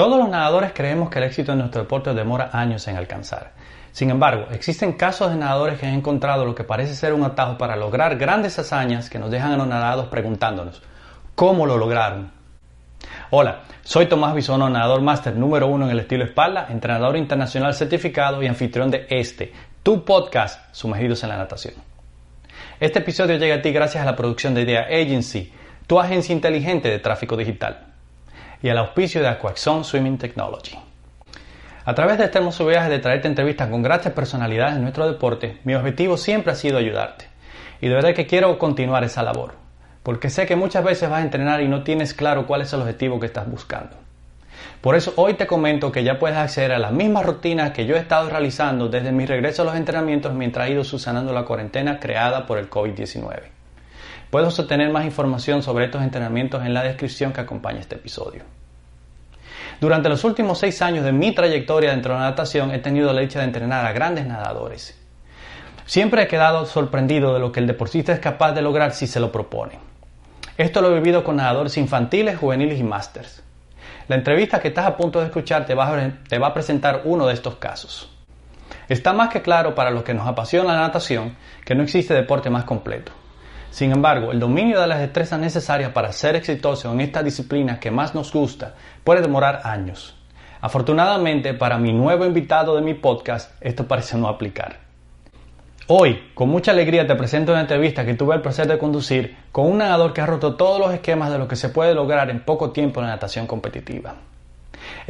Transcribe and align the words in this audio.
Todos 0.00 0.18
los 0.18 0.30
nadadores 0.30 0.72
creemos 0.72 1.10
que 1.10 1.18
el 1.18 1.26
éxito 1.26 1.52
en 1.52 1.58
nuestro 1.58 1.82
deporte 1.82 2.14
demora 2.14 2.48
años 2.54 2.88
en 2.88 2.96
alcanzar. 2.96 3.50
Sin 3.92 4.08
embargo, 4.08 4.46
existen 4.50 4.94
casos 4.94 5.28
de 5.28 5.36
nadadores 5.36 5.78
que 5.78 5.84
han 5.84 5.92
encontrado 5.92 6.46
lo 6.46 6.54
que 6.54 6.64
parece 6.64 6.94
ser 6.94 7.12
un 7.12 7.22
atajo 7.22 7.58
para 7.58 7.76
lograr 7.76 8.16
grandes 8.16 8.58
hazañas 8.58 9.10
que 9.10 9.18
nos 9.18 9.30
dejan 9.30 9.52
a 9.52 9.58
los 9.58 9.66
nadados 9.66 10.06
preguntándonos, 10.06 10.80
¿cómo 11.34 11.66
lo 11.66 11.76
lograron? 11.76 12.32
Hola, 13.28 13.64
soy 13.82 14.06
Tomás 14.06 14.34
Bisono, 14.34 14.70
nadador 14.70 15.02
máster 15.02 15.36
número 15.36 15.66
uno 15.66 15.84
en 15.84 15.90
el 15.90 16.00
estilo 16.00 16.24
espalda, 16.24 16.68
entrenador 16.70 17.18
internacional 17.18 17.74
certificado 17.74 18.42
y 18.42 18.46
anfitrión 18.46 18.90
de 18.90 19.06
este, 19.10 19.52
tu 19.82 20.02
podcast, 20.02 20.74
Sumergidos 20.74 21.22
en 21.24 21.28
la 21.28 21.36
Natación. 21.36 21.74
Este 22.80 23.00
episodio 23.00 23.36
llega 23.36 23.56
a 23.56 23.60
ti 23.60 23.70
gracias 23.70 24.02
a 24.02 24.06
la 24.06 24.16
producción 24.16 24.54
de 24.54 24.62
Idea 24.62 24.86
Agency, 24.86 25.52
tu 25.86 26.00
agencia 26.00 26.32
inteligente 26.32 26.88
de 26.88 27.00
tráfico 27.00 27.36
digital 27.36 27.89
y 28.62 28.68
al 28.68 28.78
auspicio 28.78 29.20
de 29.20 29.28
Aquaxon 29.28 29.84
Swimming 29.84 30.18
Technology. 30.18 30.76
A 31.84 31.94
través 31.94 32.18
de 32.18 32.24
este 32.24 32.38
hermoso 32.38 32.66
viaje 32.66 32.90
de 32.90 32.98
traerte 32.98 33.26
entrevistas 33.26 33.68
con 33.68 33.82
grandes 33.82 34.12
personalidades 34.12 34.74
de 34.74 34.80
nuestro 34.82 35.10
deporte, 35.10 35.58
mi 35.64 35.74
objetivo 35.74 36.16
siempre 36.16 36.52
ha 36.52 36.56
sido 36.56 36.78
ayudarte. 36.78 37.26
Y 37.80 37.88
de 37.88 37.94
verdad 37.94 38.14
que 38.14 38.26
quiero 38.26 38.58
continuar 38.58 39.02
esa 39.02 39.22
labor, 39.22 39.54
porque 40.02 40.28
sé 40.28 40.46
que 40.46 40.56
muchas 40.56 40.84
veces 40.84 41.08
vas 41.08 41.20
a 41.20 41.24
entrenar 41.24 41.62
y 41.62 41.68
no 41.68 41.82
tienes 41.82 42.12
claro 42.12 42.46
cuál 42.46 42.60
es 42.60 42.72
el 42.72 42.80
objetivo 42.80 43.18
que 43.18 43.26
estás 43.26 43.50
buscando. 43.50 43.96
Por 44.80 44.94
eso 44.94 45.14
hoy 45.16 45.34
te 45.34 45.46
comento 45.46 45.90
que 45.90 46.04
ya 46.04 46.18
puedes 46.18 46.36
acceder 46.36 46.72
a 46.72 46.78
las 46.78 46.92
mismas 46.92 47.24
rutinas 47.24 47.70
que 47.70 47.86
yo 47.86 47.96
he 47.96 47.98
estado 47.98 48.28
realizando 48.28 48.88
desde 48.88 49.12
mi 49.12 49.26
regreso 49.26 49.62
a 49.62 49.64
los 49.64 49.76
entrenamientos 49.76 50.34
mientras 50.34 50.68
he 50.68 50.72
ido 50.72 50.84
subsanando 50.84 51.32
la 51.32 51.44
cuarentena 51.44 51.98
creada 51.98 52.46
por 52.46 52.58
el 52.58 52.68
COVID-19. 52.68 53.40
Puedes 54.30 54.58
obtener 54.58 54.90
más 54.90 55.04
información 55.04 55.62
sobre 55.62 55.86
estos 55.86 56.02
entrenamientos 56.02 56.64
en 56.64 56.72
la 56.72 56.82
descripción 56.82 57.32
que 57.32 57.40
acompaña 57.40 57.80
este 57.80 57.96
episodio. 57.96 58.44
Durante 59.80 60.10
los 60.10 60.24
últimos 60.24 60.58
seis 60.58 60.82
años 60.82 61.06
de 61.06 61.12
mi 61.12 61.34
trayectoria 61.34 61.92
dentro 61.92 62.12
de 62.12 62.20
la 62.20 62.26
natación 62.26 62.70
he 62.70 62.80
tenido 62.80 63.14
la 63.14 63.22
dicha 63.22 63.38
de 63.38 63.46
entrenar 63.46 63.86
a 63.86 63.92
grandes 63.92 64.26
nadadores. 64.26 64.94
Siempre 65.86 66.22
he 66.22 66.28
quedado 66.28 66.66
sorprendido 66.66 67.32
de 67.32 67.40
lo 67.40 67.50
que 67.50 67.60
el 67.60 67.66
deportista 67.66 68.12
es 68.12 68.20
capaz 68.20 68.52
de 68.52 68.60
lograr 68.60 68.92
si 68.92 69.06
se 69.06 69.20
lo 69.20 69.32
propone. 69.32 69.78
Esto 70.58 70.82
lo 70.82 70.90
he 70.90 71.00
vivido 71.00 71.24
con 71.24 71.36
nadadores 71.36 71.78
infantiles, 71.78 72.38
juveniles 72.38 72.78
y 72.78 72.84
másters. 72.84 73.42
La 74.06 74.16
entrevista 74.16 74.60
que 74.60 74.68
estás 74.68 74.86
a 74.86 74.96
punto 74.98 75.18
de 75.18 75.26
escuchar 75.26 75.64
te 75.64 75.74
va 75.74 76.46
a 76.46 76.54
presentar 76.54 77.00
uno 77.04 77.26
de 77.26 77.32
estos 77.32 77.56
casos. 77.56 78.10
Está 78.86 79.14
más 79.14 79.30
que 79.30 79.40
claro 79.40 79.74
para 79.74 79.90
los 79.90 80.02
que 80.02 80.12
nos 80.12 80.28
apasiona 80.28 80.74
la 80.74 80.80
natación 80.80 81.36
que 81.64 81.74
no 81.74 81.84
existe 81.84 82.12
deporte 82.12 82.50
más 82.50 82.64
completo. 82.64 83.12
Sin 83.70 83.92
embargo, 83.92 84.32
el 84.32 84.40
dominio 84.40 84.80
de 84.80 84.86
las 84.86 84.98
destrezas 84.98 85.38
necesarias 85.38 85.92
para 85.92 86.12
ser 86.12 86.34
exitoso 86.36 86.92
en 86.92 87.00
esta 87.00 87.22
disciplina 87.22 87.78
que 87.78 87.90
más 87.90 88.14
nos 88.14 88.32
gusta 88.32 88.74
puede 89.04 89.22
demorar 89.22 89.60
años. 89.64 90.16
Afortunadamente, 90.60 91.54
para 91.54 91.78
mi 91.78 91.92
nuevo 91.92 92.26
invitado 92.26 92.74
de 92.76 92.82
mi 92.82 92.94
podcast, 92.94 93.52
esto 93.60 93.86
parece 93.86 94.18
no 94.18 94.28
aplicar. 94.28 94.78
Hoy, 95.86 96.30
con 96.34 96.48
mucha 96.48 96.72
alegría, 96.72 97.06
te 97.06 97.14
presento 97.14 97.52
una 97.52 97.62
entrevista 97.62 98.04
que 98.04 98.14
tuve 98.14 98.34
el 98.34 98.42
placer 98.42 98.66
de 98.66 98.78
conducir 98.78 99.36
con 99.52 99.66
un 99.66 99.78
nadador 99.78 100.12
que 100.12 100.20
ha 100.20 100.26
roto 100.26 100.54
todos 100.54 100.78
los 100.78 100.92
esquemas 100.92 101.32
de 101.32 101.38
lo 101.38 101.48
que 101.48 101.56
se 101.56 101.68
puede 101.68 101.94
lograr 101.94 102.30
en 102.30 102.40
poco 102.40 102.70
tiempo 102.70 103.00
en 103.00 103.06
la 103.06 103.14
natación 103.14 103.46
competitiva. 103.46 104.14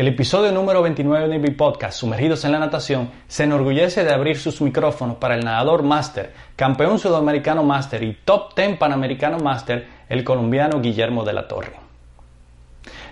El 0.01 0.09
episodio 0.09 0.51
número 0.51 0.81
29 0.81 1.29
de 1.29 1.39
mi 1.39 1.51
podcast, 1.51 1.99
Sumergidos 1.99 2.47
en 2.47 2.53
la 2.53 2.59
Natación, 2.59 3.11
se 3.29 3.45
enorgullece 3.45 4.03
de 4.03 4.15
abrir 4.15 4.39
sus 4.39 4.63
micrófonos 4.63 5.19
para 5.19 5.35
el 5.35 5.45
nadador 5.45 5.83
máster, 5.83 6.33
campeón 6.57 6.99
sudamericano 6.99 7.65
máster 7.65 8.03
y 8.03 8.17
top 8.25 8.57
10 8.57 8.79
panamericano 8.79 9.41
máster, 9.41 9.87
el 10.09 10.25
colombiano 10.25 10.81
Guillermo 10.81 11.23
de 11.23 11.35
la 11.35 11.47
Torre. 11.47 11.75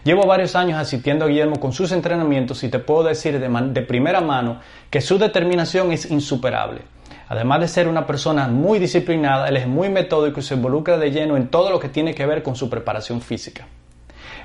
Llevo 0.03 0.25
varios 0.25 0.57
años 0.57 0.79
asistiendo 0.79 1.27
a 1.27 1.29
Guillermo 1.29 1.61
con 1.61 1.75
sus 1.75 1.93
entrenamientos 1.93 2.65
y 2.65 2.71
te 2.71 2.79
puedo 2.79 3.03
decir 3.03 3.39
de, 3.39 3.51
de 3.51 3.83
primera 3.83 4.23
mano 4.23 4.59
que 4.89 5.03
su 5.03 5.19
determinación 5.19 5.93
es 5.93 6.11
insuperable. 6.11 6.81
Además 7.29 7.61
de 7.61 7.69
ser 7.69 7.87
una 7.87 8.07
persona 8.07 8.49
muy 8.49 8.79
disciplinada, 8.79 9.51
él 9.51 9.59
es 9.59 9.67
muy 9.67 9.91
metódico 9.91 10.41
y 10.41 10.43
se 10.43 10.55
involucra 10.55 10.97
de 10.97 11.11
lleno 11.11 11.37
en 11.37 11.49
todo 11.49 11.69
lo 11.69 11.81
que 11.81 11.91
tiene 11.91 12.15
que 12.15 12.25
ver 12.25 12.43
con 12.43 12.57
su 12.57 12.71
preparación 12.71 13.21
física. 13.21 13.67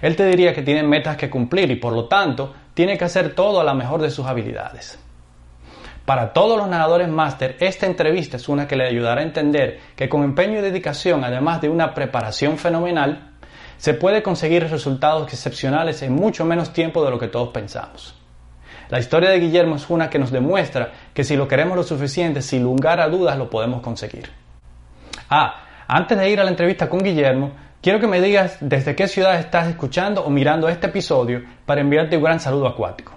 Él 0.04 0.18
te 0.18 0.26
diría 0.26 0.54
que 0.54 0.64
tiene 0.64 0.84
metas 0.84 1.16
que 1.16 1.30
cumplir 1.30 1.72
y 1.72 1.78
por 1.78 1.94
lo 1.94 2.10
tanto 2.10 2.54
tiene 2.74 2.98
que 2.98 3.06
hacer 3.06 3.34
todo 3.34 3.62
a 3.62 3.64
la 3.64 3.74
mejor 3.74 4.02
de 4.02 4.12
sus 4.12 4.26
habilidades. 4.26 5.00
Para 6.04 6.34
todos 6.34 6.58
los 6.58 6.68
nadadores 6.68 7.08
máster, 7.08 7.56
esta 7.62 7.86
entrevista 7.86 8.36
es 8.36 8.50
una 8.50 8.68
que 8.68 8.76
le 8.76 8.86
ayudará 8.86 9.22
a 9.22 9.24
entender 9.24 9.80
que 9.96 10.10
con 10.10 10.24
empeño 10.24 10.60
y 10.60 10.62
dedicación, 10.62 11.24
además 11.24 11.62
de 11.62 11.70
una 11.70 11.94
preparación 11.94 12.58
fenomenal, 12.58 13.32
se 13.78 13.94
puede 13.94 14.22
conseguir 14.22 14.70
resultados 14.70 15.32
excepcionales 15.32 16.02
en 16.02 16.12
mucho 16.12 16.44
menos 16.44 16.74
tiempo 16.74 17.06
de 17.06 17.10
lo 17.10 17.18
que 17.18 17.30
todos 17.30 17.54
pensamos. 17.54 18.14
La 18.90 19.00
historia 19.00 19.30
de 19.30 19.40
Guillermo 19.40 19.78
es 19.78 19.90
una 19.90 20.10
que 20.10 20.20
nos 20.20 20.32
demuestra 20.32 20.92
que 21.14 21.24
si 21.24 21.38
lo 21.38 21.48
queremos 21.48 21.78
lo 21.78 21.84
suficiente, 21.84 22.42
sin 22.42 22.62
lugar 22.62 23.00
a 23.00 23.08
dudas 23.08 23.38
lo 23.38 23.50
podemos 23.50 23.82
conseguir. 23.82 24.30
Ah, 25.30 25.64
antes 25.88 26.18
de 26.18 26.30
ir 26.30 26.42
a 26.42 26.44
la 26.44 26.50
entrevista 26.50 26.90
con 26.90 27.00
Guillermo, 27.00 27.52
Quiero 27.84 28.00
que 28.00 28.08
me 28.08 28.22
digas 28.22 28.56
desde 28.62 28.96
qué 28.96 29.10
ciudad 29.10 29.38
estás 29.38 29.68
escuchando 29.68 30.24
o 30.24 30.30
mirando 30.30 30.70
este 30.70 30.88
episodio 30.88 31.44
para 31.66 31.82
enviarte 31.82 32.16
un 32.16 32.24
gran 32.24 32.40
saludo 32.40 32.66
acuático. 32.66 33.12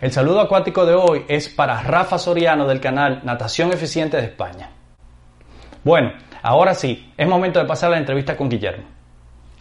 El 0.00 0.12
saludo 0.12 0.40
acuático 0.40 0.86
de 0.86 0.94
hoy 0.94 1.24
es 1.26 1.48
para 1.48 1.82
Rafa 1.82 2.16
Soriano 2.16 2.68
del 2.68 2.78
canal 2.78 3.22
Natación 3.24 3.72
Eficiente 3.72 4.16
de 4.16 4.26
España. 4.26 4.70
Bueno, 5.82 6.12
ahora 6.42 6.76
sí, 6.76 7.12
es 7.16 7.26
momento 7.26 7.58
de 7.58 7.64
pasar 7.64 7.88
a 7.88 7.94
la 7.94 7.98
entrevista 7.98 8.36
con 8.36 8.48
Guillermo. 8.48 8.84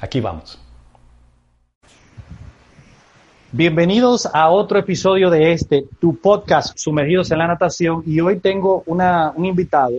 Aquí 0.02 0.22
vamos. 0.22 0.62
Bienvenidos 3.52 4.30
a 4.32 4.50
otro 4.50 4.78
episodio 4.78 5.32
de 5.32 5.54
este, 5.54 5.86
tu 6.00 6.16
podcast 6.22 6.78
Sumergidos 6.78 7.32
en 7.32 7.40
la 7.40 7.48
Natación 7.48 8.04
y 8.06 8.20
hoy 8.20 8.38
tengo 8.38 8.84
una, 8.86 9.32
un 9.36 9.46
invitado 9.46 9.94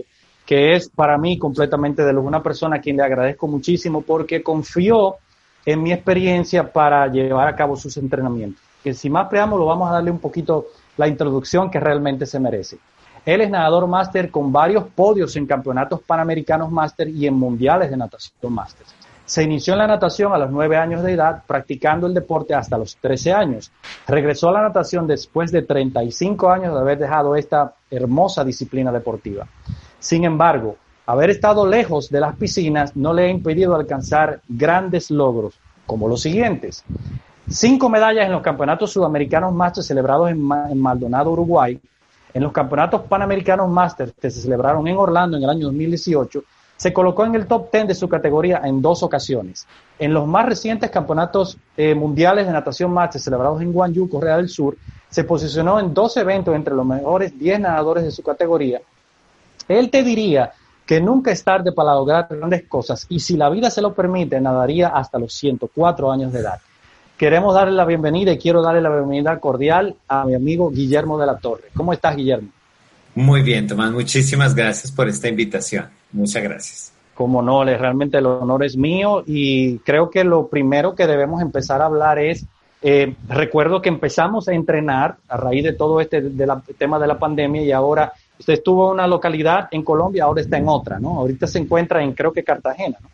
que 0.49 0.73
es 0.75 0.89
para 0.89 1.15
mí 1.15 1.37
completamente 1.37 2.03
de 2.03 2.11
una 2.11 2.41
persona 2.41 2.77
a 2.77 2.81
quien 2.81 2.97
le 2.97 3.03
agradezco 3.03 3.47
muchísimo 3.47 4.01
porque 4.01 4.41
confió 4.41 5.17
en 5.63 5.83
mi 5.83 5.93
experiencia 5.93 6.73
para 6.73 7.05
llevar 7.05 7.47
a 7.47 7.55
cabo 7.55 7.75
sus 7.75 7.95
entrenamientos. 7.97 8.59
Que 8.83 8.95
sin 8.95 9.11
más 9.11 9.27
preámbulo 9.27 9.67
vamos 9.67 9.87
a 9.87 9.93
darle 9.93 10.09
un 10.09 10.17
poquito 10.17 10.65
la 10.97 11.07
introducción 11.07 11.69
que 11.69 11.79
realmente 11.79 12.25
se 12.25 12.39
merece. 12.39 12.79
Él 13.27 13.41
es 13.41 13.51
nadador 13.51 13.85
máster 13.85 14.31
con 14.31 14.51
varios 14.51 14.85
podios 14.85 15.35
en 15.35 15.45
campeonatos 15.45 16.01
panamericanos 16.01 16.71
máster 16.71 17.09
y 17.09 17.27
en 17.27 17.35
mundiales 17.35 17.91
de 17.91 17.97
natación 17.97 18.51
máster. 18.51 18.87
Se 19.25 19.43
inició 19.43 19.73
en 19.73 19.79
la 19.79 19.87
natación 19.87 20.33
a 20.33 20.39
los 20.39 20.49
nueve 20.49 20.77
años 20.77 21.03
de 21.03 21.13
edad, 21.13 21.43
practicando 21.45 22.07
el 22.07 22.15
deporte 22.15 22.55
hasta 22.55 22.75
los 22.75 22.97
13 22.97 23.33
años. 23.33 23.71
Regresó 24.07 24.49
a 24.49 24.53
la 24.53 24.63
natación 24.63 25.05
después 25.05 25.51
de 25.51 25.61
35 25.61 26.49
años 26.49 26.73
de 26.73 26.79
haber 26.79 26.97
dejado 26.97 27.35
esta 27.35 27.75
hermosa 27.91 28.43
disciplina 28.43 28.91
deportiva. 28.91 29.45
Sin 29.99 30.23
embargo, 30.23 30.77
haber 31.05 31.29
estado 31.29 31.67
lejos 31.67 32.09
de 32.09 32.21
las 32.21 32.35
piscinas 32.37 32.95
no 32.95 33.13
le 33.13 33.25
ha 33.25 33.29
impedido 33.29 33.75
alcanzar 33.75 34.39
grandes 34.47 35.11
logros, 35.11 35.59
como 35.85 36.07
los 36.07 36.21
siguientes. 36.21 36.85
Cinco 37.49 37.89
medallas 37.89 38.27
en 38.27 38.31
los 38.31 38.41
campeonatos 38.41 38.91
sudamericanos 38.91 39.53
máster 39.53 39.83
celebrados 39.83 40.29
en, 40.29 40.41
Maldonado, 40.41 41.31
Uruguay. 41.31 41.79
En 42.33 42.43
los 42.43 42.53
campeonatos 42.53 43.01
panamericanos 43.09 43.69
máster 43.69 44.13
que 44.13 44.31
se 44.31 44.41
celebraron 44.41 44.87
en 44.87 44.95
Orlando 44.95 45.35
en 45.35 45.43
el 45.43 45.49
año 45.49 45.65
2018, 45.65 46.43
se 46.77 46.93
colocó 46.93 47.25
en 47.25 47.35
el 47.35 47.45
top 47.45 47.69
10 47.69 47.87
de 47.89 47.95
su 47.95 48.07
categoría 48.07 48.61
en 48.63 48.81
dos 48.81 49.03
ocasiones. 49.03 49.67
En 49.97 50.13
los 50.13 50.25
más 50.27 50.45
recientes 50.45 50.91
campeonatos 50.91 51.57
eh, 51.75 51.93
mundiales 51.93 52.47
de 52.47 52.53
natación 52.53 52.93
máster 52.93 53.19
celebrados 53.19 53.61
en 53.61 53.73
Guangzhou, 53.73 54.07
Corea 54.07 54.37
del 54.37 54.47
Sur, 54.47 54.77
se 55.09 55.25
posicionó 55.25 55.77
en 55.79 55.93
dos 55.93 56.15
eventos 56.15 56.55
entre 56.55 56.73
los 56.73 56.85
mejores 56.85 57.37
10 57.37 57.61
nadadores 57.61 58.05
de 58.05 58.11
su 58.11 58.23
categoría 58.23 58.79
él 59.69 59.89
te 59.89 60.03
diría 60.03 60.51
que 60.85 60.99
nunca 60.99 61.31
es 61.31 61.43
tarde 61.43 61.71
para 61.71 61.93
lograr 61.93 62.27
grandes 62.29 62.63
cosas 62.67 63.05
y 63.09 63.19
si 63.19 63.37
la 63.37 63.49
vida 63.49 63.69
se 63.69 63.81
lo 63.81 63.93
permite, 63.93 64.41
nadaría 64.41 64.87
hasta 64.89 65.19
los 65.19 65.33
104 65.33 66.11
años 66.11 66.33
de 66.33 66.39
edad. 66.39 66.59
Queremos 67.15 67.53
darle 67.53 67.73
la 67.73 67.85
bienvenida 67.85 68.31
y 68.31 68.39
quiero 68.39 68.61
darle 68.61 68.81
la 68.81 68.89
bienvenida 68.89 69.39
cordial 69.39 69.95
a 70.07 70.25
mi 70.25 70.33
amigo 70.33 70.71
Guillermo 70.71 71.19
de 71.19 71.27
la 71.27 71.37
Torre. 71.37 71.65
¿Cómo 71.75 71.93
estás, 71.93 72.15
Guillermo? 72.15 72.49
Muy 73.13 73.41
bien, 73.43 73.67
Tomás. 73.67 73.91
Muchísimas 73.91 74.55
gracias 74.55 74.91
por 74.91 75.07
esta 75.07 75.27
invitación. 75.27 75.89
Muchas 76.11 76.41
gracias. 76.41 76.93
Como 77.13 77.41
no, 77.41 77.63
realmente 77.65 78.17
el 78.17 78.25
honor 78.25 78.63
es 78.63 78.77
mío 78.77 79.23
y 79.27 79.79
creo 79.79 80.09
que 80.09 80.23
lo 80.23 80.47
primero 80.47 80.95
que 80.95 81.05
debemos 81.05 81.41
empezar 81.41 81.81
a 81.81 81.85
hablar 81.85 82.17
es, 82.17 82.45
eh, 82.81 83.13
recuerdo 83.27 83.81
que 83.81 83.89
empezamos 83.89 84.47
a 84.47 84.53
entrenar 84.53 85.17
a 85.27 85.37
raíz 85.37 85.65
de 85.65 85.73
todo 85.73 85.99
este 85.99 86.21
tema 86.77 86.97
de 86.97 87.07
la 87.07 87.19
pandemia 87.19 87.61
y 87.61 87.73
ahora 87.73 88.13
Usted 88.39 88.53
estuvo 88.53 88.87
en 88.87 88.93
una 88.95 89.07
localidad 89.07 89.67
en 89.71 89.83
Colombia, 89.83 90.23
ahora 90.23 90.41
está 90.41 90.57
en 90.57 90.67
otra, 90.67 90.97
¿no? 90.99 91.19
Ahorita 91.19 91.45
se 91.45 91.59
encuentra 91.59 92.01
en, 92.01 92.13
creo 92.13 92.31
que 92.31 92.43
Cartagena, 92.43 92.97
¿no? 93.01 93.09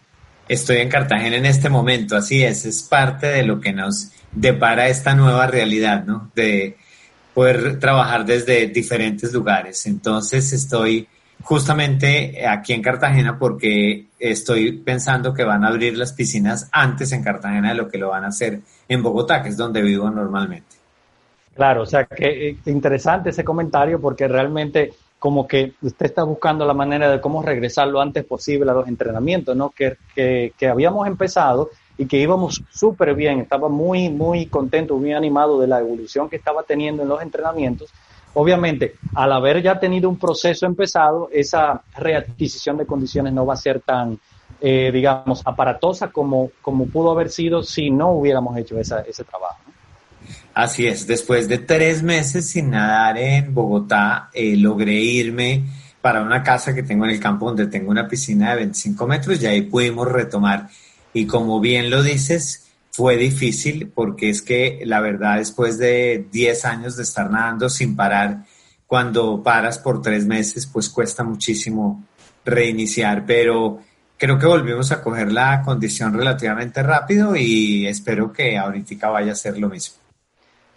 Estoy 0.48 0.78
en 0.78 0.90
Cartagena 0.90 1.38
en 1.38 1.46
este 1.48 1.70
momento, 1.70 2.16
así 2.16 2.44
es, 2.44 2.66
es 2.66 2.84
parte 2.84 3.26
de 3.28 3.44
lo 3.44 3.60
que 3.60 3.74
nos 3.74 4.12
depara 4.32 4.88
esta 4.88 5.16
nueva 5.16 5.48
realidad, 5.48 6.06
¿no? 6.06 6.30
De 6.36 6.78
poder 7.34 7.80
trabajar 7.80 8.26
desde 8.26 8.68
diferentes 8.68 9.34
lugares. 9.34 9.88
Entonces 9.88 10.54
estoy 10.54 11.08
justamente 11.42 12.48
aquí 12.48 12.74
en 12.74 12.82
Cartagena 12.82 13.38
porque 13.38 14.08
estoy 14.20 14.72
pensando 14.74 15.34
que 15.34 15.44
van 15.44 15.64
a 15.64 15.70
abrir 15.70 15.98
las 15.98 16.14
piscinas 16.14 16.70
antes 16.72 17.12
en 17.12 17.24
Cartagena 17.24 17.70
de 17.70 17.76
lo 17.76 17.88
que 17.88 17.98
lo 17.98 18.10
van 18.10 18.24
a 18.24 18.28
hacer 18.28 18.62
en 18.88 19.04
Bogotá, 19.04 19.42
que 19.42 19.50
es 19.50 19.58
donde 19.58 19.82
vivo 19.82 20.10
normalmente. 20.10 20.76
Claro, 21.56 21.84
o 21.84 21.86
sea, 21.86 22.06
que 22.06 22.50
eh, 22.50 22.58
interesante 22.66 23.30
ese 23.30 23.44
comentario 23.44 24.00
porque 24.00 24.28
realmente 24.28 24.94
como 25.26 25.48
que 25.48 25.74
usted 25.82 26.06
está 26.06 26.22
buscando 26.22 26.68
la 26.68 26.76
manera 26.76 27.10
de 27.10 27.20
cómo 27.20 27.42
regresar 27.42 27.88
lo 27.88 28.00
antes 28.00 28.24
posible 28.24 28.70
a 28.70 28.76
los 28.76 28.88
entrenamientos, 28.88 29.58
¿no? 29.58 29.72
Que, 29.72 29.98
que, 30.14 30.54
que 30.56 30.68
habíamos 30.68 31.08
empezado 31.08 31.72
y 31.98 32.06
que 32.06 32.18
íbamos 32.18 32.62
súper 32.70 33.16
bien, 33.16 33.40
estaba 33.40 33.68
muy, 33.68 34.10
muy 34.10 34.46
contento, 34.46 34.96
muy 34.98 35.14
animado 35.14 35.60
de 35.60 35.66
la 35.66 35.80
evolución 35.80 36.30
que 36.30 36.36
estaba 36.36 36.62
teniendo 36.62 37.02
en 37.02 37.10
los 37.10 37.24
entrenamientos. 37.24 37.92
Obviamente, 38.36 38.98
al 39.16 39.32
haber 39.32 39.64
ya 39.64 39.80
tenido 39.80 40.10
un 40.10 40.20
proceso 40.20 40.68
empezado, 40.68 41.28
esa 41.34 41.82
readquisición 41.98 42.78
de 42.78 42.86
condiciones 42.86 43.34
no 43.34 43.48
va 43.48 43.56
a 43.56 43.58
ser 43.58 43.80
tan, 43.80 44.20
eh, 44.62 44.92
digamos, 44.94 45.42
aparatosa 45.44 46.12
como, 46.12 46.52
como 46.62 46.86
pudo 46.86 47.10
haber 47.10 47.32
sido 47.32 47.64
si 47.64 47.90
no 47.90 48.12
hubiéramos 48.12 48.56
hecho 48.58 48.78
esa, 48.78 49.02
ese 49.02 49.24
trabajo. 49.24 49.58
Así 50.56 50.88
es, 50.88 51.06
después 51.06 51.50
de 51.50 51.58
tres 51.58 52.02
meses 52.02 52.48
sin 52.48 52.70
nadar 52.70 53.18
en 53.18 53.54
Bogotá, 53.54 54.30
eh, 54.34 54.56
logré 54.56 54.94
irme 54.94 55.66
para 56.00 56.22
una 56.22 56.44
casa 56.44 56.74
que 56.74 56.82
tengo 56.82 57.04
en 57.04 57.12
el 57.12 57.20
campo 57.20 57.48
donde 57.48 57.68
tengo 57.68 57.92
una 57.92 58.08
piscina 58.08 58.52
de 58.52 58.58
25 58.58 59.06
metros 59.06 59.44
y 59.44 59.48
ahí 59.48 59.64
pudimos 59.64 60.10
retomar. 60.10 60.70
Y 61.14 61.26
como 61.26 61.60
bien 61.60 61.90
lo 61.90 62.02
dices, 62.02 62.68
fue 62.90 63.18
difícil 63.18 63.92
porque 63.94 64.30
es 64.30 64.42
que 64.42 64.80
la 64.86 65.02
verdad 65.02 65.40
después 65.40 65.78
de 65.78 66.26
10 66.32 66.64
años 66.64 66.96
de 66.96 67.04
estar 67.04 67.30
nadando 67.30 67.68
sin 67.70 67.94
parar, 67.94 68.46
cuando 68.88 69.44
paras 69.44 69.78
por 69.78 70.02
tres 70.02 70.26
meses, 70.26 70.68
pues 70.68 70.88
cuesta 70.88 71.26
muchísimo 71.26 72.06
reiniciar, 72.46 73.26
pero 73.26 73.82
creo 74.18 74.40
que 74.40 74.46
volvimos 74.46 74.90
a 74.94 75.02
coger 75.02 75.34
la 75.34 75.62
condición 75.64 76.14
relativamente 76.14 76.82
rápido 76.82 77.36
y 77.36 77.88
espero 77.88 78.32
que 78.32 78.58
ahorita 78.58 79.10
vaya 79.10 79.34
a 79.34 79.36
ser 79.36 79.58
lo 79.58 79.68
mismo. 79.68 80.05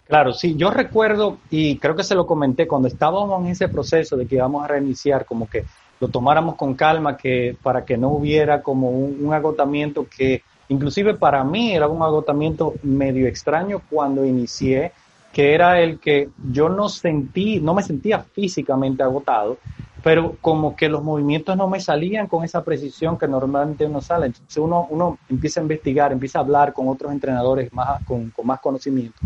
Claro, 0.09 0.33
sí, 0.33 0.55
yo 0.55 0.71
recuerdo 0.71 1.37
y 1.51 1.77
creo 1.77 1.95
que 1.95 2.03
se 2.03 2.15
lo 2.15 2.25
comenté 2.25 2.67
cuando 2.67 2.87
estábamos 2.87 3.45
en 3.45 3.51
ese 3.51 3.67
proceso 3.67 4.17
de 4.17 4.25
que 4.25 4.37
íbamos 4.37 4.63
a 4.63 4.67
reiniciar, 4.67 5.23
como 5.23 5.47
que 5.47 5.65
lo 5.99 6.07
tomáramos 6.07 6.55
con 6.55 6.73
calma, 6.73 7.15
que 7.15 7.55
para 7.61 7.85
que 7.85 7.95
no 7.95 8.09
hubiera 8.09 8.63
como 8.63 8.89
un, 8.89 9.31
agotamiento 9.31 10.07
que 10.09 10.41
inclusive 10.69 11.13
para 11.13 11.43
mí 11.43 11.73
era 11.73 11.87
un 11.87 12.01
agotamiento 12.01 12.73
medio 12.81 13.27
extraño 13.27 13.83
cuando 13.87 14.25
inicié, 14.25 14.93
que 15.31 15.53
era 15.53 15.79
el 15.79 15.99
que 15.99 16.29
yo 16.51 16.69
no 16.69 16.89
sentí, 16.89 17.59
no 17.59 17.75
me 17.75 17.83
sentía 17.83 18.17
físicamente 18.17 19.03
agotado, 19.03 19.59
pero 20.01 20.37
como 20.41 20.75
que 20.75 20.89
los 20.89 21.03
movimientos 21.03 21.55
no 21.55 21.67
me 21.67 21.79
salían 21.79 22.25
con 22.25 22.43
esa 22.43 22.63
precisión 22.63 23.15
que 23.15 23.27
normalmente 23.27 23.85
uno 23.85 24.01
sale. 24.01 24.25
Entonces 24.25 24.57
uno, 24.57 24.87
uno 24.89 25.19
empieza 25.29 25.59
a 25.59 25.63
investigar, 25.63 26.11
empieza 26.11 26.39
a 26.39 26.41
hablar 26.41 26.73
con 26.73 26.87
otros 26.87 27.11
entrenadores 27.11 27.71
más, 27.71 28.03
con, 28.05 28.31
con 28.31 28.47
más 28.47 28.59
conocimiento 28.59 29.19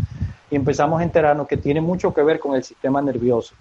y 0.54 0.56
empezamos 0.56 1.00
a 1.00 1.02
enterarnos 1.02 1.48
que 1.48 1.56
tiene 1.56 1.80
mucho 1.80 2.14
que 2.14 2.22
ver 2.22 2.38
con 2.38 2.54
el 2.54 2.62
sistema 2.62 3.02
nervioso. 3.02 3.56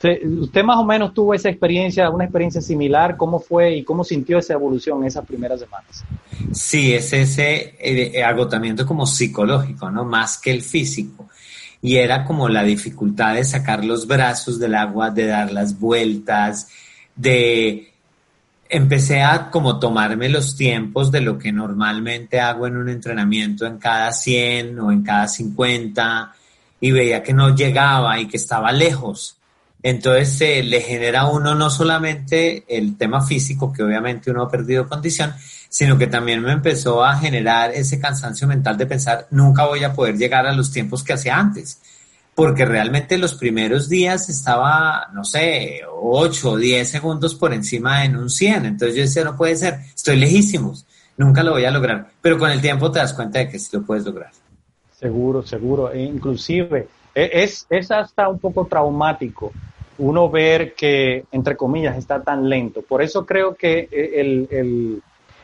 Usted 0.00 0.62
más 0.62 0.76
o 0.76 0.84
menos 0.84 1.12
tuvo 1.12 1.34
esa 1.34 1.48
experiencia, 1.48 2.08
una 2.08 2.22
experiencia 2.22 2.60
similar, 2.60 3.16
¿cómo 3.16 3.40
fue 3.40 3.74
y 3.74 3.82
cómo 3.82 4.04
sintió 4.04 4.38
esa 4.38 4.52
evolución 4.52 5.02
esas 5.04 5.26
primeras 5.26 5.58
semanas? 5.58 6.04
Sí, 6.52 6.94
es 6.94 7.12
ese 7.12 7.74
eh, 7.80 8.22
agotamiento 8.22 8.86
como 8.86 9.06
psicológico, 9.06 9.90
¿no? 9.90 10.04
Más 10.04 10.38
que 10.38 10.52
el 10.52 10.62
físico. 10.62 11.28
Y 11.82 11.96
era 11.96 12.24
como 12.24 12.48
la 12.48 12.62
dificultad 12.62 13.34
de 13.34 13.42
sacar 13.42 13.84
los 13.84 14.06
brazos 14.06 14.60
del 14.60 14.76
agua, 14.76 15.10
de 15.10 15.26
dar 15.26 15.50
las 15.50 15.80
vueltas, 15.80 16.68
de 17.16 17.92
empecé 18.68 19.20
a 19.20 19.50
como 19.50 19.80
tomarme 19.80 20.28
los 20.28 20.56
tiempos 20.56 21.10
de 21.10 21.22
lo 21.22 21.38
que 21.38 21.50
normalmente 21.50 22.38
hago 22.38 22.68
en 22.68 22.76
un 22.76 22.88
entrenamiento 22.88 23.66
en 23.66 23.78
cada 23.78 24.12
100 24.12 24.78
o 24.78 24.92
en 24.92 25.02
cada 25.02 25.26
50 25.26 26.35
y 26.80 26.90
veía 26.90 27.22
que 27.22 27.32
no 27.32 27.54
llegaba 27.54 28.18
y 28.18 28.28
que 28.28 28.36
estaba 28.36 28.72
lejos. 28.72 29.36
Entonces 29.82 30.30
se 30.36 30.62
le 30.62 30.80
genera 30.80 31.20
a 31.20 31.30
uno 31.30 31.54
no 31.54 31.70
solamente 31.70 32.64
el 32.68 32.96
tema 32.96 33.24
físico, 33.24 33.72
que 33.72 33.82
obviamente 33.82 34.30
uno 34.30 34.42
ha 34.42 34.50
perdido 34.50 34.88
condición, 34.88 35.34
sino 35.68 35.96
que 35.96 36.06
también 36.06 36.42
me 36.42 36.52
empezó 36.52 37.04
a 37.04 37.16
generar 37.16 37.70
ese 37.72 38.00
cansancio 38.00 38.48
mental 38.48 38.76
de 38.76 38.86
pensar, 38.86 39.26
nunca 39.30 39.66
voy 39.66 39.84
a 39.84 39.92
poder 39.92 40.16
llegar 40.16 40.46
a 40.46 40.52
los 40.52 40.72
tiempos 40.72 41.04
que 41.04 41.12
hacía 41.12 41.36
antes 41.36 41.80
porque 42.36 42.66
realmente 42.66 43.16
los 43.16 43.34
primeros 43.34 43.88
días 43.88 44.28
estaba, 44.28 45.08
no 45.14 45.24
sé, 45.24 45.80
8 45.90 46.50
o 46.50 46.56
10 46.58 46.86
segundos 46.86 47.34
por 47.34 47.54
encima 47.54 48.04
en 48.04 48.14
un 48.14 48.28
100. 48.28 48.66
Entonces 48.66 48.94
yo 48.94 49.02
decía, 49.02 49.24
no 49.24 49.38
puede 49.38 49.56
ser, 49.56 49.80
estoy 49.94 50.16
lejísimos, 50.16 50.84
nunca 51.16 51.42
lo 51.42 51.52
voy 51.52 51.64
a 51.64 51.70
lograr. 51.70 52.10
Pero 52.20 52.36
con 52.36 52.50
el 52.50 52.60
tiempo 52.60 52.90
te 52.90 52.98
das 52.98 53.14
cuenta 53.14 53.38
de 53.38 53.48
que 53.48 53.58
sí 53.58 53.70
lo 53.72 53.82
puedes 53.82 54.04
lograr. 54.04 54.30
Seguro, 54.98 55.42
seguro. 55.42 55.92
E 55.92 56.02
inclusive 56.02 56.88
e, 57.14 57.30
es, 57.32 57.66
es 57.68 57.90
hasta 57.90 58.28
un 58.28 58.38
poco 58.38 58.64
traumático 58.64 59.52
uno 59.98 60.28
ver 60.28 60.74
que, 60.74 61.24
entre 61.32 61.56
comillas, 61.56 61.96
está 61.96 62.22
tan 62.22 62.48
lento. 62.48 62.82
Por 62.82 63.02
eso 63.02 63.24
creo 63.24 63.54
que 63.54 63.88
el, 63.90 64.48
el, 64.50 65.02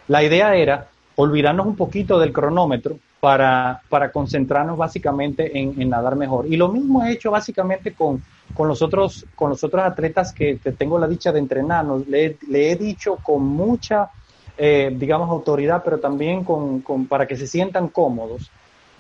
la 0.09 0.23
idea 0.23 0.55
era 0.55 0.89
olvidarnos 1.17 1.67
un 1.67 1.77
poquito 1.77 2.19
del 2.19 2.33
cronómetro 2.33 2.97
para, 3.21 3.81
para 3.89 4.11
concentrarnos 4.11 4.77
básicamente 4.77 5.59
en, 5.59 5.89
nadar 5.89 6.17
mejor. 6.17 6.47
Y 6.47 6.57
lo 6.57 6.69
mismo 6.69 7.05
he 7.05 7.13
hecho 7.13 7.31
básicamente 7.31 7.95
con, 7.95 8.23
con, 8.53 8.69
los, 8.69 8.83
otros, 8.83 9.25
con 9.35 9.51
los 9.51 9.63
otros 9.65 9.85
atletas 9.85 10.33
que, 10.33 10.59
tengo 10.77 10.99
la 10.99 11.09
dicha 11.09 11.33
de 11.33 11.39
entrenarnos. 11.39 12.07
Le, 12.09 12.37
le 12.49 12.73
he 12.73 12.77
dicho 12.77 13.17
con 13.23 13.45
mucha, 13.45 14.11
eh, 14.59 14.95
digamos, 14.95 15.31
autoridad, 15.31 15.83
pero 15.85 15.99
también 15.99 16.45
con, 16.45 16.81
con, 16.81 17.07
para 17.07 17.27
que 17.27 17.37
se 17.37 17.47
sientan 17.47 17.89
cómodos, 17.89 18.51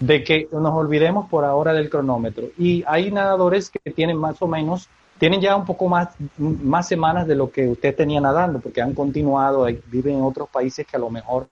de 0.06 0.24
que 0.24 0.48
nos 0.50 0.74
olvidemos 0.74 1.28
por 1.28 1.44
ahora 1.44 1.72
del 1.72 1.88
cronómetro. 1.88 2.46
Y 2.58 2.82
hay 2.86 3.10
nadadores 3.10 3.70
que 3.70 3.92
tienen 3.92 4.16
más 4.16 4.40
o 4.42 4.48
menos 4.48 4.88
tienen 5.18 5.40
ya 5.40 5.54
un 5.54 5.64
poco 5.64 5.88
más, 5.88 6.08
más 6.36 6.88
semanas 6.88 7.28
de 7.28 7.36
lo 7.36 7.48
que 7.48 7.68
usted 7.68 7.94
tenía 7.94 8.20
nadando, 8.20 8.58
porque 8.58 8.82
han 8.82 8.92
continuado, 8.92 9.68
viven 9.86 10.16
en 10.16 10.22
otros 10.22 10.48
países 10.48 10.84
que 10.84 10.96
a 10.96 10.98
lo 10.98 11.10
mejor 11.10 11.46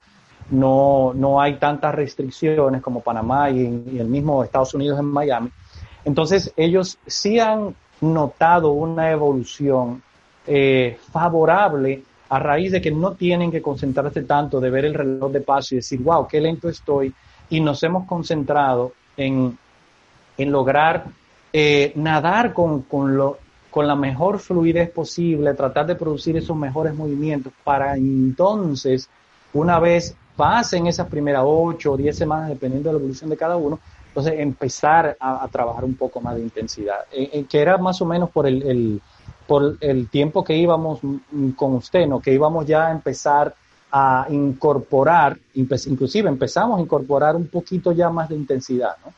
no, 0.50 1.12
no 1.14 1.40
hay 1.40 1.54
tantas 1.58 1.94
restricciones 1.94 2.82
como 2.82 3.00
Panamá 3.00 3.48
y, 3.50 3.60
el 3.96 4.08
mismo 4.08 4.42
Estados 4.42 4.74
Unidos 4.74 4.98
en 4.98 5.04
Miami. 5.04 5.50
Entonces 6.04 6.52
ellos 6.56 6.98
sí 7.06 7.38
han 7.38 7.76
notado 8.00 8.72
una 8.72 9.12
evolución 9.12 10.02
eh, 10.48 10.98
favorable 11.12 12.02
a 12.28 12.40
raíz 12.40 12.72
de 12.72 12.80
que 12.80 12.90
no 12.90 13.12
tienen 13.12 13.52
que 13.52 13.62
concentrarse 13.62 14.22
tanto 14.22 14.58
de 14.58 14.70
ver 14.70 14.84
el 14.84 14.94
reloj 14.94 15.30
de 15.30 15.42
paso 15.42 15.74
y 15.74 15.78
decir, 15.78 16.00
wow, 16.02 16.26
qué 16.26 16.40
lento 16.40 16.68
estoy. 16.68 17.14
Y 17.50 17.60
nos 17.60 17.82
hemos 17.82 18.06
concentrado 18.06 18.92
en, 19.16 19.58
en 20.38 20.52
lograr 20.52 21.06
eh, 21.52 21.92
nadar 21.96 22.52
con, 22.52 22.82
con, 22.82 23.16
lo, 23.16 23.38
con 23.70 23.86
la 23.86 23.96
mejor 23.96 24.38
fluidez 24.38 24.90
posible, 24.90 25.54
tratar 25.54 25.86
de 25.86 25.96
producir 25.96 26.36
esos 26.36 26.56
mejores 26.56 26.94
movimientos 26.94 27.52
para 27.64 27.96
entonces, 27.96 29.08
una 29.52 29.78
vez 29.78 30.14
pasen 30.36 30.86
esas 30.86 31.08
primeras 31.08 31.42
ocho 31.44 31.92
o 31.92 31.96
diez 31.96 32.16
semanas, 32.16 32.48
dependiendo 32.48 32.88
de 32.88 32.94
la 32.94 32.98
evolución 33.00 33.30
de 33.30 33.36
cada 33.36 33.56
uno, 33.56 33.78
entonces 34.08 34.34
empezar 34.38 35.16
a, 35.20 35.46
trabajar 35.48 35.84
un 35.84 35.94
poco 35.94 36.20
más 36.20 36.36
de 36.36 36.42
intensidad, 36.42 37.06
que 37.10 37.60
era 37.60 37.78
más 37.78 38.00
o 38.00 38.06
menos 38.06 38.30
por 38.30 38.46
el, 38.46 39.00
por 39.46 39.76
el 39.80 40.08
tiempo 40.08 40.42
que 40.42 40.56
íbamos 40.56 41.00
con 41.56 41.74
usted, 41.74 42.06
¿no? 42.06 42.20
que 42.20 42.32
íbamos 42.32 42.66
ya 42.66 42.86
a 42.86 42.90
empezar 42.92 43.54
a 43.92 44.26
incorporar, 44.30 45.38
inclusive 45.54 46.28
empezamos 46.28 46.78
a 46.78 46.82
incorporar 46.82 47.36
un 47.36 47.48
poquito 47.48 47.92
ya 47.92 48.08
más 48.08 48.28
de 48.28 48.36
intensidad, 48.36 48.96
¿no? 49.04 49.12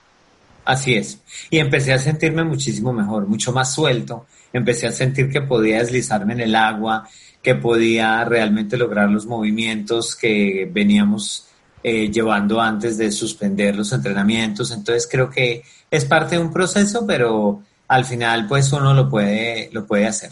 Así 0.64 0.94
es. 0.94 1.20
Y 1.50 1.58
empecé 1.58 1.92
a 1.92 1.98
sentirme 1.98 2.44
muchísimo 2.44 2.92
mejor, 2.92 3.26
mucho 3.26 3.52
más 3.52 3.74
suelto. 3.74 4.26
Empecé 4.52 4.86
a 4.86 4.92
sentir 4.92 5.28
que 5.28 5.40
podía 5.40 5.78
deslizarme 5.78 6.34
en 6.34 6.40
el 6.40 6.54
agua, 6.54 7.08
que 7.42 7.56
podía 7.56 8.24
realmente 8.24 8.76
lograr 8.76 9.10
los 9.10 9.26
movimientos 9.26 10.14
que 10.14 10.70
veníamos 10.72 11.48
eh, 11.82 12.10
llevando 12.10 12.60
antes 12.60 12.96
de 12.96 13.10
suspender 13.10 13.74
los 13.74 13.92
entrenamientos. 13.92 14.70
Entonces 14.70 15.08
creo 15.10 15.28
que 15.28 15.64
es 15.90 16.04
parte 16.04 16.36
de 16.36 16.42
un 16.42 16.52
proceso, 16.52 17.04
pero 17.06 17.62
al 17.88 18.04
final 18.04 18.46
pues 18.46 18.72
uno 18.72 18.94
lo 18.94 19.08
puede, 19.10 19.68
lo 19.72 19.84
puede 19.84 20.06
hacer. 20.06 20.30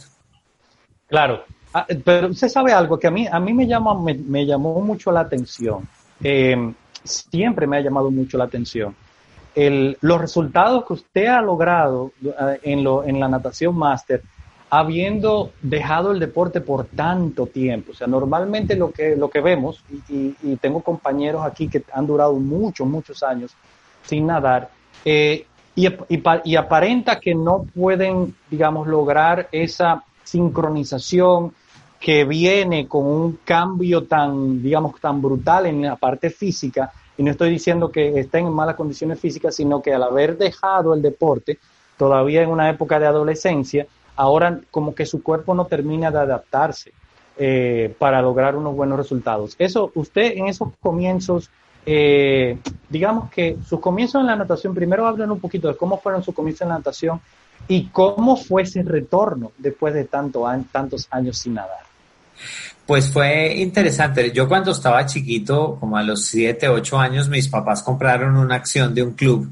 Claro, 1.09 1.43
ah, 1.75 1.87
pero 2.05 2.29
usted 2.29 2.49
sabe 2.49 2.73
algo 2.73 2.99
que 2.99 3.07
a 3.07 3.11
mí, 3.11 3.27
a 3.27 3.41
mí 3.41 3.53
me, 3.53 3.67
llama, 3.67 3.95
me, 3.95 4.47
llamó 4.47 4.81
mucho 4.81 5.11
la 5.13 5.21
atención. 5.21 5.89
Eh, 6.23 6.73
siempre 7.05 7.67
me 7.67 7.79
ha 7.79 7.81
llamado 7.81 8.11
mucho 8.11 8.39
la 8.39 8.45
atención. 8.45 8.95
El, 9.55 9.97
los 10.01 10.21
resultados 10.21 10.85
que 10.87 10.93
usted 10.93 11.27
ha 11.27 11.41
logrado 11.43 12.13
eh, 12.25 12.61
en, 12.63 12.85
lo, 12.85 13.05
en 13.05 13.19
la 13.19 13.29
natación 13.29 13.77
máster 13.77 14.23
habiendo 14.71 15.51
dejado 15.61 16.13
el 16.13 16.21
deporte 16.21 16.61
por 16.61 16.87
tanto 16.87 17.47
tiempo. 17.47 17.91
O 17.91 17.95
sea, 17.95 18.07
normalmente 18.07 18.77
lo 18.77 18.93
que, 18.93 19.17
lo 19.17 19.29
que 19.29 19.41
vemos, 19.41 19.83
y, 20.09 20.31
tengo 20.57 20.81
compañeros 20.81 21.45
aquí 21.45 21.69
que 21.69 21.83
han 21.93 22.07
durado 22.07 22.35
muchos, 22.35 22.87
muchos 22.87 23.23
años 23.23 23.53
sin 24.05 24.27
nadar, 24.27 24.71
eh, 25.05 25.45
y, 25.75 25.89
y, 26.45 26.57
aparenta 26.57 27.19
que 27.19 27.35
no 27.35 27.65
pueden, 27.75 28.35
digamos, 28.49 28.87
lograr 28.87 29.49
esa 29.51 30.05
sincronización 30.23 31.53
que 32.01 32.25
viene 32.25 32.89
con 32.89 33.07
un 33.07 33.39
cambio 33.45 34.05
tan, 34.05 34.63
digamos, 34.63 34.99
tan 34.99 35.21
brutal 35.21 35.67
en 35.67 35.83
la 35.83 35.97
parte 35.97 36.31
física, 36.31 36.91
y 37.19 37.23
no 37.23 37.31
estoy 37.31 37.51
diciendo 37.51 37.93
que 37.93 38.19
estén 38.19 38.47
en 38.47 38.55
malas 38.55 38.75
condiciones 38.75 39.21
físicas, 39.21 39.55
sino 39.55 39.83
que 39.83 39.93
al 39.93 40.03
haber 40.03 40.39
dejado 40.39 40.95
el 40.95 41.03
deporte, 41.03 41.59
todavía 41.99 42.43
en 42.43 42.49
una 42.49 42.71
época 42.71 42.99
de 42.99 43.07
adolescencia, 43.07 43.87
ahora 44.17 44.59
como 44.71 44.95
que 44.95 45.05
su 45.05 45.23
cuerpo 45.23 45.55
no 45.55 45.67
termina 45.67 46.11
de 46.11 46.19
adaptarse 46.19 46.93
eh, 47.37 47.95
para 47.99 48.23
lograr 48.23 48.57
unos 48.57 48.75
buenos 48.75 48.97
resultados. 48.97 49.55
Eso, 49.59 49.93
usted 49.95 50.33
en 50.37 50.47
esos 50.47 50.71
comienzos, 50.81 51.51
eh, 51.85 52.57
digamos 52.89 53.31
que 53.31 53.59
sus 53.67 53.81
comienzos 53.81 54.23
en 54.23 54.29
la 54.29 54.37
natación, 54.37 54.75
primero 54.75 55.07
hablen 55.07 55.31
un 55.31 55.41
poquito 55.41 55.69
de 55.69 55.77
cómo 55.77 56.01
fueron 56.01 56.23
sus 56.23 56.35
comienzos 56.35 56.63
en 56.63 56.69
la 56.69 56.79
natación 56.79 57.21
y 57.69 57.89
cómo 57.89 58.37
fue 58.37 58.63
ese 58.63 58.83
retorno 58.83 59.53
después 59.59 59.93
de 59.93 60.05
tanto, 60.05 60.47
tantos 60.73 61.07
años 61.11 61.37
sin 61.37 61.55
nadar. 61.55 61.90
Pues 62.87 63.11
fue 63.11 63.55
interesante. 63.57 64.33
Yo 64.33 64.49
cuando 64.49 64.73
estaba 64.73 65.07
chiquito, 65.07 65.77
como 65.79 65.97
a 65.97 66.03
los 66.03 66.25
7, 66.27 66.69
8 66.69 66.99
años, 66.99 67.29
mis 67.29 67.49
papás 67.49 67.83
compraron 67.83 68.37
una 68.37 68.57
acción 68.57 68.95
de 68.95 69.03
un 69.03 69.13
club 69.13 69.49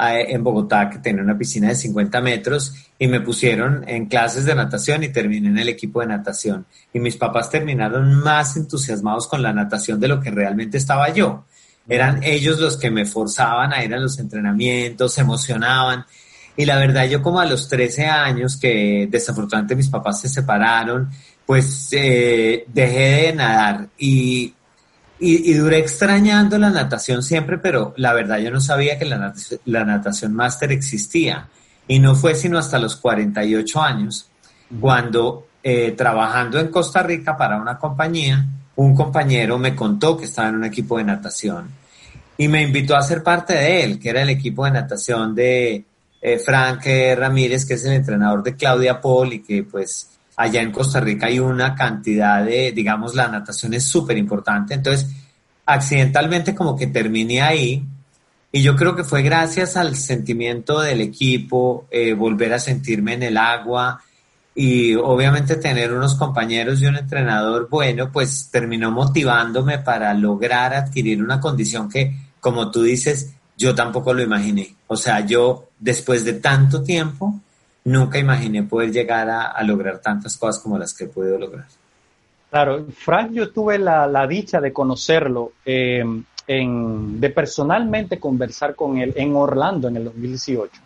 eh, 0.00 0.26
en 0.28 0.42
Bogotá 0.42 0.88
que 0.88 0.98
tenía 0.98 1.22
una 1.22 1.36
piscina 1.36 1.68
de 1.68 1.74
50 1.74 2.22
metros 2.22 2.72
y 2.98 3.06
me 3.06 3.20
pusieron 3.20 3.84
en 3.86 4.06
clases 4.06 4.46
de 4.46 4.54
natación 4.54 5.04
y 5.04 5.10
terminé 5.10 5.48
en 5.48 5.58
el 5.58 5.68
equipo 5.68 6.00
de 6.00 6.06
natación. 6.06 6.64
Y 6.94 7.00
mis 7.00 7.16
papás 7.16 7.50
terminaron 7.50 8.14
más 8.14 8.56
entusiasmados 8.56 9.26
con 9.26 9.42
la 9.42 9.52
natación 9.52 10.00
de 10.00 10.08
lo 10.08 10.20
que 10.20 10.30
realmente 10.30 10.78
estaba 10.78 11.10
yo. 11.12 11.44
Eran 11.86 12.22
ellos 12.22 12.58
los 12.60 12.78
que 12.78 12.90
me 12.90 13.04
forzaban 13.04 13.74
a 13.74 13.84
ir 13.84 13.92
a 13.92 13.98
los 13.98 14.18
entrenamientos, 14.18 15.12
se 15.12 15.20
emocionaban. 15.20 16.06
Y 16.56 16.64
la 16.64 16.78
verdad, 16.78 17.06
yo 17.06 17.20
como 17.20 17.40
a 17.40 17.46
los 17.46 17.68
13 17.68 18.06
años, 18.06 18.56
que 18.56 19.06
desafortunadamente 19.10 19.76
mis 19.76 19.88
papás 19.88 20.20
se 20.20 20.28
separaron, 20.28 21.10
pues 21.50 21.88
eh, 21.90 22.64
dejé 22.68 23.26
de 23.26 23.32
nadar 23.32 23.88
y, 23.98 24.54
y, 25.18 25.52
duré 25.54 25.78
extrañando 25.78 26.56
la 26.58 26.70
natación 26.70 27.24
siempre, 27.24 27.58
pero 27.58 27.92
la 27.96 28.12
verdad 28.12 28.38
yo 28.38 28.52
no 28.52 28.60
sabía 28.60 28.96
que 28.96 29.04
la, 29.04 29.18
natación, 29.18 29.60
la 29.64 29.84
natación 29.84 30.32
máster 30.32 30.70
existía. 30.70 31.48
Y 31.88 31.98
no 31.98 32.14
fue 32.14 32.36
sino 32.36 32.56
hasta 32.56 32.78
los 32.78 32.94
48 32.94 33.82
años, 33.82 34.28
cuando 34.80 35.48
eh, 35.64 35.90
trabajando 35.98 36.60
en 36.60 36.68
Costa 36.68 37.02
Rica 37.02 37.36
para 37.36 37.60
una 37.60 37.76
compañía, 37.76 38.46
un 38.76 38.94
compañero 38.94 39.58
me 39.58 39.74
contó 39.74 40.16
que 40.16 40.26
estaba 40.26 40.50
en 40.50 40.54
un 40.54 40.64
equipo 40.66 40.98
de 40.98 41.02
natación 41.02 41.68
y 42.38 42.46
me 42.46 42.62
invitó 42.62 42.94
a 42.94 43.02
ser 43.02 43.24
parte 43.24 43.54
de 43.54 43.82
él, 43.82 43.98
que 43.98 44.10
era 44.10 44.22
el 44.22 44.30
equipo 44.30 44.66
de 44.66 44.70
natación 44.70 45.34
de 45.34 45.84
eh, 46.22 46.38
Frank 46.38 46.86
Ramírez, 47.16 47.66
que 47.66 47.74
es 47.74 47.84
el 47.86 47.94
entrenador 47.94 48.44
de 48.44 48.54
Claudia 48.54 49.00
Paul 49.00 49.32
y 49.32 49.42
que 49.42 49.64
pues 49.64 50.09
allá 50.40 50.62
en 50.62 50.72
Costa 50.72 51.00
Rica 51.00 51.26
hay 51.26 51.38
una 51.38 51.74
cantidad 51.74 52.42
de, 52.42 52.72
digamos, 52.72 53.14
la 53.14 53.28
natación 53.28 53.74
es 53.74 53.84
súper 53.84 54.16
importante. 54.16 54.72
Entonces, 54.72 55.06
accidentalmente 55.66 56.54
como 56.54 56.74
que 56.74 56.86
terminé 56.86 57.42
ahí 57.42 57.84
y 58.50 58.62
yo 58.62 58.74
creo 58.74 58.96
que 58.96 59.04
fue 59.04 59.20
gracias 59.20 59.76
al 59.76 59.96
sentimiento 59.96 60.80
del 60.80 61.02
equipo, 61.02 61.86
eh, 61.90 62.14
volver 62.14 62.54
a 62.54 62.58
sentirme 62.58 63.12
en 63.12 63.24
el 63.24 63.36
agua 63.36 64.00
y 64.54 64.94
obviamente 64.94 65.56
tener 65.56 65.92
unos 65.92 66.14
compañeros 66.14 66.80
y 66.80 66.86
un 66.86 66.96
entrenador 66.96 67.68
bueno, 67.68 68.10
pues 68.10 68.48
terminó 68.50 68.90
motivándome 68.90 69.78
para 69.80 70.14
lograr 70.14 70.72
adquirir 70.72 71.22
una 71.22 71.38
condición 71.38 71.90
que, 71.90 72.16
como 72.40 72.70
tú 72.70 72.82
dices, 72.82 73.34
yo 73.58 73.74
tampoco 73.74 74.14
lo 74.14 74.22
imaginé. 74.22 74.74
O 74.86 74.96
sea, 74.96 75.20
yo 75.20 75.68
después 75.78 76.24
de 76.24 76.32
tanto 76.32 76.82
tiempo, 76.82 77.40
nunca 77.84 78.18
imaginé 78.18 78.62
poder 78.62 78.92
llegar 78.92 79.28
a, 79.28 79.62
lograr 79.62 79.98
tantas 80.00 80.36
cosas 80.36 80.62
como 80.62 80.78
las 80.78 80.94
que 80.94 81.04
he 81.04 81.08
podido 81.08 81.38
lograr. 81.38 81.66
Claro, 82.50 82.86
Frank, 82.96 83.32
yo 83.32 83.50
tuve 83.50 83.78
la, 83.78 84.26
dicha 84.26 84.60
de 84.60 84.72
conocerlo, 84.72 85.52
eh, 85.64 86.04
en, 86.46 87.20
de 87.20 87.30
personalmente 87.30 88.18
conversar 88.18 88.74
con 88.74 88.98
él 88.98 89.12
en 89.16 89.36
Orlando 89.36 89.88
en 89.88 89.96
el 89.96 90.04
2018. 90.04 90.80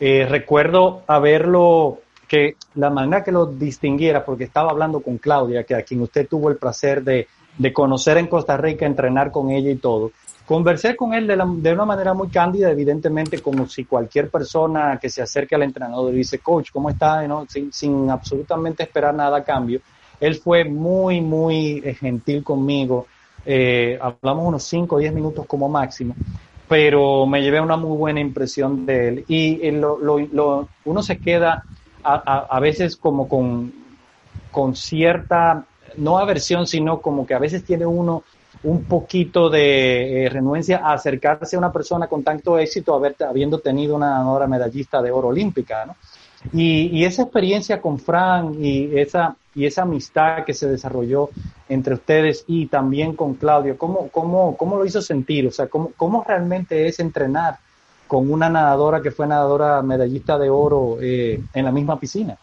Eh, 0.00 0.26
recuerdo 0.28 1.02
haberlo, 1.06 2.00
que 2.26 2.56
la 2.76 2.88
manera 2.88 3.22
que 3.22 3.30
lo 3.30 3.46
distinguiera, 3.46 4.24
porque 4.24 4.44
estaba 4.44 4.70
hablando 4.70 5.00
con 5.00 5.18
Claudia, 5.18 5.64
que 5.64 5.74
a 5.74 5.82
quien 5.82 6.00
usted 6.00 6.26
tuvo 6.26 6.48
el 6.48 6.56
placer 6.56 7.04
de, 7.04 7.28
de 7.58 7.72
conocer 7.72 8.16
en 8.16 8.26
Costa 8.26 8.56
Rica, 8.56 8.86
entrenar 8.86 9.30
con 9.30 9.50
ella 9.50 9.70
y 9.70 9.76
todo. 9.76 10.12
Conversé 10.52 10.94
con 10.94 11.14
él 11.14 11.26
de, 11.26 11.72
una 11.72 11.86
manera 11.86 12.12
muy 12.12 12.28
cándida, 12.28 12.70
evidentemente 12.70 13.40
como 13.40 13.66
si 13.66 13.86
cualquier 13.86 14.28
persona 14.28 14.98
que 15.00 15.08
se 15.08 15.22
acerque 15.22 15.54
al 15.54 15.62
entrenador 15.62 16.12
y 16.12 16.18
dice, 16.18 16.40
coach, 16.40 16.70
¿cómo 16.70 16.90
está? 16.90 17.26
¿No? 17.26 17.46
Sin, 17.48 18.10
absolutamente 18.10 18.82
esperar 18.82 19.14
nada 19.14 19.38
a 19.38 19.44
cambio. 19.44 19.80
Él 20.20 20.34
fue 20.34 20.64
muy, 20.64 21.22
muy 21.22 21.80
eh, 21.82 21.94
gentil 21.94 22.44
conmigo. 22.44 23.06
Eh, 23.46 23.98
hablamos 23.98 24.46
unos 24.46 24.64
5 24.64 24.94
o 24.94 24.98
10 24.98 25.14
minutos 25.14 25.46
como 25.46 25.70
máximo, 25.70 26.14
pero 26.68 27.24
me 27.24 27.40
llevé 27.40 27.58
una 27.58 27.78
muy 27.78 27.96
buena 27.96 28.20
impresión 28.20 28.84
de 28.84 29.08
él. 29.08 29.24
Y 29.28 29.58
eh, 29.62 29.80
uno 30.84 31.02
se 31.02 31.16
queda 31.16 31.64
a, 32.04 32.12
a, 32.12 32.38
a 32.54 32.60
veces 32.60 32.98
como 32.98 33.26
con, 33.26 33.72
con 34.50 34.76
cierta, 34.76 35.64
no 35.96 36.18
aversión, 36.18 36.66
sino 36.66 37.00
como 37.00 37.26
que 37.26 37.32
a 37.32 37.38
veces 37.38 37.64
tiene 37.64 37.86
uno 37.86 38.22
un 38.64 38.84
poquito 38.84 39.50
de 39.50 40.24
eh, 40.24 40.28
renuencia 40.28 40.78
a 40.78 40.92
acercarse 40.92 41.56
a 41.56 41.58
una 41.58 41.72
persona 41.72 42.06
con 42.06 42.22
tanto 42.22 42.58
éxito, 42.58 43.00
habiendo 43.28 43.58
tenido 43.58 43.96
una 43.96 44.10
ganadora 44.10 44.46
medallista 44.46 45.02
de 45.02 45.10
oro 45.10 45.28
olímpica, 45.28 45.86
¿no? 45.86 45.96
Y, 46.52 46.88
y, 46.88 47.04
esa 47.04 47.22
experiencia 47.22 47.80
con 47.80 48.00
Fran 48.00 48.56
y 48.58 48.98
esa, 48.98 49.36
y 49.54 49.64
esa 49.64 49.82
amistad 49.82 50.44
que 50.44 50.54
se 50.54 50.68
desarrolló 50.68 51.30
entre 51.68 51.94
ustedes 51.94 52.44
y 52.48 52.66
también 52.66 53.14
con 53.14 53.34
Claudio, 53.34 53.78
¿cómo, 53.78 54.08
cómo, 54.08 54.56
cómo 54.56 54.76
lo 54.76 54.84
hizo 54.84 55.00
sentir? 55.00 55.46
O 55.46 55.52
sea, 55.52 55.68
¿cómo, 55.68 55.92
¿cómo 55.96 56.24
realmente 56.26 56.88
es 56.88 56.98
entrenar 56.98 57.58
con 58.08 58.30
una 58.30 58.48
nadadora 58.50 59.00
que 59.00 59.12
fue 59.12 59.28
nadadora 59.28 59.82
medallista 59.82 60.36
de 60.36 60.50
oro 60.50 60.98
eh, 61.00 61.40
en 61.54 61.64
la 61.64 61.70
misma 61.70 61.98
piscina? 62.00 62.36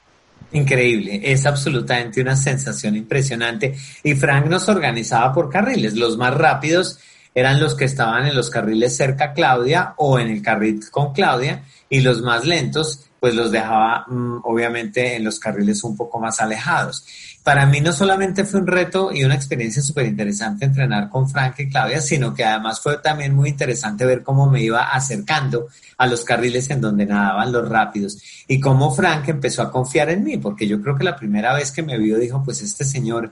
Increíble, 0.51 1.22
es 1.24 1.46
absolutamente 1.46 2.22
una 2.22 2.36
sensación 2.36 2.96
impresionante. 2.96 3.75
Y 4.03 4.15
Frank 4.15 4.48
nos 4.48 4.68
organizaba 4.68 5.32
por 5.32 5.50
carriles. 5.50 5.96
Los 5.96 6.18
más 6.18 6.34
rápidos 6.34 7.00
eran 7.36 7.60
los 7.60 7.75
que 7.75 7.86
estaban 7.86 8.25
en 8.25 8.36
los 8.36 8.50
carriles 8.50 8.96
cerca 8.96 9.25
a 9.25 9.34
Claudia 9.34 9.94
o 9.98 10.20
en 10.20 10.29
el 10.29 10.41
carril 10.41 10.79
con 10.89 11.13
Claudia 11.13 11.63
y 11.89 12.01
los 12.01 12.22
más 12.22 12.46
lentos 12.46 13.09
pues 13.20 13.36
los 13.36 13.52
dejaba 13.52 14.06
mm, 14.08 14.42
obviamente 14.44 15.16
en 15.16 15.24
los 15.24 15.40
carriles 15.40 15.84
un 15.84 15.96
poco 15.96 16.20
más 16.20 16.40
alejados. 16.40 17.06
Para 17.44 17.66
mí 17.66 17.82
no 17.82 17.92
solamente 17.94 18.46
fue 18.46 18.60
un 18.60 18.68
reto 18.68 19.12
y 19.14 19.24
una 19.24 19.36
experiencia 19.36 19.82
súper 19.82 20.06
interesante 20.06 20.66
entrenar 20.66 21.10
con 21.10 21.30
Frank 21.30 21.56
y 21.60 21.70
Claudia, 21.70 22.02
sino 22.02 22.34
que 22.34 22.44
además 22.44 22.82
fue 22.82 22.98
también 22.98 23.34
muy 23.34 23.50
interesante 23.50 24.06
ver 24.06 24.24
cómo 24.24 24.50
me 24.50 24.62
iba 24.62 24.90
acercando 24.90 25.68
a 25.98 26.08
los 26.08 26.24
carriles 26.24 26.70
en 26.70 26.82
donde 26.82 27.06
nadaban 27.06 27.52
los 27.52 27.68
rápidos 27.68 28.22
y 28.48 28.60
cómo 28.60 28.94
Frank 28.94 29.28
empezó 29.30 29.62
a 29.62 29.72
confiar 29.72 30.10
en 30.10 30.24
mí, 30.24 30.38
porque 30.38 30.68
yo 30.68 30.82
creo 30.82 30.98
que 30.98 31.04
la 31.04 31.16
primera 31.16 31.54
vez 31.54 31.72
que 31.72 31.82
me 31.82 31.98
vio 31.98 32.18
dijo, 32.18 32.44
pues 32.44 32.62
este 32.62 32.86
señor 32.86 33.32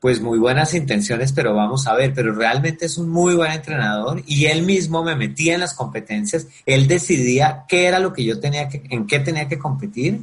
pues 0.00 0.20
muy 0.20 0.38
buenas 0.38 0.74
intenciones, 0.74 1.32
pero 1.32 1.54
vamos 1.54 1.86
a 1.86 1.94
ver, 1.94 2.12
pero 2.14 2.32
realmente 2.32 2.86
es 2.86 2.98
un 2.98 3.08
muy 3.08 3.34
buen 3.34 3.50
entrenador 3.50 4.22
y 4.26 4.46
él 4.46 4.62
mismo 4.62 5.02
me 5.02 5.16
metía 5.16 5.54
en 5.54 5.60
las 5.60 5.74
competencias, 5.74 6.46
él 6.66 6.86
decidía 6.86 7.64
qué 7.68 7.86
era 7.86 7.98
lo 7.98 8.12
que 8.12 8.24
yo 8.24 8.38
tenía 8.38 8.68
que, 8.68 8.82
en 8.90 9.06
qué 9.06 9.18
tenía 9.18 9.48
que 9.48 9.58
competir. 9.58 10.20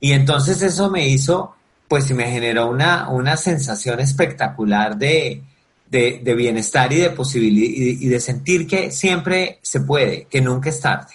Y 0.00 0.12
entonces 0.12 0.60
eso 0.60 0.90
me 0.90 1.08
hizo, 1.08 1.54
pues 1.88 2.10
me 2.10 2.30
generó 2.30 2.68
una, 2.68 3.08
una 3.08 3.38
sensación 3.38 4.00
espectacular 4.00 4.98
de, 4.98 5.42
de, 5.88 6.34
bienestar 6.34 6.92
y 6.92 6.96
de 6.96 7.10
posibilidad 7.10 8.00
y, 8.00 8.08
de 8.08 8.20
sentir 8.20 8.66
que 8.66 8.90
siempre 8.90 9.58
se 9.62 9.80
puede, 9.80 10.24
que 10.24 10.42
nunca 10.42 10.68
es 10.68 10.80
tarde. 10.80 11.14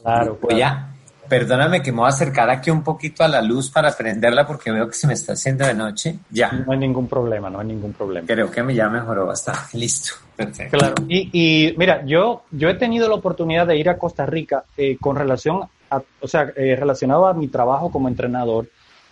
Claro, 0.00 0.38
pues 0.40 0.56
ya 0.56 0.95
Perdóname 1.28 1.82
que 1.82 1.92
me 1.92 1.98
voy 1.98 2.06
a 2.06 2.10
acercar 2.10 2.48
aquí 2.50 2.70
un 2.70 2.82
poquito 2.82 3.24
a 3.24 3.28
la 3.28 3.42
luz 3.42 3.70
para 3.70 3.94
prenderla 3.96 4.46
porque 4.46 4.70
veo 4.70 4.86
que 4.88 4.94
se 4.94 5.06
me 5.06 5.14
está 5.14 5.32
haciendo 5.32 5.66
de 5.66 5.74
noche. 5.74 6.18
Ya. 6.30 6.52
No 6.52 6.72
hay 6.72 6.78
ningún 6.78 7.08
problema, 7.08 7.50
no 7.50 7.60
hay 7.60 7.66
ningún 7.66 7.92
problema. 7.92 8.26
Creo 8.26 8.50
que 8.50 8.62
me 8.62 8.74
ya 8.74 8.88
mejoró 8.88 9.26
bastante. 9.26 9.60
Listo. 9.78 10.14
Perfecto. 10.36 10.78
Claro. 10.78 10.94
Y, 11.08 11.30
y, 11.32 11.74
mira, 11.76 12.04
yo, 12.04 12.44
yo 12.50 12.68
he 12.68 12.74
tenido 12.74 13.08
la 13.08 13.14
oportunidad 13.14 13.66
de 13.66 13.76
ir 13.76 13.88
a 13.88 13.98
Costa 13.98 14.26
Rica 14.26 14.64
eh, 14.76 14.96
con 15.00 15.16
relación 15.16 15.62
a, 15.90 16.02
o 16.20 16.28
sea, 16.28 16.52
eh, 16.56 16.76
relacionado 16.76 17.26
a 17.26 17.34
mi 17.34 17.48
trabajo 17.48 17.90
como 17.90 18.08
entrenador. 18.08 18.68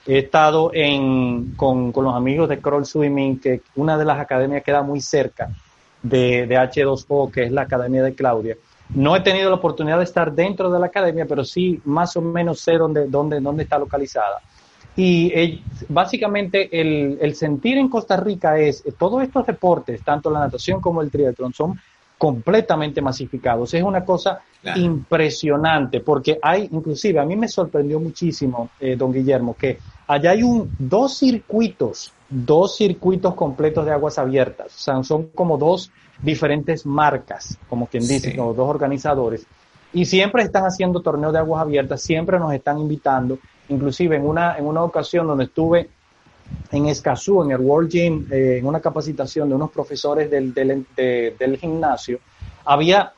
He 0.07 0.19
estado 0.19 0.71
en, 0.75 1.55
con, 1.57 1.91
con 1.93 2.05
los 2.05 2.15
amigos 2.15 2.49
de 2.49 2.59
Crawl 2.59 2.85
Swimming, 2.85 3.41
que 3.41 3.63
una 3.77 3.97
de 3.97 4.05
las 4.05 4.21
academias 4.21 4.63
queda 4.63 4.83
muy 4.83 5.01
cerca 5.01 5.49
de, 6.03 6.47
de 6.47 6.57
H2O, 6.57 7.31
que 7.31 7.45
es 7.45 7.53
la 7.53 7.63
academia 7.63 8.03
de 8.03 8.15
Claudia. 8.15 8.57
No 8.91 9.17
he 9.17 9.21
tenido 9.21 9.51
la 9.51 9.57
oportunidad 9.57 9.99
de 9.99 10.05
estar 10.05 10.33
dentro 10.33 10.71
de 10.71 10.79
la 10.79 10.87
academia, 10.87 11.27
pero 11.27 11.45
sí 11.45 11.81
más 11.85 12.17
o 12.17 12.23
menos 12.23 12.61
sé 12.61 12.77
dónde, 12.77 13.07
dónde, 13.07 13.41
dónde 13.41 13.63
está 13.63 13.79
localizada. 13.79 14.41
Y 14.97 15.33
eh, 15.35 15.61
básicamente 15.89 16.69
el, 16.81 17.19
el, 17.21 17.35
sentir 17.35 17.79
en 17.79 17.89
Costa 17.89 18.17
Rica 18.17 18.59
es, 18.59 18.85
eh, 18.87 18.93
todos 18.97 19.23
estos 19.23 19.47
deportes, 19.47 20.03
tanto 20.05 20.31
la 20.31 20.41
natación 20.41 20.81
como 20.81 21.03
el 21.03 21.11
triatlón, 21.11 21.53
son 21.53 21.81
completamente 22.17 23.03
masificados. 23.03 23.75
Es 23.75 23.83
una 23.83 24.05
cosa 24.05 24.43
impresionante, 24.77 26.01
porque 26.01 26.39
hay, 26.41 26.69
inclusive, 26.71 27.19
a 27.19 27.25
mí 27.25 27.35
me 27.35 27.49
sorprendió 27.49 27.99
muchísimo, 27.99 28.71
eh, 28.79 28.95
don 28.95 29.13
Guillermo, 29.13 29.57
que 29.59 29.79
allá 30.07 30.31
hay 30.31 30.43
un, 30.45 30.71
dos 30.79 31.19
circuitos 31.19 32.13
dos 32.35 32.77
circuitos 32.77 33.35
completos 33.35 33.85
de 33.87 33.93
aguas 33.93 34.19
abiertas. 34.19 34.67
O 34.67 34.79
sea, 34.79 35.03
son 35.05 35.29
como 35.29 35.57
dos 35.57 35.93
diferentes 36.23 36.87
marcas, 36.87 37.59
como 37.69 37.87
quien 37.87 38.07
dice, 38.07 38.39
o 38.41 38.55
dos 38.55 38.69
organizadores. 38.69 39.47
Y 39.93 40.07
siempre 40.07 40.43
están 40.43 40.65
haciendo 40.65 41.01
torneos 41.01 41.33
de 41.33 41.39
aguas 41.39 41.63
abiertas, 41.63 42.03
siempre 42.03 42.39
nos 42.39 42.53
están 42.53 42.79
invitando. 42.79 43.39
Inclusive 43.69 44.17
en 44.17 44.27
una, 44.27 44.57
en 44.59 44.67
una 44.67 44.83
ocasión 44.83 45.27
donde 45.27 45.45
estuve 45.45 45.89
en 46.73 46.87
Escazú, 46.87 47.43
en 47.43 47.53
el 47.53 47.61
World 47.61 47.91
Gym, 47.91 48.27
eh, 48.31 48.59
en 48.59 48.67
una 48.67 48.81
capacitación 48.81 49.49
de 49.49 49.55
unos 49.55 49.71
profesores 49.71 50.31
del, 50.31 50.53
del, 50.53 50.87
del 50.97 51.57
gimnasio, 51.59 52.19
había, 52.65 53.13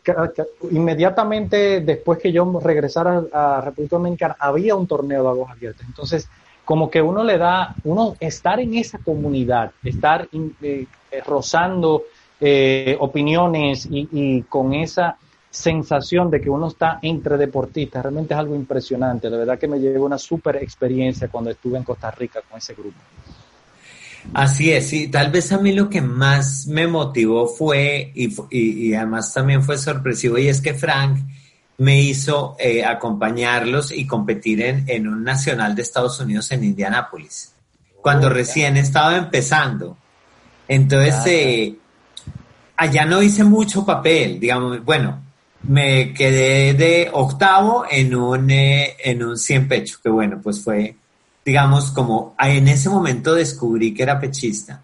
inmediatamente 0.70 1.80
después 1.80 2.18
que 2.18 2.32
yo 2.32 2.60
regresara 2.60 3.22
a 3.32 3.60
República 3.60 3.96
Dominicana, 3.96 4.36
había 4.38 4.74
un 4.74 4.86
torneo 4.86 5.22
de 5.22 5.28
aguas 5.28 5.52
abiertas. 5.52 5.86
Entonces, 5.86 6.28
como 6.64 6.90
que 6.90 7.00
uno 7.00 7.22
le 7.22 7.38
da, 7.38 7.74
uno 7.84 8.16
estar 8.18 8.58
en 8.58 8.74
esa 8.74 8.98
comunidad, 8.98 9.70
estar 9.84 10.28
eh, 10.32 10.86
rozando 11.24 12.02
eh, 12.40 12.96
opiniones 13.00 13.86
y, 13.90 14.08
y, 14.12 14.42
con 14.42 14.74
esa 14.74 15.16
sensación 15.50 16.30
de 16.30 16.40
que 16.40 16.50
uno 16.50 16.68
está 16.68 16.98
entre 17.00 17.38
deportistas, 17.38 18.02
realmente 18.02 18.34
es 18.34 18.40
algo 18.40 18.54
impresionante. 18.54 19.30
La 19.30 19.38
verdad 19.38 19.58
que 19.58 19.68
me 19.68 19.78
llevó 19.78 20.04
una 20.04 20.18
súper 20.18 20.56
experiencia 20.56 21.28
cuando 21.28 21.50
estuve 21.50 21.78
en 21.78 21.84
Costa 21.84 22.10
Rica 22.10 22.42
con 22.48 22.58
ese 22.58 22.74
grupo. 22.74 22.98
Así 24.34 24.72
es, 24.72 24.92
y 24.92 25.08
tal 25.08 25.30
vez 25.30 25.52
a 25.52 25.58
mí 25.58 25.72
lo 25.72 25.88
que 25.88 26.02
más 26.02 26.66
me 26.66 26.86
motivó 26.86 27.46
fue, 27.46 28.12
y, 28.14 28.34
y, 28.50 28.94
además 28.94 29.32
también 29.32 29.62
fue 29.62 29.78
sorpresivo, 29.78 30.36
y 30.36 30.48
es 30.48 30.60
que 30.60 30.74
Frank 30.74 31.18
me 31.78 32.00
hizo 32.00 32.56
eh, 32.58 32.84
acompañarlos 32.84 33.92
y 33.92 34.06
competir 34.06 34.62
en, 34.62 34.84
en, 34.88 35.06
un 35.08 35.22
nacional 35.22 35.74
de 35.74 35.82
Estados 35.82 36.18
Unidos 36.20 36.50
en 36.52 36.64
Indianápolis, 36.64 37.54
cuando 38.02 38.26
oh, 38.26 38.30
recién 38.30 38.76
estaba 38.76 39.16
empezando. 39.16 39.96
Entonces, 40.68 41.14
eh, 41.26 41.76
allá 42.76 43.04
no 43.04 43.22
hice 43.22 43.44
mucho 43.44 43.84
papel, 43.84 44.40
digamos, 44.40 44.84
bueno, 44.84 45.22
me 45.62 46.12
quedé 46.14 46.74
de 46.74 47.10
octavo 47.12 47.84
en 47.90 48.14
un, 48.14 48.50
eh, 48.50 48.96
en 49.02 49.22
un 49.22 49.36
100 49.36 49.68
pecho, 49.68 49.98
que 50.02 50.10
bueno, 50.10 50.40
pues 50.42 50.62
fue 50.62 50.96
digamos, 51.46 51.92
como 51.92 52.34
en 52.40 52.66
ese 52.66 52.88
momento 52.88 53.32
descubrí 53.32 53.94
que 53.94 54.02
era 54.02 54.18
pechista. 54.18 54.82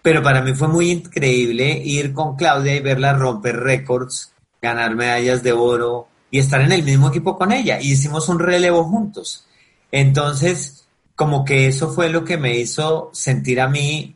Pero 0.00 0.22
para 0.22 0.40
mí 0.42 0.54
fue 0.54 0.68
muy 0.68 0.92
increíble 0.92 1.82
ir 1.84 2.14
con 2.14 2.36
Claudia 2.36 2.76
y 2.76 2.80
verla 2.80 3.14
romper 3.14 3.56
récords, 3.56 4.32
ganar 4.62 4.94
medallas 4.94 5.42
de 5.42 5.52
oro 5.52 6.06
y 6.30 6.38
estar 6.38 6.60
en 6.60 6.70
el 6.70 6.84
mismo 6.84 7.08
equipo 7.08 7.36
con 7.36 7.50
ella. 7.50 7.80
Y 7.80 7.92
hicimos 7.92 8.28
un 8.28 8.38
relevo 8.38 8.84
juntos. 8.84 9.44
Entonces, 9.90 10.86
como 11.16 11.44
que 11.44 11.66
eso 11.66 11.90
fue 11.90 12.08
lo 12.10 12.24
que 12.24 12.36
me 12.36 12.56
hizo 12.56 13.10
sentir 13.12 13.60
a 13.60 13.66
mí, 13.66 14.14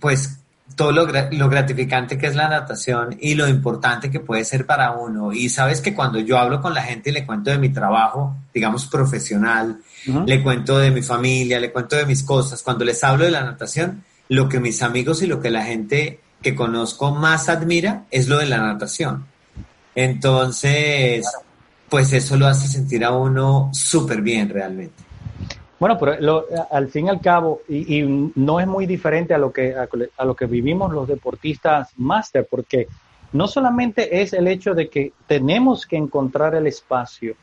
pues, 0.00 0.38
todo 0.74 0.92
lo, 0.92 1.06
lo, 1.06 1.48
gratificante 1.48 2.18
que 2.18 2.26
es 2.26 2.34
la 2.34 2.48
natación 2.48 3.16
y 3.20 3.34
lo 3.34 3.48
importante 3.48 4.10
que 4.10 4.20
puede 4.20 4.44
ser 4.44 4.66
para 4.66 4.92
uno. 4.92 5.32
Y 5.32 5.48
sabes 5.48 5.80
que 5.80 5.94
cuando 5.94 6.18
yo 6.18 6.38
hablo 6.38 6.60
con 6.60 6.74
la 6.74 6.82
gente 6.82 7.10
y 7.10 7.12
le 7.12 7.24
cuento 7.24 7.50
de 7.50 7.58
mi 7.58 7.70
trabajo, 7.70 8.36
digamos, 8.52 8.86
profesional, 8.86 9.78
le 10.26 10.42
cuento 10.42 10.78
de 10.78 10.90
mi 10.90 11.02
familia, 11.02 11.58
le 11.60 11.72
cuento 11.72 11.96
de 11.96 12.06
mis 12.06 12.22
cosas. 12.22 12.62
Cuando 12.62 12.84
les 12.84 13.02
hablo 13.04 13.24
de 13.24 13.30
la 13.30 13.42
natación, 13.42 14.04
lo 14.28 14.48
que 14.48 14.60
mis 14.60 14.82
amigos 14.82 15.22
y 15.22 15.26
lo 15.26 15.40
que 15.40 15.50
la 15.50 15.64
gente 15.64 16.20
que 16.42 16.54
conozco 16.54 17.10
más 17.10 17.48
admira 17.48 18.04
es 18.10 18.28
lo 18.28 18.38
de 18.38 18.46
la 18.46 18.58
natación. 18.58 19.26
Entonces, 19.94 21.26
pues 21.88 22.12
eso 22.12 22.36
lo 22.36 22.46
hace 22.46 22.68
sentir 22.68 23.04
a 23.04 23.12
uno 23.12 23.70
súper 23.72 24.20
bien 24.20 24.48
realmente. 24.48 25.05
Bueno, 25.78 25.98
pero 25.98 26.46
al 26.70 26.88
fin 26.88 27.06
y 27.06 27.08
al 27.10 27.20
cabo, 27.20 27.60
y, 27.68 28.02
no 28.34 28.60
es 28.60 28.66
muy 28.66 28.86
diferente 28.86 29.34
a 29.34 29.38
lo 29.38 29.52
que 29.52 29.74
a, 29.74 30.24
lo 30.24 30.34
que 30.34 30.46
vivimos 30.46 30.92
los 30.92 31.06
deportistas 31.06 31.92
máster, 31.96 32.46
porque 32.50 32.88
no 33.32 33.46
solamente 33.46 34.22
es 34.22 34.32
el 34.32 34.48
hecho 34.48 34.74
de 34.74 34.88
que 34.88 35.12
tenemos 35.26 35.84
que 35.84 35.96
encontrar 35.96 36.54
el 36.54 36.66
espacio 36.66 37.34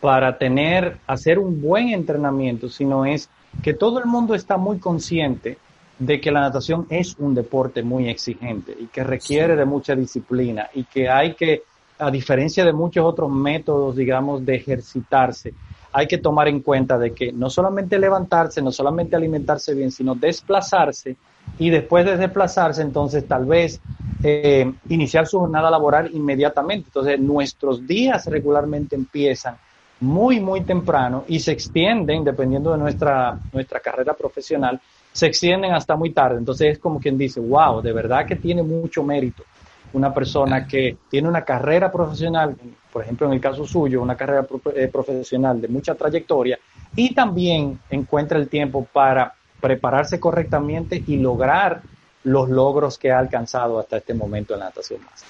para 0.00 0.38
tener, 0.38 0.98
hacer 1.06 1.38
un 1.38 1.60
buen 1.60 1.88
entrenamiento, 1.88 2.68
sino 2.68 3.04
es 3.04 3.28
que 3.62 3.74
todo 3.74 3.98
el 3.98 4.06
mundo 4.06 4.34
está 4.34 4.56
muy 4.56 4.78
consciente 4.78 5.58
de 5.98 6.20
que 6.20 6.30
la 6.30 6.40
natación 6.40 6.86
es 6.88 7.16
un 7.18 7.34
deporte 7.34 7.82
muy 7.82 8.08
exigente 8.08 8.76
y 8.78 8.86
que 8.86 9.04
requiere 9.04 9.56
de 9.56 9.64
mucha 9.64 9.94
disciplina 9.94 10.68
y 10.74 10.84
que 10.84 11.08
hay 11.08 11.34
que, 11.34 11.62
a 11.98 12.10
diferencia 12.10 12.64
de 12.64 12.72
muchos 12.72 13.04
otros 13.04 13.30
métodos, 13.30 13.96
digamos, 13.96 14.44
de 14.44 14.56
ejercitarse, 14.56 15.54
hay 15.92 16.06
que 16.06 16.18
tomar 16.18 16.48
en 16.48 16.60
cuenta 16.60 16.98
de 16.98 17.12
que 17.12 17.32
no 17.32 17.50
solamente 17.50 17.98
levantarse, 17.98 18.62
no 18.62 18.72
solamente 18.72 19.14
alimentarse 19.14 19.74
bien, 19.74 19.90
sino 19.90 20.14
desplazarse 20.14 21.16
y 21.58 21.70
después 21.70 22.04
de 22.04 22.16
desplazarse, 22.16 22.82
entonces 22.82 23.26
tal 23.26 23.44
vez 23.44 23.80
eh, 24.22 24.72
iniciar 24.88 25.26
su 25.26 25.38
jornada 25.40 25.70
laboral 25.70 26.10
inmediatamente. 26.12 26.88
Entonces 26.88 27.20
nuestros 27.20 27.86
días 27.86 28.26
regularmente 28.26 28.96
empiezan 28.96 29.56
muy, 30.00 30.40
muy 30.40 30.62
temprano 30.62 31.24
y 31.28 31.40
se 31.40 31.52
extienden, 31.52 32.24
dependiendo 32.24 32.72
de 32.72 32.78
nuestra, 32.78 33.38
nuestra 33.52 33.80
carrera 33.80 34.14
profesional, 34.14 34.80
se 35.12 35.26
extienden 35.26 35.72
hasta 35.72 35.94
muy 35.94 36.10
tarde. 36.10 36.38
Entonces 36.38 36.72
es 36.72 36.78
como 36.78 36.98
quien 36.98 37.18
dice, 37.18 37.38
wow, 37.38 37.82
de 37.82 37.92
verdad 37.92 38.26
que 38.26 38.36
tiene 38.36 38.62
mucho 38.62 39.02
mérito 39.02 39.44
una 39.92 40.12
persona 40.12 40.66
que 40.66 40.96
tiene 41.10 41.28
una 41.28 41.44
carrera 41.44 41.92
profesional, 41.92 42.56
por 42.92 43.02
ejemplo 43.02 43.26
en 43.26 43.32
el 43.32 43.40
caso 43.40 43.66
suyo, 43.66 44.02
una 44.02 44.16
carrera 44.16 44.46
eh, 44.74 44.88
profesional 44.92 45.60
de 45.60 45.68
mucha 45.68 45.94
trayectoria 45.94 46.58
y 46.94 47.14
también 47.14 47.80
encuentra 47.90 48.38
el 48.38 48.48
tiempo 48.48 48.86
para 48.92 49.34
prepararse 49.60 50.20
correctamente 50.20 51.02
y 51.06 51.16
lograr 51.16 51.80
los 52.24 52.50
logros 52.50 52.98
que 52.98 53.10
ha 53.10 53.18
alcanzado 53.18 53.80
hasta 53.80 53.96
este 53.96 54.14
momento 54.14 54.54
en 54.54 54.60
la 54.60 54.66
natación 54.66 55.00
más. 55.02 55.24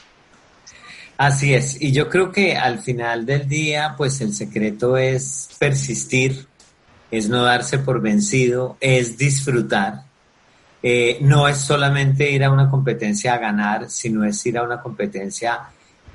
Así 1.17 1.55
es, 1.55 1.81
y 1.81 1.93
yo 1.93 2.09
creo 2.09 2.33
que 2.33 2.57
al 2.57 2.81
final 2.81 3.25
del 3.25 3.47
día, 3.47 3.95
pues 3.97 4.21
el 4.21 4.33
secreto 4.33 4.97
es 4.97 5.51
persistir, 5.59 6.47
es 7.11 7.29
no 7.29 7.45
darse 7.45 7.79
por 7.79 8.01
vencido, 8.01 8.77
es 8.81 9.17
disfrutar. 9.17 10.03
Eh, 10.83 11.19
no 11.21 11.47
es 11.47 11.59
solamente 11.59 12.29
ir 12.29 12.43
a 12.43 12.51
una 12.51 12.69
competencia 12.69 13.35
a 13.35 13.39
ganar, 13.39 13.89
sino 13.89 14.25
es 14.25 14.45
ir 14.47 14.59
a 14.59 14.65
una 14.65 14.81
competencia 14.81 15.61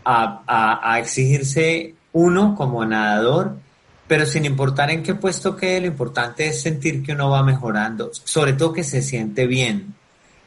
a, 0.07 0.99
exigirse 0.99 1.93
uno 2.13 2.55
como 2.55 2.85
nadador, 2.85 3.57
pero 4.07 4.25
sin 4.25 4.45
importar 4.45 4.89
en 4.89 5.03
qué 5.03 5.15
puesto 5.15 5.55
quede, 5.55 5.81
lo 5.81 5.87
importante 5.87 6.47
es 6.47 6.61
sentir 6.61 7.03
que 7.03 7.11
uno 7.11 7.29
va 7.29 7.43
mejorando, 7.43 8.11
sobre 8.13 8.53
todo 8.53 8.73
que 8.73 8.83
se 8.83 9.01
siente 9.01 9.45
bien, 9.47 9.93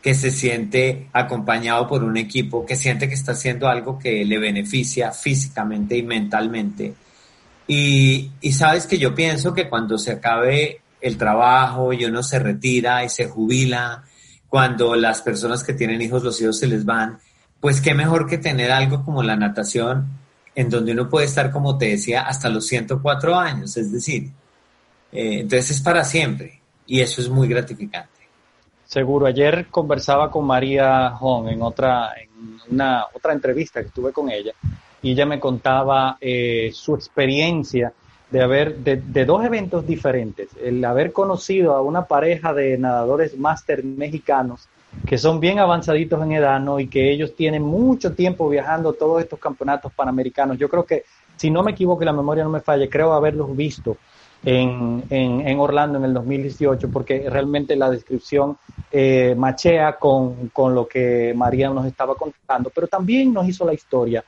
que 0.03 0.15
se 0.15 0.31
siente 0.31 1.09
acompañado 1.13 1.87
por 1.87 2.03
un 2.03 2.17
equipo, 2.17 2.65
que 2.65 2.75
siente 2.75 3.07
que 3.07 3.15
está 3.15 3.33
haciendo 3.33 3.69
algo 3.69 3.99
que 3.99 4.25
le 4.25 4.39
beneficia 4.39 5.13
físicamente 5.13 5.97
y 5.97 6.03
mentalmente. 6.03 6.95
Y, 7.67 8.31
y 8.41 8.53
sabes 8.53 8.87
que 8.87 8.99
yo 8.99 9.15
pienso 9.15 9.53
que 9.53 9.69
cuando 9.69 9.99
se 9.99 10.13
acabe 10.13 10.81
el 11.03 11.19
trabajo 11.19 11.93
y 11.93 12.05
uno 12.07 12.23
se 12.23 12.39
retira 12.39 13.05
y 13.05 13.11
se 13.11 13.27
jubila, 13.27 14.05
cuando 14.49 14.97
las 14.97 15.21
personas 15.21 15.63
que 15.63 15.75
tienen 15.75 16.01
hijos, 16.01 16.25
los 16.25 16.41
hijos 16.41 16.59
se 16.59 16.67
les 16.67 16.85
van, 16.85 17.19
pues 17.61 17.81
qué 17.81 17.95
mejor 17.95 18.27
que 18.27 18.39
tener 18.39 18.73
algo 18.73 19.05
como 19.05 19.23
la 19.23 19.37
natación, 19.37 20.09
en 20.55 20.71
donde 20.71 20.93
uno 20.93 21.09
puede 21.09 21.27
estar, 21.27 21.51
como 21.51 21.79
te 21.79 21.91
decía, 21.91 22.23
hasta 22.23 22.49
los 22.49 22.67
104 22.67 23.37
años, 23.37 23.77
es 23.77 23.93
decir, 23.93 24.31
eh, 25.13 25.41
entonces 25.41 25.73
es 25.73 25.81
para 25.81 26.05
siempre 26.05 26.61
y 26.87 27.01
eso 27.01 27.21
es 27.21 27.29
muy 27.29 27.49
gratificante. 27.49 28.09
Seguro. 28.87 29.27
Ayer 29.27 29.67
conversaba 29.71 30.31
con 30.31 30.45
María 30.45 31.11
Hong 31.11 31.49
en 31.49 31.63
otra, 31.63 32.11
en 32.21 32.59
una 32.71 33.05
otra 33.15 33.33
entrevista 33.33 33.85
que 33.85 33.91
tuve 33.91 34.13
con 34.13 34.29
ella 34.31 34.53
y 35.01 35.13
ella 35.13 35.27
me 35.27 35.39
contaba 35.39 36.19
eh, 36.21 36.73
su 36.75 36.95
experiencia 36.95 37.93
de 38.31 38.43
haber, 38.43 38.79
de, 38.79 38.97
de, 38.97 39.25
dos 39.25 39.45
eventos 39.45 39.87
diferentes. 39.87 40.49
El 40.61 40.85
haber 40.85 41.13
conocido 41.13 41.75
a 41.77 41.83
una 41.83 42.07
pareja 42.07 42.53
de 42.53 42.79
nadadores 42.79 43.39
máster 43.39 43.85
mexicanos 43.85 44.69
que 45.07 45.19
son 45.19 45.41
bien 45.41 45.59
avanzaditos 45.59 46.23
en 46.23 46.33
edad, 46.33 46.61
¿no? 46.61 46.79
Y 46.79 46.89
que 46.89 47.13
ellos 47.13 47.35
tienen 47.35 47.63
mucho 47.63 48.13
tiempo 48.13 48.49
viajando 48.49 48.93
todos 48.93 49.23
estos 49.23 49.39
campeonatos 49.39 49.93
panamericanos. 49.93 50.59
Yo 50.59 50.69
creo 50.69 50.85
que, 50.85 51.05
si 51.37 51.51
no 51.51 51.63
me 51.63 51.73
equivoco 51.73 52.03
y 52.03 52.07
la 52.07 52.13
memoria 52.13 52.45
no 52.45 52.51
me 52.51 52.61
falle, 52.61 52.89
creo 52.89 53.13
haberlos 53.13 53.57
visto 53.57 53.97
en, 54.45 55.05
en, 55.11 55.59
Orlando 55.59 55.99
en 55.99 56.05
el 56.05 56.15
2018, 56.15 56.91
porque 56.91 57.29
realmente 57.29 57.77
la 57.77 57.91
descripción 57.91 58.57
eh, 58.91 59.35
machea 59.37 59.97
con, 59.99 60.49
con, 60.49 60.75
lo 60.75 60.87
que 60.87 61.33
María 61.37 61.71
nos 61.71 61.87
estaba 61.87 62.15
contando, 62.15 62.71
pero 62.75 62.87
también 62.87 63.33
nos 63.33 63.49
hizo 63.49 63.65
la 63.65 63.75
historia 63.75 64.25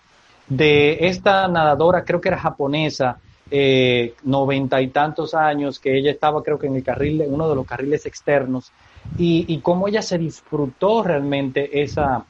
de 0.46 0.98
esta 1.00 1.48
nadadora, 1.48 2.04
creo 2.04 2.20
que 2.20 2.28
era 2.28 2.38
japonesa, 2.38 3.18
eh, 3.50 4.14
noventa 4.24 4.80
y 4.80 4.88
tantos 4.88 5.34
años, 5.34 5.78
que 5.78 5.96
ella 5.96 6.10
estaba 6.10 6.42
creo 6.42 6.58
que 6.58 6.66
en 6.66 6.76
el 6.76 6.82
carril, 6.82 7.20
en 7.22 7.32
uno 7.32 7.48
de 7.48 7.54
los 7.54 7.66
carriles 7.66 8.06
externos, 8.06 8.72
y, 9.16 9.58
cómo 9.60 9.88
ella 9.88 10.02
se 10.02 10.18
disfrutó 10.18 11.02
realmente 11.02 11.82
esa, 11.82 12.24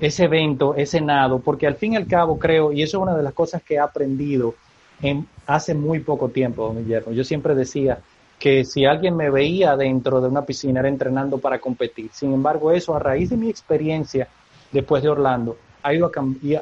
ese 0.00 0.24
evento, 0.24 0.74
ese 0.74 1.00
nado, 1.00 1.38
porque 1.38 1.66
al 1.66 1.76
fin 1.76 1.94
y 1.94 1.96
al 1.96 2.06
cabo 2.06 2.38
creo, 2.38 2.72
y 2.72 2.82
eso 2.82 2.98
es 2.98 3.02
una 3.02 3.16
de 3.16 3.22
las 3.22 3.32
cosas 3.32 3.62
que 3.62 3.74
he 3.74 3.78
aprendido 3.78 4.54
en, 5.00 5.26
hace 5.46 5.74
muy 5.74 6.00
poco 6.00 6.28
tiempo, 6.28 6.66
don 6.66 6.78
Guillermo. 6.78 7.12
Yo 7.12 7.24
siempre 7.24 7.54
decía 7.54 8.00
que 8.38 8.64
si 8.64 8.84
alguien 8.84 9.16
me 9.16 9.30
veía 9.30 9.76
dentro 9.76 10.20
de 10.20 10.28
una 10.28 10.44
piscina 10.44 10.80
era 10.80 10.88
entrenando 10.88 11.38
para 11.38 11.58
competir. 11.58 12.10
Sin 12.12 12.32
embargo, 12.32 12.72
eso 12.72 12.94
a 12.94 12.98
raíz 12.98 13.30
de 13.30 13.36
mi 13.36 13.48
experiencia 13.48 14.28
después 14.72 15.02
de 15.02 15.08
Orlando 15.08 15.56
ha 15.82 15.94
ido, 15.94 16.10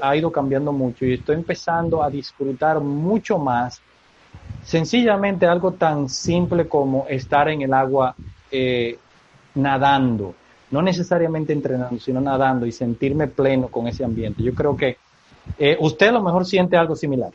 ha 0.00 0.16
ido 0.16 0.32
cambiando 0.32 0.72
mucho 0.72 1.06
y 1.06 1.14
estoy 1.14 1.36
empezando 1.36 2.02
a 2.02 2.10
disfrutar 2.10 2.80
mucho 2.80 3.38
más 3.38 3.80
sencillamente 4.64 5.46
algo 5.46 5.72
tan 5.72 6.08
simple 6.08 6.68
como 6.68 7.06
estar 7.08 7.48
en 7.48 7.62
el 7.62 7.72
agua 7.72 8.14
eh, 8.50 8.98
nadando, 9.54 10.34
no 10.70 10.82
necesariamente 10.82 11.52
entrenando, 11.52 11.98
sino 12.00 12.20
nadando 12.20 12.66
y 12.66 12.72
sentirme 12.72 13.28
pleno 13.28 13.68
con 13.68 13.88
ese 13.88 14.04
ambiente. 14.04 14.42
Yo 14.42 14.54
creo 14.54 14.76
que 14.76 14.96
eh, 15.58 15.76
usted 15.80 16.08
a 16.08 16.12
lo 16.12 16.22
mejor 16.22 16.46
siente 16.46 16.76
algo 16.76 16.96
similar. 16.96 17.32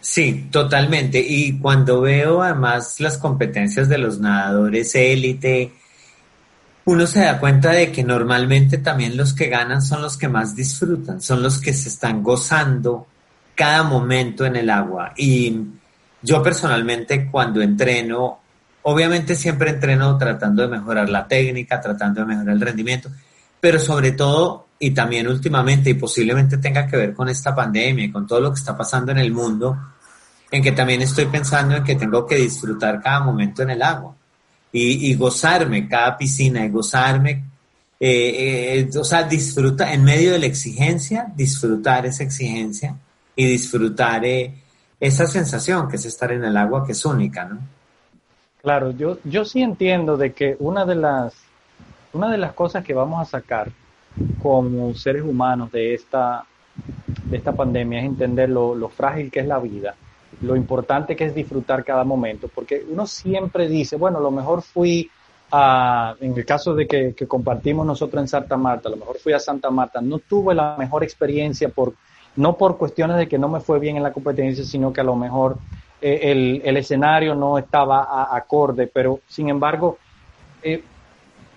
Sí, 0.00 0.48
totalmente. 0.50 1.18
Y 1.18 1.58
cuando 1.58 2.02
veo 2.02 2.42
además 2.42 3.00
las 3.00 3.18
competencias 3.18 3.88
de 3.88 3.98
los 3.98 4.20
nadadores 4.20 4.94
élite, 4.94 5.72
uno 6.84 7.06
se 7.06 7.20
da 7.20 7.40
cuenta 7.40 7.72
de 7.72 7.90
que 7.90 8.04
normalmente 8.04 8.78
también 8.78 9.16
los 9.16 9.34
que 9.34 9.48
ganan 9.48 9.82
son 9.82 10.02
los 10.02 10.16
que 10.16 10.28
más 10.28 10.54
disfrutan, 10.54 11.20
son 11.20 11.42
los 11.42 11.58
que 11.58 11.72
se 11.72 11.88
están 11.88 12.22
gozando 12.22 13.06
cada 13.56 13.82
momento 13.82 14.44
en 14.44 14.54
el 14.54 14.70
agua. 14.70 15.12
Y 15.16 15.56
yo 16.22 16.42
personalmente 16.42 17.28
cuando 17.28 17.60
entreno, 17.60 18.38
obviamente 18.88 19.34
siempre 19.34 19.70
entreno 19.70 20.16
tratando 20.16 20.62
de 20.62 20.68
mejorar 20.68 21.08
la 21.08 21.26
técnica, 21.26 21.80
tratando 21.80 22.20
de 22.20 22.26
mejorar 22.26 22.54
el 22.54 22.60
rendimiento, 22.60 23.10
pero 23.60 23.80
sobre 23.80 24.12
todo 24.12 24.68
y 24.78 24.92
también 24.92 25.26
últimamente 25.26 25.90
y 25.90 25.94
posiblemente 25.94 26.58
tenga 26.58 26.86
que 26.86 26.96
ver 26.96 27.12
con 27.12 27.28
esta 27.28 27.52
pandemia 27.52 28.04
y 28.04 28.12
con 28.12 28.28
todo 28.28 28.40
lo 28.40 28.50
que 28.52 28.60
está 28.60 28.76
pasando 28.76 29.10
en 29.10 29.18
el 29.18 29.32
mundo, 29.32 29.76
en 30.52 30.62
que 30.62 30.70
también 30.70 31.02
estoy 31.02 31.26
pensando 31.26 31.74
en 31.74 31.82
que 31.82 31.96
tengo 31.96 32.24
que 32.24 32.36
disfrutar 32.36 33.02
cada 33.02 33.20
momento 33.20 33.62
en 33.62 33.70
el 33.70 33.82
agua 33.82 34.14
y, 34.70 35.14
gozarme 35.16 35.88
cada 35.88 36.16
piscina 36.16 36.64
y 36.64 36.68
gozarme, 36.68 37.44
eh, 37.98 38.86
eh, 38.88 38.98
o 38.98 39.04
sea, 39.04 39.24
disfruta 39.24 39.92
en 39.92 40.04
medio 40.04 40.32
de 40.32 40.38
la 40.38 40.46
exigencia, 40.46 41.26
disfrutar 41.34 42.06
esa 42.06 42.22
exigencia 42.22 42.94
y 43.34 43.46
disfrutar 43.46 44.24
eh, 44.24 44.54
esa 45.00 45.26
sensación 45.26 45.88
que 45.88 45.96
es 45.96 46.04
estar 46.04 46.30
en 46.30 46.44
el 46.44 46.56
agua 46.56 46.86
que 46.86 46.92
es 46.92 47.04
única, 47.04 47.46
¿no? 47.46 47.75
Claro, 48.66 48.90
yo, 48.90 49.18
yo 49.22 49.44
sí 49.44 49.62
entiendo 49.62 50.16
de 50.16 50.32
que 50.32 50.56
una 50.58 50.84
de 50.84 50.96
las 50.96 51.36
una 52.12 52.32
de 52.32 52.36
las 52.36 52.52
cosas 52.52 52.82
que 52.82 52.94
vamos 52.94 53.20
a 53.20 53.24
sacar 53.24 53.70
como 54.42 54.92
seres 54.92 55.22
humanos 55.22 55.70
de 55.70 55.94
esta, 55.94 56.44
de 57.26 57.36
esta 57.36 57.52
pandemia 57.52 58.00
es 58.00 58.06
entender 58.06 58.48
lo, 58.48 58.74
lo 58.74 58.88
frágil 58.88 59.30
que 59.30 59.38
es 59.38 59.46
la 59.46 59.60
vida, 59.60 59.94
lo 60.40 60.56
importante 60.56 61.14
que 61.14 61.26
es 61.26 61.32
disfrutar 61.32 61.84
cada 61.84 62.02
momento, 62.02 62.50
porque 62.52 62.84
uno 62.90 63.06
siempre 63.06 63.68
dice, 63.68 63.94
bueno, 63.94 64.18
lo 64.18 64.32
mejor 64.32 64.62
fui 64.62 65.08
a, 65.52 66.16
en 66.18 66.36
el 66.36 66.44
caso 66.44 66.74
de 66.74 66.88
que, 66.88 67.14
que, 67.14 67.28
compartimos 67.28 67.86
nosotros 67.86 68.20
en 68.20 68.26
Santa 68.26 68.56
Marta, 68.56 68.88
a 68.88 68.90
lo 68.90 68.96
mejor 68.96 69.18
fui 69.18 69.32
a 69.32 69.38
Santa 69.38 69.70
Marta, 69.70 70.00
no 70.00 70.18
tuve 70.18 70.56
la 70.56 70.74
mejor 70.76 71.04
experiencia 71.04 71.68
por, 71.68 71.94
no 72.34 72.56
por 72.56 72.78
cuestiones 72.78 73.16
de 73.16 73.28
que 73.28 73.38
no 73.38 73.48
me 73.48 73.60
fue 73.60 73.78
bien 73.78 73.96
en 73.96 74.02
la 74.02 74.12
competencia, 74.12 74.64
sino 74.64 74.92
que 74.92 75.02
a 75.02 75.04
lo 75.04 75.14
mejor 75.14 75.56
eh, 76.00 76.60
el, 76.64 76.76
escenario 76.76 77.34
no 77.34 77.58
estaba 77.58 78.34
acorde, 78.34 78.86
pero 78.86 79.20
sin 79.26 79.48
embargo, 79.48 79.98
eh, 80.62 80.82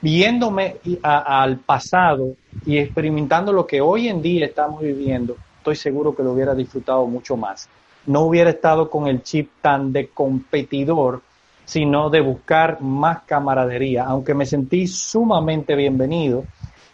viéndome 0.02 0.78
al 1.04 1.58
pasado 1.58 2.36
y 2.66 2.78
experimentando 2.78 3.52
lo 3.52 3.66
que 3.68 3.82
hoy 3.82 4.08
en 4.08 4.22
día 4.22 4.46
estamos 4.46 4.82
viviendo, 4.82 5.36
estoy 5.58 5.76
seguro 5.76 6.16
que 6.16 6.24
lo 6.24 6.32
hubiera 6.32 6.56
disfrutado 6.56 7.06
mucho 7.06 7.36
más. 7.36 7.68
No 8.06 8.22
hubiera 8.22 8.50
estado 8.50 8.90
con 8.90 9.08
el 9.08 9.24
chip 9.24 9.50
tan 9.62 9.92
de 9.92 10.08
competidor, 10.08 11.22
sino 11.66 12.10
de 12.10 12.22
buscar 12.22 12.82
más 12.82 13.24
camaradería, 13.24 14.06
aunque 14.06 14.34
me 14.34 14.46
sentí 14.46 14.88
sumamente 14.88 15.76
bienvenido 15.76 16.46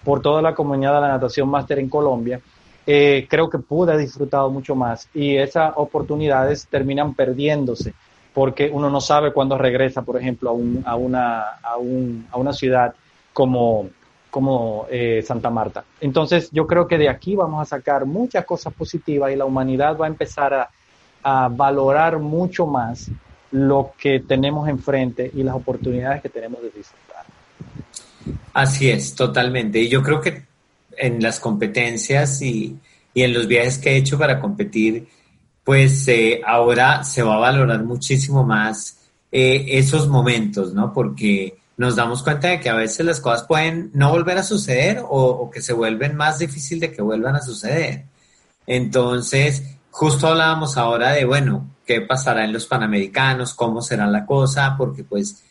por 0.04 0.22
toda 0.22 0.42
la 0.42 0.54
comunidad 0.54 0.96
de 0.96 1.02
la 1.02 1.08
natación 1.10 1.48
máster 1.48 1.80
en 1.80 1.90
Colombia. 1.90 2.42
Eh, 2.88 3.26
creo 3.30 3.50
que 3.50 3.58
pude 3.58 3.94
haber 3.94 4.06
disfrutado 4.06 4.50
mucho 4.52 4.76
más 4.76 5.10
y 5.14 5.38
esas 5.38 5.74
oportunidades 5.76 6.68
terminan 6.68 7.16
perdiéndose 7.16 7.94
porque 8.36 8.70
uno 8.72 8.90
no 8.90 9.00
sabe 9.00 9.32
cuándo 9.32 9.58
regresa, 9.58 10.02
por 10.02 10.18
ejemplo, 10.18 10.50
a, 10.50 10.54
un, 10.54 10.84
a, 10.86 10.96
una, 10.98 11.42
a, 11.64 11.78
un, 11.78 12.28
a 12.30 12.38
una 12.38 12.52
ciudad 12.52 12.94
como, 13.32 13.90
como 14.30 14.86
eh, 14.92 15.24
Santa 15.26 15.50
Marta. 15.50 15.86
Entonces, 16.02 16.50
yo 16.52 16.68
creo 16.68 16.86
que 16.86 16.98
de 16.98 17.08
aquí 17.08 17.36
vamos 17.36 17.62
a 17.62 17.66
sacar 17.66 18.06
muchas 18.06 18.44
cosas 18.46 18.74
positivas 18.74 19.32
y 19.32 19.38
la 19.38 19.46
humanidad 19.46 19.98
va 19.98 20.06
a 20.06 20.10
empezar 20.10 20.54
a, 20.54 20.70
a 21.24 21.48
valorar 21.48 22.20
mucho 22.20 22.68
más 22.68 23.10
lo 23.52 23.94
que 23.98 24.20
tenemos 24.20 24.68
enfrente 24.68 25.32
y 25.34 25.42
las 25.42 25.56
oportunidades 25.56 26.22
que 26.22 26.28
tenemos 26.28 26.62
de 26.62 26.72
disfrutar. 26.72 27.24
Así 28.54 28.90
es, 28.90 29.16
totalmente. 29.16 29.80
Y 29.80 29.88
yo 29.88 30.04
creo 30.04 30.20
que 30.20 30.44
en 30.98 31.22
las 31.22 31.40
competencias 31.40 32.42
y, 32.42 32.78
y 33.14 33.24
en 33.24 33.34
los 33.34 33.48
viajes 33.48 33.78
que 33.78 33.92
he 33.92 33.98
hecho 33.98 34.18
para 34.18 34.40
competir, 34.40 35.08
pues 35.64 36.08
eh, 36.08 36.42
ahora 36.46 37.04
se 37.04 37.24
va 37.24 37.36
a 37.36 37.40
valorar 37.40 37.84
muchísimo 37.84 38.44
más 38.44 39.00
eh, 39.32 39.66
esos 39.80 40.08
momentos, 40.08 40.74
¿no? 40.74 40.94
Porque 40.94 41.58
nos 41.78 41.96
damos 41.96 42.24
cuenta 42.24 42.50
de 42.50 42.60
que 42.60 42.70
a 42.70 42.76
veces 42.76 43.06
las 43.06 43.20
cosas 43.20 43.48
pueden 43.48 43.90
no 43.94 44.12
volver 44.12 44.38
a 44.38 44.44
suceder 44.44 45.02
o, 45.04 45.50
que 45.52 45.62
se 45.62 45.74
vuelven 45.74 46.16
más 46.16 46.40
difícil 46.40 46.80
de 46.80 46.92
que 46.92 47.02
vuelvan 47.02 47.36
a 47.36 47.42
suceder. 47.42 48.06
Entonces, 48.68 49.64
justo 49.92 50.28
hablábamos 50.28 50.78
ahora 50.78 51.12
de, 51.12 51.26
bueno, 51.26 51.68
qué 51.86 52.02
pasará 52.02 52.46
en 52.46 52.54
los 52.54 52.66
Panamericanos, 52.66 53.54
cómo 53.54 53.82
será 53.82 54.08
la 54.08 54.26
cosa, 54.26 54.76
porque 54.78 55.04
pues 55.04 55.44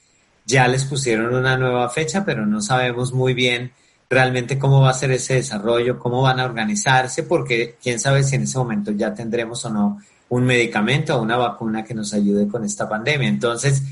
ya 0.47 0.69
les 0.69 0.85
pusieron 0.85 1.35
una 1.35 1.57
nueva 1.57 1.89
fecha, 1.91 2.25
pero 2.25 2.47
no 2.47 2.61
sabemos 2.61 3.13
muy 3.13 3.35
bien 3.35 3.73
realmente 4.09 4.59
cómo 4.59 4.81
va 4.81 4.90
a 4.90 4.95
ser 4.95 5.11
ese 5.12 5.35
desarrollo, 5.35 5.99
cómo 5.99 6.23
van 6.23 6.40
a 6.40 6.45
organizarse, 6.45 7.23
porque 7.23 7.77
quién 7.83 7.99
sabe 7.99 8.23
si 8.23 8.37
en 8.37 8.43
ese 8.43 8.59
momento 8.59 8.93
ya 8.93 9.14
tendremos 9.14 9.64
o 9.64 9.71
no 9.71 10.01
un 10.29 10.45
medicamento 10.45 11.17
o 11.17 11.23
una 11.23 11.37
vacuna 11.37 11.85
que 11.85 11.95
nos 11.95 12.12
ayude 12.14 12.49
con 12.49 12.64
esta 12.64 12.88
pandemia. 12.88 13.29
Entonces, 13.29 13.83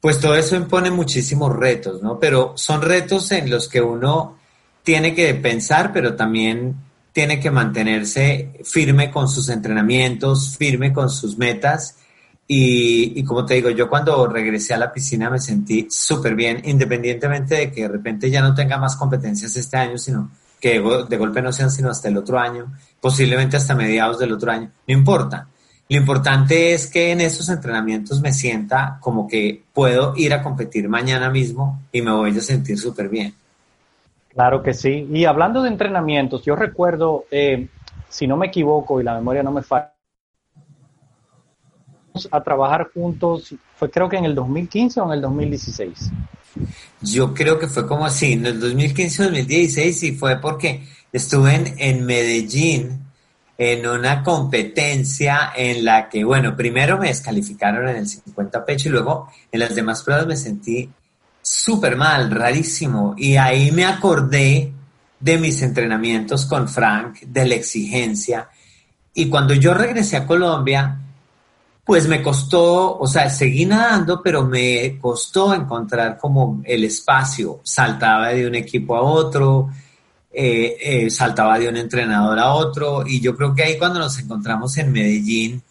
pues 0.00 0.20
todo 0.20 0.36
eso 0.36 0.56
impone 0.56 0.90
muchísimos 0.90 1.54
retos, 1.54 2.02
¿no? 2.02 2.18
Pero 2.18 2.52
son 2.56 2.82
retos 2.82 3.30
en 3.32 3.50
los 3.50 3.68
que 3.68 3.80
uno 3.80 4.38
tiene 4.82 5.14
que 5.14 5.34
pensar, 5.34 5.92
pero 5.92 6.14
también 6.14 6.76
tiene 7.12 7.40
que 7.40 7.50
mantenerse 7.50 8.52
firme 8.64 9.10
con 9.10 9.28
sus 9.28 9.48
entrenamientos, 9.48 10.56
firme 10.56 10.92
con 10.92 11.10
sus 11.10 11.36
metas 11.36 11.96
y, 12.50 13.22
como 13.24 13.44
te 13.44 13.54
digo, 13.54 13.68
yo 13.68 13.90
cuando 13.90 14.26
regresé 14.26 14.72
a 14.72 14.78
la 14.78 14.90
piscina 14.90 15.28
me 15.28 15.38
sentí 15.38 15.86
súper 15.90 16.34
bien, 16.34 16.62
independientemente 16.64 17.56
de 17.56 17.70
que 17.70 17.82
de 17.82 17.88
repente 17.88 18.30
ya 18.30 18.40
no 18.40 18.54
tenga 18.54 18.78
más 18.78 18.96
competencias 18.96 19.54
este 19.54 19.76
año, 19.76 19.98
sino 19.98 20.30
que 20.58 20.80
de 20.80 21.16
golpe 21.18 21.42
no 21.42 21.52
sean 21.52 21.70
sino 21.70 21.90
hasta 21.90 22.08
el 22.08 22.16
otro 22.16 22.38
año, 22.38 22.72
posiblemente 23.02 23.58
hasta 23.58 23.74
mediados 23.74 24.18
del 24.18 24.32
otro 24.32 24.50
año, 24.50 24.70
no 24.86 24.94
importa. 24.94 25.46
Lo 25.90 25.96
importante 25.98 26.72
es 26.72 26.86
que 26.86 27.12
en 27.12 27.20
esos 27.20 27.50
entrenamientos 27.50 28.22
me 28.22 28.32
sienta 28.32 28.96
como 29.00 29.28
que 29.28 29.64
puedo 29.74 30.14
ir 30.16 30.32
a 30.32 30.42
competir 30.42 30.88
mañana 30.88 31.28
mismo 31.28 31.82
y 31.92 32.00
me 32.00 32.12
voy 32.12 32.30
a 32.30 32.40
sentir 32.40 32.78
súper 32.78 33.10
bien. 33.10 33.34
Claro 34.32 34.62
que 34.62 34.72
sí. 34.72 35.06
Y 35.12 35.26
hablando 35.26 35.62
de 35.62 35.68
entrenamientos, 35.68 36.44
yo 36.44 36.56
recuerdo, 36.56 37.26
eh, 37.30 37.68
si 38.08 38.26
no 38.26 38.38
me 38.38 38.46
equivoco 38.46 39.00
y 39.00 39.04
la 39.04 39.14
memoria 39.14 39.42
no 39.42 39.52
me 39.52 39.62
falla, 39.62 39.92
a 42.30 42.42
trabajar 42.42 42.90
juntos, 42.92 43.54
fue 43.76 43.90
creo 43.90 44.08
que 44.08 44.16
en 44.16 44.24
el 44.24 44.34
2015 44.34 45.00
o 45.00 45.06
en 45.06 45.12
el 45.12 45.20
2016. 45.20 46.10
Yo 47.02 47.34
creo 47.34 47.58
que 47.58 47.68
fue 47.68 47.86
como 47.86 48.06
así, 48.06 48.32
en 48.32 48.46
el 48.46 48.58
2015 48.58 49.22
o 49.22 49.24
2016 49.26 50.02
y 50.02 50.12
fue 50.12 50.40
porque 50.40 50.82
estuve 51.12 51.54
en, 51.54 51.74
en 51.78 52.06
Medellín 52.06 53.08
en 53.58 53.86
una 53.88 54.22
competencia 54.22 55.52
en 55.56 55.84
la 55.84 56.08
que, 56.08 56.22
bueno, 56.22 56.56
primero 56.56 56.96
me 56.96 57.08
descalificaron 57.08 57.88
en 57.88 57.96
el 57.96 58.08
50 58.08 58.64
pecho 58.64 58.88
y 58.88 58.92
luego 58.92 59.30
en 59.50 59.60
las 59.60 59.74
demás 59.74 60.04
pruebas 60.04 60.28
me 60.28 60.36
sentí 60.36 60.88
súper 61.42 61.96
mal, 61.96 62.30
rarísimo. 62.30 63.14
Y 63.18 63.36
ahí 63.36 63.72
me 63.72 63.84
acordé 63.84 64.72
de 65.18 65.38
mis 65.38 65.60
entrenamientos 65.62 66.46
con 66.46 66.68
Frank, 66.68 67.20
de 67.22 67.46
la 67.46 67.54
exigencia. 67.56 68.48
Y 69.14 69.28
cuando 69.28 69.54
yo 69.54 69.74
regresé 69.74 70.16
a 70.16 70.26
Colombia, 70.26 71.00
pues 71.88 72.06
me 72.06 72.22
costó, 72.22 72.98
o 72.98 73.06
sea, 73.06 73.30
seguí 73.30 73.64
nadando, 73.64 74.20
pero 74.22 74.44
me 74.44 74.98
costó 75.00 75.54
encontrar 75.54 76.18
como 76.18 76.60
el 76.66 76.84
espacio. 76.84 77.60
Saltaba 77.62 78.28
de 78.28 78.46
un 78.46 78.54
equipo 78.56 78.94
a 78.94 79.00
otro, 79.00 79.70
eh, 80.30 80.76
eh, 80.82 81.10
saltaba 81.10 81.58
de 81.58 81.66
un 81.66 81.78
entrenador 81.78 82.38
a 82.40 82.52
otro, 82.52 83.06
y 83.06 83.20
yo 83.20 83.34
creo 83.34 83.54
que 83.54 83.62
ahí 83.62 83.78
cuando 83.78 84.00
nos 84.00 84.18
encontramos 84.18 84.76
en 84.76 84.92
Medellín 84.92 85.62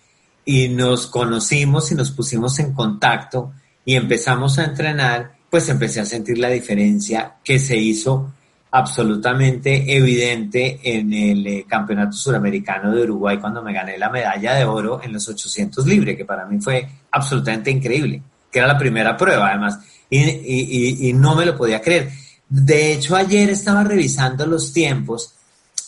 y 0.43 0.69
nos 0.69 1.06
conocimos 1.06 1.91
y 1.91 1.93
nos 1.93 2.10
pusimos 2.10 2.58
en 2.58 2.73
contacto 2.73 3.51
y 3.86 3.93
empezamos 3.93 4.58
a 4.58 4.63
entrenar, 4.63 5.36
pues 5.51 5.69
empecé 5.69 5.99
a 5.99 6.06
sentir 6.06 6.39
la 6.39 6.49
diferencia 6.49 7.36
que 7.43 7.60
se 7.60 7.77
hizo 7.77 8.34
absolutamente 8.71 9.95
evidente 9.95 10.80
en 10.84 11.13
el 11.13 11.47
eh, 11.47 11.65
Campeonato 11.67 12.13
Suramericano 12.13 12.91
de 12.93 13.03
Uruguay 13.03 13.38
cuando 13.38 13.62
me 13.63 13.73
gané 13.73 13.97
la 13.97 14.10
medalla 14.10 14.56
de 14.56 14.65
oro 14.65 15.01
en 15.01 15.13
los 15.13 15.27
800 15.27 15.86
libres, 15.86 16.17
que 16.17 16.25
para 16.25 16.45
mí 16.45 16.60
fue 16.60 16.88
absolutamente 17.12 17.71
increíble. 17.71 18.21
que 18.51 18.60
era 18.60 18.67
la 18.67 18.77
primera 18.77 19.15
prueba 19.15 19.49
además, 19.49 19.80
y, 20.10 21.10
y 21.10 21.13
no 21.13 21.36
me 21.36 21.45
lo 21.45 21.58
podía 21.58 21.82
creer. 21.82 22.10
De 22.49 22.93
hecho, 22.93 23.15
ayer 23.15 23.49
estaba 23.49 23.84
revisando 23.84 24.45
los 24.45 24.71
tiempos 24.71 25.34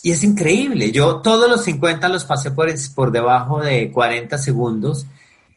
y 0.02 0.10
es 0.10 0.22
increíble. 0.24 0.92
Yo 0.92 1.16
todos 1.16 1.48
los 1.48 1.64
50 1.64 2.08
los 2.08 2.24
pasé 2.24 2.50
por, 2.50 2.68
por 2.94 3.12
debajo 3.12 3.60
de 3.60 3.90
40 3.90 4.38
segundos 4.38 5.06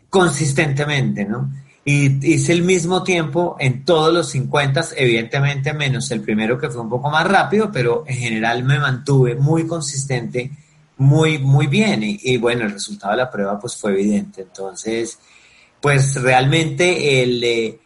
consistentemente, 0.10 1.26
¿no? 1.26 1.52
Y 1.86 2.34
hice 2.34 2.54
el 2.54 2.64
mismo 2.64 3.04
tiempo 3.04 3.58
en 3.60 3.84
todos 3.84 4.14
los 4.14 4.30
50, 4.30 4.86
evidentemente 4.96 5.74
menos 5.74 6.10
el 6.12 6.22
primero 6.22 6.58
que 6.58 6.70
fue 6.70 6.82
un 6.82 6.90
poco 6.90 7.10
más 7.10 7.28
rápido, 7.28 7.70
pero 7.72 8.06
en 8.08 8.16
general 8.16 8.64
me 8.64 8.80
mantuve 8.80 9.36
muy 9.36 9.68
consistente, 9.68 10.50
muy, 10.98 11.40
muy 11.40 11.68
bien. 11.68 12.00
Y, 12.04 12.38
bueno, 12.38 12.66
el 12.66 12.72
resultado 12.72 13.12
de 13.12 13.18
la 13.18 13.30
prueba 13.30 13.60
pues 13.60 13.76
fue 13.76 13.92
evidente. 13.92 14.44
Entonces, 14.44 15.20
pues 15.82 16.22
realmente 16.22 17.22
el, 17.22 17.44
eh, 17.44 17.80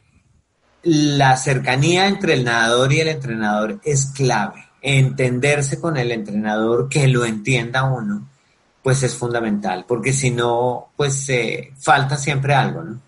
la 0.84 1.36
cercanía 1.36 2.06
entre 2.08 2.36
el 2.36 2.44
nadador 2.44 2.94
y 2.94 3.00
el 3.00 3.08
entrenador 3.08 3.82
es 3.84 4.12
clave. 4.12 4.64
Entenderse 4.80 5.82
con 5.82 5.98
el 5.98 6.12
entrenador, 6.12 6.88
que 6.88 7.08
lo 7.08 7.26
entienda 7.26 7.84
uno, 7.86 8.30
pues 8.84 9.02
es 9.02 9.16
fundamental, 9.16 9.86
porque 9.88 10.14
si 10.14 10.30
no, 10.30 10.90
pues 10.96 11.28
eh, 11.30 11.74
falta 11.80 12.16
siempre 12.16 12.54
algo, 12.54 12.84
¿no? 12.84 13.07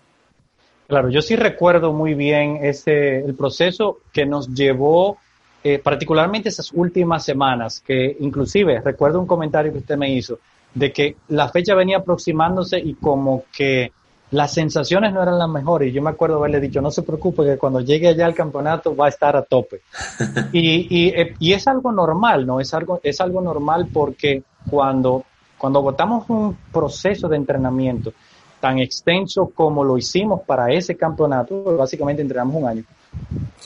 Claro, 0.90 1.08
yo 1.08 1.22
sí 1.22 1.36
recuerdo 1.36 1.92
muy 1.92 2.14
bien 2.14 2.58
ese, 2.64 3.20
el 3.20 3.36
proceso 3.36 3.98
que 4.12 4.26
nos 4.26 4.48
llevó, 4.48 5.18
eh, 5.62 5.78
particularmente 5.78 6.48
esas 6.48 6.72
últimas 6.72 7.24
semanas, 7.24 7.80
que 7.80 8.16
inclusive 8.18 8.80
recuerdo 8.80 9.20
un 9.20 9.26
comentario 9.28 9.70
que 9.70 9.78
usted 9.78 9.96
me 9.96 10.12
hizo, 10.12 10.40
de 10.74 10.92
que 10.92 11.14
la 11.28 11.48
fecha 11.48 11.76
venía 11.76 11.98
aproximándose 11.98 12.80
y 12.80 12.94
como 12.94 13.44
que 13.56 13.92
las 14.32 14.52
sensaciones 14.52 15.12
no 15.12 15.22
eran 15.22 15.38
las 15.38 15.48
mejores. 15.48 15.90
Y 15.90 15.92
yo 15.92 16.02
me 16.02 16.10
acuerdo 16.10 16.38
haberle 16.38 16.58
dicho, 16.58 16.80
no 16.80 16.90
se 16.90 17.02
preocupe, 17.02 17.44
que 17.44 17.56
cuando 17.56 17.82
llegue 17.82 18.08
allá 18.08 18.26
al 18.26 18.34
campeonato 18.34 18.96
va 18.96 19.06
a 19.06 19.10
estar 19.10 19.36
a 19.36 19.42
tope. 19.42 19.82
y, 20.52 20.88
y, 20.90 21.08
eh, 21.10 21.36
y, 21.38 21.52
es 21.52 21.68
algo 21.68 21.92
normal, 21.92 22.44
¿no? 22.44 22.58
Es 22.58 22.74
algo, 22.74 22.98
es 23.04 23.20
algo 23.20 23.40
normal 23.40 23.86
porque 23.92 24.42
cuando, 24.68 25.24
cuando 25.56 25.78
agotamos 25.78 26.28
un 26.30 26.56
proceso 26.72 27.28
de 27.28 27.36
entrenamiento, 27.36 28.12
tan 28.60 28.78
extenso 28.78 29.50
como 29.54 29.82
lo 29.82 29.96
hicimos 29.96 30.42
para 30.42 30.70
ese 30.72 30.96
campeonato, 30.96 31.76
básicamente 31.76 32.22
entrenamos 32.22 32.54
un 32.56 32.68
año, 32.68 32.84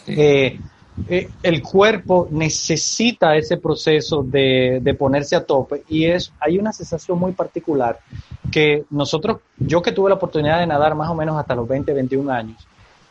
eh, 0.07 0.59
eh, 1.09 1.29
el 1.43 1.61
cuerpo 1.61 2.29
necesita 2.31 3.37
ese 3.37 3.57
proceso 3.57 4.23
de, 4.23 4.79
de, 4.81 4.95
ponerse 4.95 5.35
a 5.35 5.45
tope 5.45 5.83
y 5.89 6.05
es, 6.05 6.33
hay 6.39 6.57
una 6.57 6.73
sensación 6.73 7.19
muy 7.19 7.33
particular 7.33 7.99
que 8.53 8.85
nosotros, 8.91 9.39
yo 9.59 9.83
que 9.83 9.91
tuve 9.91 10.11
la 10.11 10.15
oportunidad 10.17 10.61
de 10.61 10.69
nadar 10.69 10.95
más 10.95 11.11
o 11.11 11.15
menos 11.15 11.37
hasta 11.37 11.57
los 11.57 11.67
20, 11.67 11.93
21 11.93 12.33
años, 12.33 12.67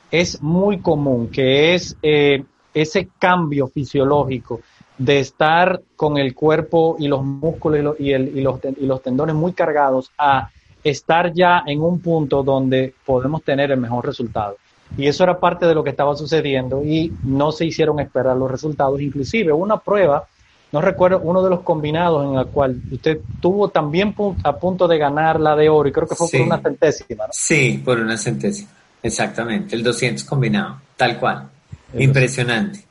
es 0.10 0.42
muy 0.42 0.80
común, 0.80 1.28
que 1.28 1.74
es 1.74 1.98
eh, 2.02 2.46
ese 2.74 3.10
cambio 3.20 3.68
fisiológico 3.68 4.62
de 4.98 5.20
estar 5.20 5.82
con 5.96 6.18
el 6.18 6.34
cuerpo 6.34 6.96
y 7.00 7.08
los 7.08 7.24
músculos 7.24 7.96
y, 8.00 8.12
el, 8.12 8.38
y, 8.38 8.42
los, 8.42 8.60
y 8.80 8.86
los 8.86 9.02
tendones 9.02 9.36
muy 9.36 9.54
cargados 9.54 10.12
a 10.18 10.50
estar 10.84 11.34
ya 11.34 11.64
en 11.66 11.82
un 11.82 12.00
punto 12.00 12.44
donde 12.44 12.94
podemos 13.06 13.44
tener 13.44 13.72
el 13.72 13.80
mejor 13.80 14.06
resultado. 14.06 14.58
Y 14.98 15.08
eso 15.08 15.24
era 15.24 15.40
parte 15.40 15.66
de 15.66 15.74
lo 15.74 15.84
que 15.84 15.90
estaba 15.90 16.16
sucediendo 16.16 16.84
y 16.84 17.12
no 17.24 17.52
se 17.52 17.66
hicieron 17.66 18.00
esperar 18.00 18.38
los 18.38 18.52
resultados. 18.52 19.02
Inclusive 19.02 19.52
una 19.52 19.78
prueba, 19.78 20.28
no 20.72 20.82
recuerdo, 20.82 21.20
uno 21.24 21.44
de 21.44 21.50
los 21.50 21.62
combinados 21.62 22.26
en 22.32 22.40
el 22.40 22.48
cual 22.48 22.80
usted 22.92 23.20
tuvo 23.42 23.70
también 23.70 24.14
a 24.44 24.56
punto 24.58 24.88
de 24.88 24.98
ganar 24.98 25.40
la 25.40 25.56
de 25.56 25.70
oro 25.70 25.90
y 25.90 25.92
creo 25.92 26.08
que 26.08 26.16
fue 26.16 26.28
por 26.30 26.42
una 26.42 26.60
centésima. 26.60 27.26
Sí, 27.32 27.82
por 27.84 28.00
una 28.00 28.18
centésima, 28.18 28.70
exactamente, 29.02 29.76
el 29.76 29.84
200 29.84 30.24
combinado, 30.26 30.80
tal 30.96 31.20
cual. 31.20 31.50
Impresionante. 31.98 32.86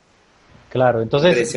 Claro, 0.69 1.03
entonces, 1.03 1.57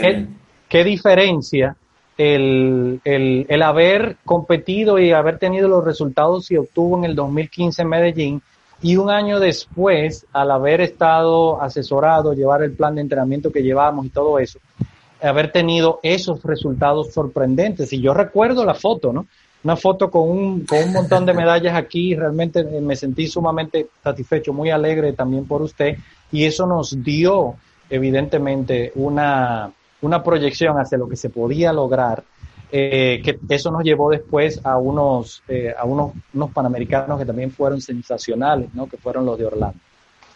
¿qué, 0.67 0.83
diferencia 0.83 1.75
el, 2.17 3.01
el, 3.03 3.45
el, 3.49 3.61
haber 3.61 4.17
competido 4.23 4.99
y 4.99 5.11
haber 5.11 5.37
tenido 5.37 5.67
los 5.67 5.83
resultados 5.83 6.47
que 6.47 6.59
obtuvo 6.59 6.97
en 6.97 7.05
el 7.05 7.15
2015 7.15 7.81
en 7.81 7.87
Medellín 7.89 8.41
y 8.81 8.97
un 8.97 9.09
año 9.09 9.39
después, 9.39 10.25
al 10.33 10.51
haber 10.51 10.81
estado 10.81 11.61
asesorado, 11.61 12.33
llevar 12.33 12.61
el 12.61 12.73
plan 12.73 12.95
de 12.95 13.01
entrenamiento 13.01 13.51
que 13.51 13.63
llevamos 13.63 14.05
y 14.05 14.09
todo 14.09 14.37
eso, 14.39 14.59
haber 15.21 15.51
tenido 15.51 15.99
esos 16.03 16.43
resultados 16.43 17.13
sorprendentes. 17.13 17.91
Y 17.93 18.01
yo 18.01 18.13
recuerdo 18.13 18.65
la 18.65 18.73
foto, 18.73 19.13
¿no? 19.13 19.27
Una 19.63 19.75
foto 19.75 20.11
con 20.11 20.29
un, 20.29 20.65
con 20.65 20.83
un 20.83 20.93
montón 20.93 21.25
de 21.25 21.33
medallas 21.33 21.75
aquí, 21.75 22.13
realmente 22.13 22.63
me 22.63 22.95
sentí 22.95 23.27
sumamente 23.27 23.87
satisfecho, 24.03 24.53
muy 24.53 24.69
alegre 24.69 25.13
también 25.13 25.47
por 25.47 25.63
usted, 25.63 25.97
y 26.31 26.43
eso 26.43 26.67
nos 26.67 27.01
dio, 27.03 27.55
evidentemente, 27.89 28.91
una, 28.93 29.71
una 30.01 30.23
proyección 30.23 30.77
hacia 30.77 30.97
lo 30.97 31.07
que 31.07 31.15
se 31.15 31.29
podía 31.29 31.73
lograr, 31.73 32.23
eh, 32.71 33.21
que 33.23 33.39
eso 33.49 33.71
nos 33.71 33.83
llevó 33.83 34.09
después 34.09 34.59
a 34.63 34.77
unos, 34.77 35.43
eh, 35.47 35.73
a 35.77 35.85
unos, 35.85 36.13
unos 36.33 36.51
panamericanos 36.51 37.19
que 37.19 37.25
también 37.25 37.51
fueron 37.51 37.81
sensacionales, 37.81 38.73
¿no? 38.73 38.87
que 38.87 38.97
fueron 38.97 39.25
los 39.25 39.37
de 39.37 39.45
Orlando. 39.45 39.79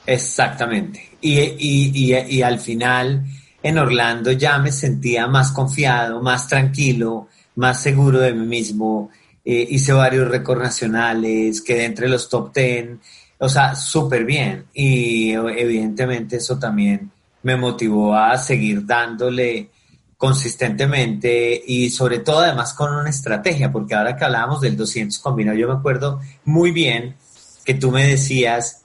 Exactamente. 0.05 1.17
Y, 1.21 1.39
y, 1.39 1.91
y, 1.93 2.37
y 2.37 2.41
al 2.41 2.59
final 2.59 3.23
en 3.61 3.77
Orlando 3.77 4.31
ya 4.31 4.57
me 4.57 4.71
sentía 4.71 5.27
más 5.27 5.51
confiado, 5.51 6.21
más 6.21 6.47
tranquilo, 6.47 7.27
más 7.55 7.81
seguro 7.81 8.19
de 8.19 8.33
mí 8.33 8.45
mismo. 8.45 9.09
Eh, 9.43 9.67
hice 9.69 9.93
varios 9.93 10.27
récords 10.27 10.61
nacionales, 10.61 11.61
quedé 11.61 11.85
entre 11.85 12.07
los 12.07 12.29
top 12.29 12.53
ten, 12.53 12.99
o 13.37 13.49
sea, 13.49 13.75
súper 13.75 14.25
bien. 14.25 14.65
Y 14.73 15.31
evidentemente 15.31 16.37
eso 16.37 16.57
también 16.57 17.11
me 17.43 17.55
motivó 17.55 18.15
a 18.15 18.37
seguir 18.37 18.85
dándole 18.85 19.69
consistentemente 20.17 21.63
y 21.65 21.89
sobre 21.89 22.19
todo 22.19 22.39
además 22.39 22.73
con 22.73 22.93
una 22.93 23.09
estrategia, 23.09 23.71
porque 23.71 23.95
ahora 23.95 24.17
que 24.17 24.25
hablábamos 24.25 24.59
del 24.59 24.75
200 24.75 25.17
combinado, 25.19 25.57
yo 25.57 25.69
me 25.69 25.75
acuerdo 25.75 26.19
muy 26.43 26.71
bien 26.71 27.15
que 27.63 27.73
tú 27.75 27.89
me 27.89 28.05
decías, 28.05 28.83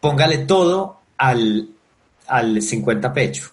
póngale 0.00 0.38
todo 0.38 1.00
al, 1.16 1.68
al 2.26 2.60
50 2.60 3.12
pecho. 3.12 3.52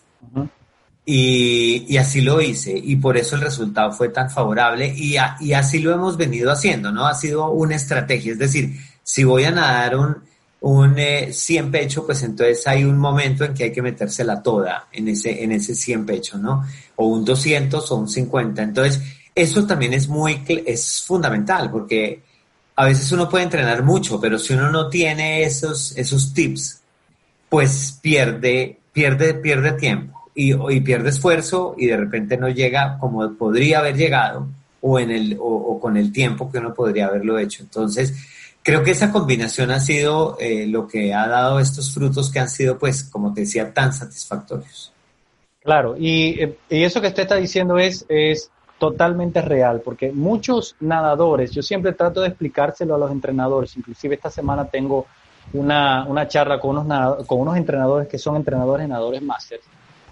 y, 1.05 1.85
y, 1.87 1.97
así 1.97 2.21
lo 2.21 2.41
hice 2.41 2.73
y 2.75 2.95
por 2.95 3.17
eso 3.17 3.35
el 3.35 3.41
resultado 3.41 3.91
fue 3.91 4.09
tan 4.09 4.29
favorable 4.31 4.91
y, 4.95 5.15
y 5.41 5.53
así 5.53 5.79
lo 5.79 5.93
hemos 5.93 6.17
venido 6.17 6.51
haciendo, 6.51 6.91
¿no? 6.91 7.05
Ha 7.05 7.13
sido 7.13 7.51
una 7.51 7.75
estrategia, 7.75 8.31
es 8.31 8.39
decir, 8.39 8.75
si 9.03 9.23
voy 9.23 9.43
a 9.43 9.51
nadar 9.51 9.95
un, 9.95 10.23
un 10.61 10.95
100 11.31 11.65
eh, 11.65 11.69
pecho, 11.71 12.05
pues 12.05 12.21
entonces 12.23 12.65
hay 12.67 12.83
un 12.83 12.97
momento 12.97 13.45
en 13.45 13.53
que 13.53 13.65
hay 13.65 13.71
que 13.71 13.81
metérsela 13.81 14.41
toda 14.41 14.87
en 14.91 15.07
ese, 15.07 15.43
en 15.43 15.51
ese 15.53 15.73
100 15.73 16.05
pecho, 16.05 16.37
¿no? 16.37 16.65
O 16.97 17.07
un 17.07 17.23
200 17.23 17.91
o 17.91 17.95
un 17.95 18.09
50. 18.09 18.61
Entonces, 18.61 19.01
eso 19.33 19.65
también 19.65 19.93
es 19.93 20.07
muy, 20.07 20.43
es 20.47 21.01
fundamental 21.05 21.71
porque 21.71 22.21
a 22.75 22.85
veces 22.85 23.11
uno 23.11 23.29
puede 23.29 23.45
entrenar 23.45 23.83
mucho, 23.83 24.19
pero 24.19 24.37
si 24.37 24.53
uno 24.53 24.69
no 24.69 24.89
tiene 24.89 25.43
esos, 25.43 25.95
esos 25.97 26.33
tips, 26.33 26.81
pues 27.47 27.97
pierde, 28.01 28.77
pierde, 28.91 29.33
pierde 29.35 29.71
tiempo 29.73 30.29
y, 30.35 30.53
y 30.53 30.81
pierde 30.81 31.09
esfuerzo 31.09 31.75
y 31.77 31.87
de 31.87 31.97
repente 31.97 32.37
no 32.37 32.49
llega 32.49 32.97
como 32.97 33.33
podría 33.33 33.79
haber 33.79 33.95
llegado 33.95 34.47
o 34.81 34.99
en 34.99 35.11
el, 35.11 35.37
o 35.39 35.79
con 35.79 35.97
el 35.97 36.11
tiempo 36.11 36.51
que 36.51 36.59
uno 36.59 36.73
podría 36.73 37.07
haberlo 37.07 37.37
hecho. 37.37 37.63
Entonces, 37.63 38.13
Creo 38.63 38.83
que 38.83 38.91
esa 38.91 39.11
combinación 39.11 39.71
ha 39.71 39.79
sido 39.79 40.37
eh, 40.39 40.67
lo 40.67 40.87
que 40.87 41.13
ha 41.13 41.27
dado 41.27 41.59
estos 41.59 41.93
frutos 41.93 42.31
que 42.31 42.39
han 42.39 42.49
sido, 42.49 42.77
pues, 42.77 43.03
como 43.03 43.33
te 43.33 43.41
decía, 43.41 43.73
tan 43.73 43.93
satisfactorios. 43.93 44.91
Claro, 45.63 45.95
y, 45.97 46.41
eh, 46.41 46.57
y 46.69 46.83
eso 46.83 47.01
que 47.01 47.07
usted 47.07 47.23
está 47.23 47.35
diciendo 47.35 47.77
es, 47.77 48.05
es 48.09 48.51
totalmente 48.77 49.41
real, 49.41 49.81
porque 49.83 50.11
muchos 50.11 50.75
nadadores, 50.79 51.51
yo 51.51 51.61
siempre 51.61 51.93
trato 51.93 52.21
de 52.21 52.29
explicárselo 52.29 52.95
a 52.95 52.97
los 52.97 53.11
entrenadores, 53.11 53.75
inclusive 53.77 54.15
esta 54.15 54.29
semana 54.29 54.65
tengo 54.65 55.05
una, 55.53 56.05
una 56.05 56.27
charla 56.27 56.59
con 56.59 56.77
unos, 56.77 57.25
con 57.25 57.41
unos 57.41 57.57
entrenadores 57.57 58.07
que 58.07 58.17
son 58.17 58.37
entrenadores 58.37 58.87
nadadores 58.87 59.21
máster. 59.21 59.59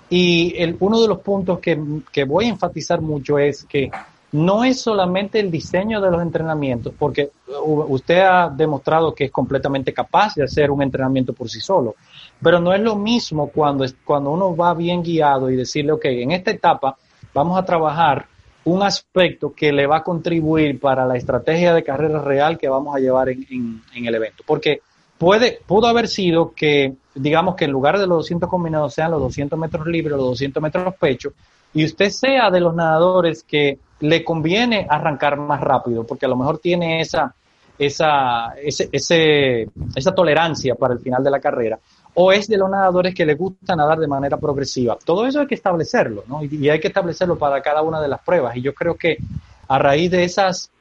Y 0.10 0.54
el, 0.58 0.78
uno 0.80 1.02
de 1.02 1.08
los 1.08 1.20
puntos 1.20 1.60
que, 1.60 1.82
que 2.12 2.24
voy 2.24 2.46
a 2.46 2.50
enfatizar 2.50 3.02
mucho 3.02 3.38
es 3.40 3.66
que 3.66 3.90
no 4.32 4.64
es 4.64 4.82
solamente 4.82 5.40
el 5.40 5.50
diseño 5.50 6.02
de 6.02 6.12
los 6.12 6.22
entrenamientos, 6.22 6.94
porque 6.98 7.32
usted 7.66 8.20
ha 8.20 8.50
demostrado 8.50 9.14
que 9.14 9.26
es 9.26 9.32
completamente 9.32 9.94
capaz 9.94 10.36
de 10.36 10.44
hacer 10.44 10.70
un 10.70 10.82
entrenamiento 10.82 11.34
por 11.34 11.50
sí 11.50 11.62
solo, 11.62 11.96
pero 12.42 12.60
no 12.60 12.74
es 12.74 12.82
lo 12.82 12.96
mismo 12.96 13.48
cuando, 13.48 13.86
cuando 14.04 14.32
uno 14.32 14.56
va 14.56 14.74
bien 14.74 15.02
guiado 15.02 15.50
y 15.50 15.56
decirle, 15.56 15.94
ok, 15.94 16.06
en 16.06 16.32
esta 16.32 16.52
etapa 16.52 16.98
vamos 17.34 17.58
a 17.58 17.64
trabajar 17.64 18.26
un 18.66 18.84
aspecto 18.84 19.54
que 19.54 19.72
le 19.72 19.88
va 19.88 19.98
a 19.98 20.04
contribuir 20.04 20.78
para 20.80 21.06
la 21.06 21.16
estrategia 21.16 21.74
de 21.74 21.84
carrera 21.84 22.22
real 22.22 22.58
que 22.58 22.68
vamos 22.68 22.94
a 22.94 23.00
llevar 23.00 23.30
en, 23.30 23.82
en 23.96 24.06
el 24.06 24.14
evento. 24.14 24.44
Porque 24.46 24.82
puede, 25.18 25.60
pudo 25.66 25.88
haber 25.88 26.10
sido 26.10 26.54
que, 26.54 26.96
digamos 27.16 27.56
que 27.56 27.66
en 27.66 27.72
lugar 27.72 27.98
de 27.98 28.08
los 28.08 28.18
200 28.20 28.50
combinados 28.50 28.94
sean 28.94 29.12
los 29.12 29.22
200 29.22 29.58
metros 29.58 29.88
libres, 29.88 30.18
los 30.18 30.28
200 30.28 30.62
metros 30.62 30.96
pecho, 30.96 31.32
y 31.78 31.86
usted 31.86 32.10
sea 32.10 32.50
de 32.50 32.60
los 32.60 32.74
nadadores 32.74 33.44
que 33.44 33.78
le 34.00 34.24
conviene 34.24 34.88
arrancar 34.90 35.38
más 35.38 35.62
rápido, 35.62 36.08
porque 36.08 36.26
a 36.26 36.30
lo 36.30 36.36
mejor 36.36 36.58
tiene 36.58 37.02
esa, 37.02 37.36
esa, 37.78 38.56
ese, 38.56 38.90
ese, 38.92 39.70
esa 39.96 40.16
tolerancia 40.16 40.74
para 40.74 40.96
el 40.96 41.00
final 41.02 41.24
de 41.24 41.30
la 41.30 41.40
carrera, 41.40 41.78
o 42.16 42.32
es 42.32 42.48
de 42.48 42.58
los 42.58 42.68
nadadores 42.68 43.14
que 43.14 43.28
les 43.28 43.38
gusta 43.38 43.76
nadar 43.76 44.00
de 44.00 44.08
manera 44.08 44.38
progresiva. 44.38 44.98
Todo 45.06 45.28
eso 45.28 45.40
hay 45.40 45.46
que 45.46 45.54
establecerlo, 45.54 46.24
¿no? 46.28 46.44
Y, 46.44 46.68
hay 46.68 46.80
que 46.80 46.88
establecerlo 46.88 47.38
para 47.38 47.62
cada 47.62 47.84
una 47.84 48.02
de 48.02 48.08
las 48.08 48.22
pruebas. 48.22 48.58
Y 48.58 48.64
yo 48.64 48.74
creo 48.74 48.96
que 48.96 49.18
a 49.68 49.78
raíz 49.78 50.10
de 50.10 50.24
esas, 50.24 50.72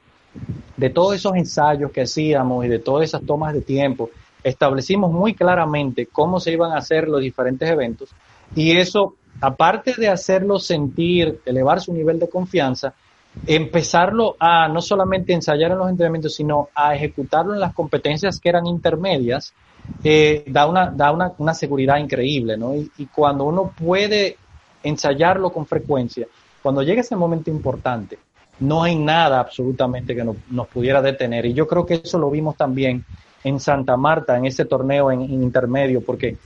de 0.77 0.89
todos 0.89 1.13
esos 1.13 1.35
ensayos 1.35 1.91
que 1.91 2.01
hacíamos 2.01 2.65
y 2.65 2.69
de 2.69 2.79
todas 2.79 3.07
esas 3.07 3.21
tomas 3.21 3.53
de 3.53 3.61
tiempo, 3.61 4.09
establecimos 4.43 5.11
muy 5.11 5.35
claramente 5.35 6.07
cómo 6.07 6.39
se 6.39 6.53
iban 6.53 6.71
a 6.71 6.77
hacer 6.77 7.07
los 7.07 7.21
diferentes 7.21 7.69
eventos 7.69 8.09
y 8.55 8.77
eso, 8.77 9.15
aparte 9.41 9.93
de 9.97 10.09
hacerlo 10.09 10.59
sentir, 10.59 11.39
elevar 11.45 11.81
su 11.81 11.93
nivel 11.93 12.19
de 12.19 12.29
confianza, 12.29 12.93
empezarlo 13.45 14.35
a 14.39 14.67
no 14.67 14.81
solamente 14.81 15.33
ensayar 15.33 15.71
en 15.71 15.77
los 15.77 15.89
entrenamientos, 15.89 16.35
sino 16.35 16.69
a 16.73 16.95
ejecutarlo 16.95 17.53
en 17.53 17.59
las 17.59 17.73
competencias 17.73 18.39
que 18.39 18.49
eran 18.49 18.65
intermedias, 18.65 19.53
eh, 20.03 20.43
da, 20.47 20.65
una, 20.65 20.89
da 20.89 21.11
una, 21.11 21.33
una, 21.37 21.53
seguridad 21.53 21.97
increíble, 21.97 22.57
¿no? 22.57 22.75
Y, 22.75 23.05
cuando 23.13 23.45
uno 23.45 23.71
puede 23.77 24.37
ensayarlo 24.83 25.51
con 25.51 25.65
frecuencia, 25.65 26.27
cuando 26.61 26.81
llega 26.81 27.01
ese 27.01 27.15
momento 27.15 27.49
importante, 27.49 28.19
no 28.59 28.83
hay 28.83 28.95
nada 28.95 29.39
absolutamente 29.39 30.15
que 30.15 30.23
nos, 30.23 30.67
pudiera 30.67 31.01
detener. 31.01 31.45
Y 31.45 31.53
yo 31.53 31.67
creo 31.67 31.85
que 31.85 32.01
eso 32.03 32.17
lo 32.17 32.29
vimos 32.29 32.57
también 32.57 33.05
en 33.43 33.59
Santa 33.59 33.95
Marta, 33.95 34.35
en 34.35 34.45
ese 34.45 34.65
torneo 34.65 35.11
en 35.11 35.21
intermedio, 35.21 36.01
porque 36.01 36.37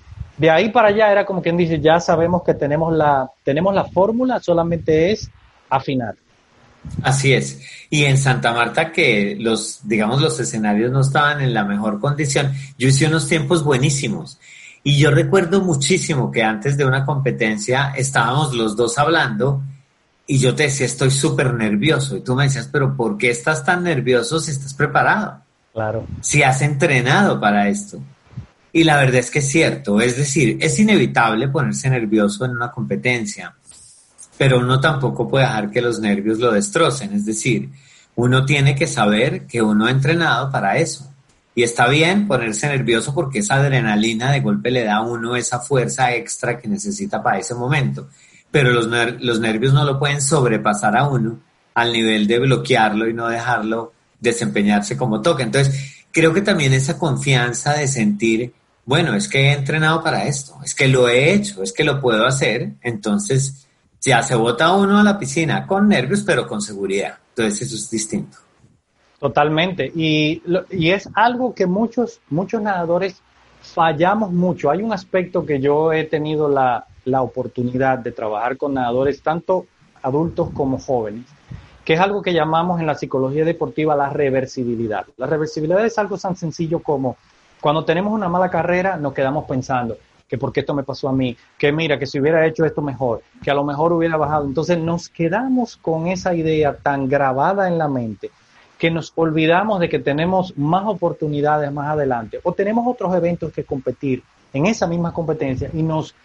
de 0.41 0.49
ahí 0.49 0.69
para 0.69 0.87
allá 0.87 1.11
era 1.11 1.23
como 1.23 1.39
quien 1.39 1.55
dice, 1.55 1.79
ya 1.79 1.99
sabemos 1.99 2.41
que 2.41 2.55
tenemos 2.55 2.91
la, 2.91 3.29
tenemos 3.43 3.75
la 3.75 3.83
fórmula, 3.85 4.39
solamente 4.39 5.11
es 5.11 5.29
afinar. 5.69 6.15
Así 7.03 7.31
es. 7.31 7.61
Y 7.91 8.05
en 8.05 8.17
Santa 8.17 8.51
Marta, 8.51 8.91
que 8.91 9.37
los, 9.39 9.81
digamos, 9.83 10.19
los 10.19 10.39
escenarios 10.39 10.91
no 10.91 11.01
estaban 11.01 11.41
en 11.41 11.53
la 11.53 11.63
mejor 11.63 11.99
condición, 11.99 12.53
yo 12.75 12.87
hice 12.87 13.05
unos 13.05 13.27
tiempos 13.27 13.63
buenísimos. 13.63 14.39
Y 14.83 14.97
yo 14.97 15.11
recuerdo 15.11 15.61
muchísimo 15.61 16.31
que 16.31 16.41
antes 16.41 16.75
de 16.75 16.85
una 16.85 17.05
competencia 17.05 17.93
estábamos 17.95 18.55
los 18.55 18.75
dos 18.75 18.97
hablando 18.97 19.61
y 20.25 20.39
yo 20.39 20.55
te 20.55 20.63
decía, 20.63 20.87
estoy 20.87 21.11
súper 21.11 21.53
nervioso. 21.53 22.17
Y 22.17 22.21
tú 22.21 22.33
me 22.33 22.45
decías, 22.45 22.67
pero 22.71 22.97
¿por 22.97 23.15
qué 23.15 23.29
estás 23.29 23.63
tan 23.63 23.83
nervioso 23.83 24.39
si 24.39 24.49
estás 24.49 24.73
preparado? 24.73 25.39
Claro. 25.71 26.07
Si 26.21 26.41
has 26.41 26.63
entrenado 26.63 27.39
para 27.39 27.69
esto. 27.69 27.99
Y 28.73 28.83
la 28.83 28.97
verdad 28.97 29.15
es 29.15 29.31
que 29.31 29.39
es 29.39 29.49
cierto, 29.49 29.99
es 29.99 30.17
decir, 30.17 30.57
es 30.61 30.79
inevitable 30.79 31.49
ponerse 31.49 31.89
nervioso 31.89 32.45
en 32.45 32.51
una 32.51 32.71
competencia 32.71 33.53
pero 34.41 34.57
uno 34.57 34.79
tampoco 34.79 35.27
puede 35.27 35.45
dejar 35.45 35.69
que 35.69 35.83
los 35.83 35.99
nervios 35.99 36.39
lo 36.39 36.51
destrocen. 36.51 37.13
Es 37.13 37.27
decir, 37.27 37.69
uno 38.15 38.43
tiene 38.43 38.73
que 38.73 38.87
saber 38.87 39.45
que 39.45 39.61
uno 39.61 39.85
ha 39.85 39.91
entrenado 39.91 40.49
para 40.49 40.77
eso. 40.77 41.13
Y 41.53 41.61
está 41.61 41.87
bien 41.87 42.27
ponerse 42.27 42.67
nervioso 42.67 43.13
porque 43.13 43.37
esa 43.37 43.57
adrenalina 43.57 44.31
de 44.31 44.39
golpe 44.39 44.71
le 44.71 44.83
da 44.83 44.95
a 44.95 45.01
uno 45.01 45.35
esa 45.35 45.59
fuerza 45.59 46.15
extra 46.15 46.57
que 46.57 46.67
necesita 46.67 47.21
para 47.21 47.37
ese 47.37 47.53
momento. 47.53 48.09
Pero 48.49 48.71
los, 48.71 48.87
los 49.19 49.39
nervios 49.39 49.73
no 49.75 49.85
lo 49.85 49.99
pueden 49.99 50.19
sobrepasar 50.19 50.97
a 50.97 51.07
uno 51.07 51.37
al 51.75 51.93
nivel 51.93 52.25
de 52.25 52.39
bloquearlo 52.39 53.07
y 53.07 53.13
no 53.13 53.27
dejarlo 53.27 53.93
desempeñarse 54.19 54.97
como 54.97 55.21
toca. 55.21 55.43
Entonces, 55.43 56.03
creo 56.11 56.33
que 56.33 56.41
también 56.41 56.73
esa 56.73 56.97
confianza 56.97 57.73
de 57.73 57.87
sentir, 57.87 58.53
bueno, 58.85 59.13
es 59.15 59.27
que 59.27 59.47
he 59.47 59.53
entrenado 59.53 60.03
para 60.03 60.25
esto, 60.25 60.55
es 60.63 60.73
que 60.73 60.87
lo 60.87 61.07
he 61.07 61.33
hecho, 61.33 61.63
es 61.63 61.71
que 61.71 61.83
lo 61.83 62.01
puedo 62.01 62.25
hacer, 62.25 62.73
entonces 62.81 63.67
ya 64.01 64.23
se 64.23 64.35
bota 64.35 64.73
uno 64.75 64.99
a 64.99 65.03
la 65.03 65.19
piscina 65.19 65.67
con 65.67 65.87
nervios, 65.87 66.23
pero 66.25 66.47
con 66.47 66.61
seguridad. 66.61 67.17
Entonces 67.29 67.67
eso 67.67 67.75
es 67.75 67.89
distinto. 67.89 68.37
Totalmente. 69.19 69.91
Y, 69.95 70.41
y 70.71 70.89
es 70.89 71.07
algo 71.13 71.53
que 71.53 71.67
muchos, 71.67 72.19
muchos 72.29 72.61
nadadores 72.61 73.21
fallamos 73.61 74.31
mucho. 74.31 74.71
Hay 74.71 74.81
un 74.81 74.91
aspecto 74.91 75.45
que 75.45 75.59
yo 75.59 75.93
he 75.93 76.05
tenido 76.05 76.49
la, 76.49 76.87
la 77.05 77.21
oportunidad 77.21 77.99
de 77.99 78.11
trabajar 78.11 78.57
con 78.57 78.73
nadadores, 78.73 79.21
tanto 79.21 79.67
adultos 80.01 80.49
como 80.51 80.79
jóvenes, 80.79 81.25
que 81.85 81.93
es 81.93 81.99
algo 81.99 82.21
que 82.21 82.33
llamamos 82.33 82.79
en 82.79 82.87
la 82.87 82.95
psicología 82.95 83.45
deportiva 83.45 83.95
la 83.95 84.09
reversibilidad. 84.09 85.05
La 85.17 85.27
reversibilidad 85.27 85.85
es 85.85 85.97
algo 85.99 86.17
tan 86.17 86.35
sencillo 86.35 86.79
como 86.79 87.17
cuando 87.61 87.85
tenemos 87.85 88.11
una 88.11 88.27
mala 88.27 88.49
carrera 88.49 88.97
nos 88.97 89.13
quedamos 89.13 89.45
pensando, 89.45 89.97
que 90.27 90.37
por 90.37 90.51
qué 90.51 90.61
esto 90.61 90.73
me 90.73 90.83
pasó 90.83 91.09
a 91.09 91.13
mí, 91.13 91.37
que 91.57 91.71
mira, 91.71 91.99
que 91.99 92.07
si 92.07 92.19
hubiera 92.19 92.45
hecho 92.45 92.65
esto 92.65 92.81
mejor, 92.81 93.21
que 93.43 93.51
a 93.51 93.53
lo 93.53 93.63
mejor 93.63 93.93
hubiera 93.93 94.17
bajado. 94.17 94.45
Entonces 94.45 94.77
nos 94.77 95.09
quedamos 95.09 95.77
con 95.77 96.07
esa 96.07 96.33
idea 96.33 96.75
tan 96.75 97.07
grabada 97.07 97.67
en 97.67 97.77
la 97.77 97.87
mente 97.87 98.31
que 98.81 98.89
nos 98.89 99.13
olvidamos 99.15 99.79
de 99.79 99.89
que 99.89 99.99
tenemos 99.99 100.57
más 100.57 100.87
oportunidades 100.87 101.71
más 101.71 101.89
adelante 101.89 102.39
o 102.41 102.53
tenemos 102.53 102.87
otros 102.87 103.13
eventos 103.13 103.53
que 103.53 103.63
competir 103.63 104.23
en 104.53 104.65
esa 104.65 104.87
misma 104.87 105.13
competencia 105.13 105.69
y 105.71 105.83
nos 105.83 106.15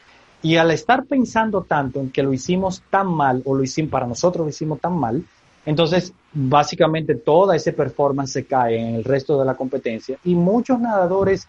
y 0.41 0.57
al 0.57 0.71
estar 0.71 1.05
pensando 1.05 1.65
tanto 1.65 2.01
en 2.01 2.11
que 2.11 2.23
lo 2.23 2.33
hicimos 2.33 2.83
tan 2.89 3.09
mal 3.09 3.43
o 3.45 3.55
lo 3.55 3.63
hicimos 3.63 3.91
para 3.91 4.07
nosotros 4.07 4.47
lo 4.47 4.49
hicimos 4.49 4.81
tan 4.81 4.97
mal, 4.97 5.23
entonces 5.67 6.15
básicamente 6.33 7.15
toda 7.17 7.55
esa 7.55 7.73
performance 7.73 8.33
se 8.33 8.47
cae 8.47 8.79
en 8.79 8.95
el 8.95 9.05
resto 9.05 9.39
de 9.39 9.45
la 9.45 9.55
competencia 9.55 10.17
y 10.25 10.35
muchos 10.35 10.81
nadadores 10.81 11.47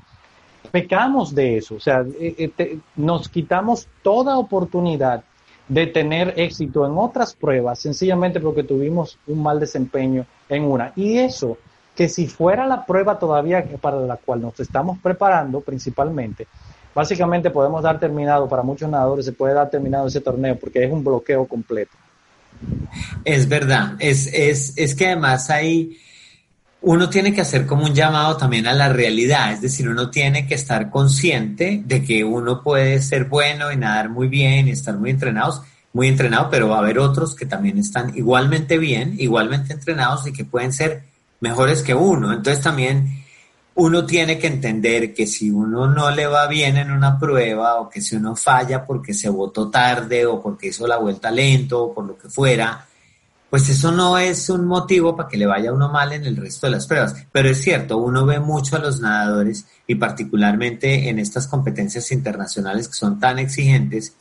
pecamos 0.71 1.33
de 1.33 1.57
eso, 1.57 1.75
o 1.75 1.79
sea, 1.79 2.05
eh, 2.19 2.51
eh, 2.57 2.79
nos 2.97 3.29
quitamos 3.29 3.87
toda 4.01 4.37
oportunidad 4.37 5.23
de 5.67 5.87
tener 5.87 6.33
éxito 6.37 6.85
en 6.85 6.97
otras 6.97 7.33
pruebas, 7.33 7.79
sencillamente 7.79 8.39
porque 8.39 8.63
tuvimos 8.63 9.17
un 9.27 9.43
mal 9.43 9.59
desempeño 9.59 10.25
en 10.49 10.63
una. 10.63 10.93
Y 10.95 11.17
eso, 11.17 11.57
que 11.95 12.07
si 12.07 12.27
fuera 12.27 12.65
la 12.65 12.85
prueba 12.85 13.19
todavía 13.19 13.65
para 13.81 13.99
la 13.99 14.17
cual 14.17 14.41
nos 14.41 14.59
estamos 14.59 14.97
preparando 14.99 15.61
principalmente, 15.61 16.47
básicamente 16.95 17.49
podemos 17.49 17.83
dar 17.83 17.99
terminado, 17.99 18.47
para 18.47 18.63
muchos 18.63 18.89
nadadores 18.89 19.25
se 19.25 19.33
puede 19.33 19.53
dar 19.53 19.69
terminado 19.69 20.07
ese 20.07 20.21
torneo 20.21 20.57
porque 20.57 20.83
es 20.83 20.91
un 20.91 21.03
bloqueo 21.03 21.45
completo. 21.45 21.97
Es 23.23 23.47
verdad, 23.47 23.95
es, 23.99 24.27
es, 24.33 24.73
es 24.75 24.95
que 24.95 25.07
además 25.07 25.49
hay 25.49 25.97
uno 26.81 27.09
tiene 27.09 27.33
que 27.33 27.41
hacer 27.41 27.65
como 27.65 27.85
un 27.85 27.93
llamado 27.93 28.37
también 28.37 28.67
a 28.67 28.73
la 28.73 28.89
realidad, 28.89 29.51
es 29.51 29.61
decir, 29.61 29.89
uno 29.89 30.09
tiene 30.09 30.47
que 30.47 30.55
estar 30.55 30.89
consciente 30.89 31.81
de 31.83 32.03
que 32.03 32.23
uno 32.23 32.61
puede 32.61 33.01
ser 33.01 33.25
bueno 33.25 33.71
y 33.71 33.77
nadar 33.77 34.09
muy 34.09 34.27
bien 34.27 34.67
y 34.67 34.71
estar 34.71 34.97
muy 34.97 35.09
entrenados, 35.09 35.61
muy 35.91 36.07
entrenado, 36.07 36.49
pero 36.49 36.69
va 36.69 36.77
a 36.77 36.79
haber 36.79 36.99
otros 36.99 37.35
que 37.35 37.45
también 37.45 37.77
están 37.79 38.15
igualmente 38.15 38.77
bien, 38.77 39.15
igualmente 39.17 39.73
entrenados 39.73 40.27
y 40.27 40.33
que 40.33 40.45
pueden 40.45 40.71
ser 40.71 41.03
mejores 41.39 41.81
que 41.81 41.95
uno. 41.95 42.31
Entonces 42.31 42.63
también 42.63 43.25
uno 43.79 44.07
tiene 44.07 44.39
que 44.39 44.47
entender 44.47 45.13
que 45.13 45.27
si 45.27 45.51
uno 45.51 45.87
no 45.87 46.09
le 46.09 46.25
va 46.25 46.47
bien 46.47 46.77
en 46.77 46.91
una 46.91 47.19
prueba 47.19 47.79
o 47.79 47.87
que 47.87 48.01
si 48.01 48.15
uno 48.15 48.35
falla 48.35 48.83
porque 48.83 49.13
se 49.13 49.29
votó 49.29 49.69
tarde 49.69 50.25
o 50.25 50.41
porque 50.41 50.67
hizo 50.67 50.87
la 50.87 50.97
vuelta 50.97 51.29
lento 51.29 51.83
o 51.83 51.93
por 51.93 52.05
lo 52.05 52.17
que 52.17 52.27
fuera, 52.27 52.87
pues 53.51 53.69
eso 53.69 53.91
no 53.91 54.17
es 54.17 54.49
un 54.49 54.65
motivo 54.65 55.15
para 55.15 55.29
que 55.29 55.37
le 55.37 55.45
vaya 55.45 55.71
uno 55.71 55.89
mal 55.89 56.11
en 56.11 56.25
el 56.25 56.37
resto 56.37 56.65
de 56.65 56.71
las 56.71 56.87
pruebas. 56.87 57.15
Pero 57.31 57.49
es 57.49 57.61
cierto, 57.61 57.99
uno 57.99 58.25
ve 58.25 58.39
mucho 58.39 58.77
a 58.77 58.79
los 58.79 58.99
nadadores 58.99 59.67
y 59.85 59.93
particularmente 59.93 61.09
en 61.09 61.19
estas 61.19 61.45
competencias 61.45 62.11
internacionales 62.11 62.87
que 62.87 62.95
son 62.95 63.19
tan 63.19 63.37
exigentes. 63.37 64.15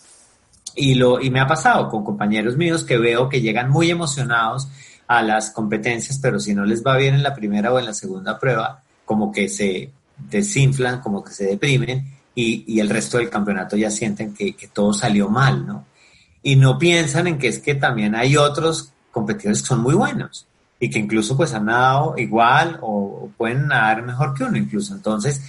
Y, 0.75 0.97
lo, 0.97 1.19
y 1.19 1.31
me 1.31 1.40
ha 1.40 1.47
pasado 1.47 1.88
con 1.88 2.05
compañeros 2.05 2.59
míos 2.59 2.85
que 2.85 2.99
veo 2.99 3.31
que 3.31 3.40
llegan 3.40 3.71
muy 3.71 3.90
emocionados 3.90 4.69
a 5.07 5.23
las 5.23 5.51
competencias, 5.51 6.19
pero 6.21 6.38
si 6.38 6.55
no 6.55 6.66
les 6.66 6.85
va 6.85 6.99
bien 6.99 7.14
en 7.14 7.23
la 7.23 7.35
primera 7.35 7.73
o 7.73 7.79
en 7.79 7.87
la 7.87 7.95
segunda 7.95 8.38
prueba, 8.38 8.83
como 9.07 9.33
que 9.33 9.49
se 9.49 9.90
desinflan, 10.29 11.01
como 11.01 11.25
que 11.25 11.33
se 11.33 11.47
deprimen 11.47 12.05
y, 12.35 12.64
y 12.66 12.81
el 12.81 12.90
resto 12.90 13.16
del 13.16 13.31
campeonato 13.31 13.77
ya 13.77 13.90
sienten 13.90 14.35
que, 14.35 14.55
que 14.55 14.69
todo 14.69 14.92
salió 14.92 15.31
mal, 15.31 15.66
¿no? 15.66 15.87
Y 16.42 16.57
no 16.57 16.79
piensan 16.79 17.27
en 17.27 17.38
que 17.38 17.49
es 17.49 17.59
que 17.59 17.75
también 17.75 18.14
hay 18.14 18.37
otros 18.37 18.92
competidores 19.11 19.62
que 19.62 19.69
son 19.69 19.81
muy 19.81 19.95
buenos 19.95 20.47
y 20.79 20.90
que 20.90 20.99
incluso 20.99 21.37
pues 21.37 21.55
han 21.55 21.64
nadado 21.64 22.14
igual 22.19 22.79
o 22.83 23.31
pueden 23.37 23.69
nadar 23.69 24.03
mejor 24.03 24.35
que 24.35 24.45
uno 24.45 24.59
incluso. 24.59 24.95
Entonces, 24.95 25.40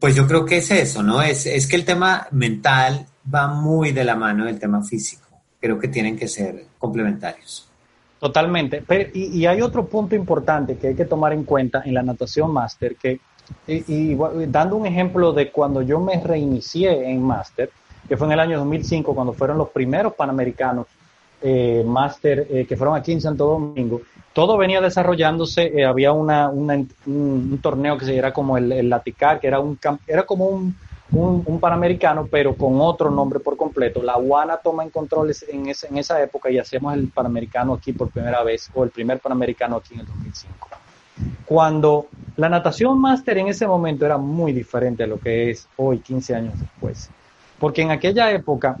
pues 0.00 0.14
yo 0.14 0.26
creo 0.26 0.44
que 0.44 0.58
es 0.58 0.70
eso, 0.70 1.02
¿no? 1.02 1.22
Es, 1.22 1.46
es 1.46 1.66
que 1.66 1.76
el 1.76 1.84
tema 1.84 2.26
mental 2.30 3.06
va 3.32 3.48
muy 3.48 3.92
de 3.92 4.04
la 4.04 4.16
mano 4.16 4.44
del 4.44 4.58
tema 4.58 4.82
físico. 4.82 5.28
Creo 5.60 5.78
que 5.78 5.88
tienen 5.88 6.16
que 6.16 6.28
ser 6.28 6.66
complementarios. 6.78 7.67
Totalmente. 8.20 8.82
y, 9.14 9.46
hay 9.46 9.62
otro 9.62 9.86
punto 9.86 10.16
importante 10.16 10.76
que 10.76 10.88
hay 10.88 10.94
que 10.94 11.04
tomar 11.04 11.32
en 11.32 11.44
cuenta 11.44 11.82
en 11.84 11.94
la 11.94 12.02
natación 12.02 12.52
máster, 12.52 12.96
que, 12.96 13.20
y, 13.66 14.16
dando 14.46 14.76
un 14.76 14.86
ejemplo 14.86 15.32
de 15.32 15.50
cuando 15.50 15.82
yo 15.82 16.00
me 16.00 16.20
reinicié 16.20 17.10
en 17.10 17.22
máster, 17.22 17.70
que 18.08 18.16
fue 18.16 18.26
en 18.26 18.32
el 18.32 18.40
año 18.40 18.58
2005, 18.58 19.14
cuando 19.14 19.32
fueron 19.32 19.58
los 19.58 19.68
primeros 19.70 20.14
panamericanos 20.14 20.86
eh, 21.40 21.84
máster 21.86 22.48
eh, 22.50 22.66
que 22.66 22.76
fueron 22.76 22.96
aquí 22.96 23.12
en 23.12 23.20
Santo 23.20 23.46
Domingo, 23.46 24.00
todo 24.32 24.56
venía 24.56 24.80
desarrollándose, 24.80 25.66
eh, 25.66 25.84
había 25.84 26.12
una, 26.12 26.48
un, 26.48 27.58
torneo 27.62 27.96
que 27.96 28.04
se 28.04 28.16
era 28.16 28.32
como 28.32 28.58
el, 28.58 28.88
Laticar, 28.88 29.38
que 29.38 29.46
era, 29.46 29.60
un, 29.60 29.78
era 30.08 30.24
como 30.24 30.46
un, 30.46 30.74
un, 31.12 31.60
panamericano, 31.60 32.26
pero 32.30 32.54
con 32.54 32.80
otro 32.80 33.10
nombre 33.10 33.40
por 33.40 33.56
completo. 33.56 34.02
La 34.02 34.18
UANA 34.18 34.58
toma 34.58 34.82
en 34.82 34.90
control 34.90 35.32
en, 35.48 35.66
en 35.68 35.98
esa 35.98 36.22
época 36.22 36.50
y 36.50 36.58
hacemos 36.58 36.94
el 36.94 37.08
panamericano 37.08 37.74
aquí 37.74 37.92
por 37.92 38.10
primera 38.10 38.42
vez, 38.42 38.70
o 38.74 38.84
el 38.84 38.90
primer 38.90 39.18
panamericano 39.18 39.76
aquí 39.76 39.94
en 39.94 40.00
el 40.00 40.06
2005. 40.06 40.68
cuando 41.46 42.06
la 42.36 42.48
natación 42.48 43.00
máster 43.00 43.38
en 43.38 43.48
ese 43.48 43.66
momento 43.66 44.06
era 44.06 44.18
muy 44.18 44.52
diferente 44.52 45.04
a 45.04 45.06
lo 45.06 45.18
que 45.18 45.50
es 45.50 45.66
hoy, 45.76 45.98
15 45.98 46.34
años 46.34 46.58
después. 46.58 47.10
Porque 47.58 47.82
en 47.82 47.90
aquella 47.90 48.30
época 48.30 48.76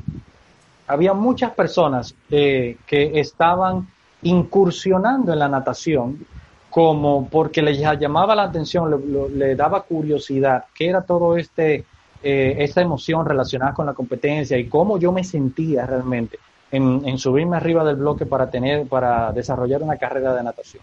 había 0.86 1.12
muchas 1.12 1.52
personas 1.52 2.14
eh, 2.30 2.76
que 2.86 3.18
estaban 3.20 3.88
incursionando 4.22 5.32
en 5.32 5.38
la 5.38 5.48
natación 5.48 6.26
como 6.70 7.28
porque 7.28 7.62
les 7.62 7.78
llamaba 7.78 8.34
la 8.34 8.44
atención, 8.44 9.02
le, 9.36 9.56
daba 9.56 9.82
curiosidad, 9.82 10.66
qué 10.74 10.88
era 10.88 11.02
todo 11.02 11.36
este, 11.36 11.84
eh, 12.22 12.56
esta 12.58 12.80
emoción 12.80 13.24
relacionada 13.24 13.74
con 13.74 13.86
la 13.86 13.94
competencia 13.94 14.58
y 14.58 14.68
cómo 14.68 14.98
yo 14.98 15.12
me 15.12 15.24
sentía 15.24 15.86
realmente 15.86 16.38
en, 16.70 17.18
subirme 17.18 17.56
arriba 17.56 17.84
del 17.84 17.96
bloque 17.96 18.26
para 18.26 18.50
tener, 18.50 18.86
para 18.86 19.32
desarrollar 19.32 19.82
una 19.82 19.96
carrera 19.96 20.34
de 20.34 20.42
natación. 20.42 20.82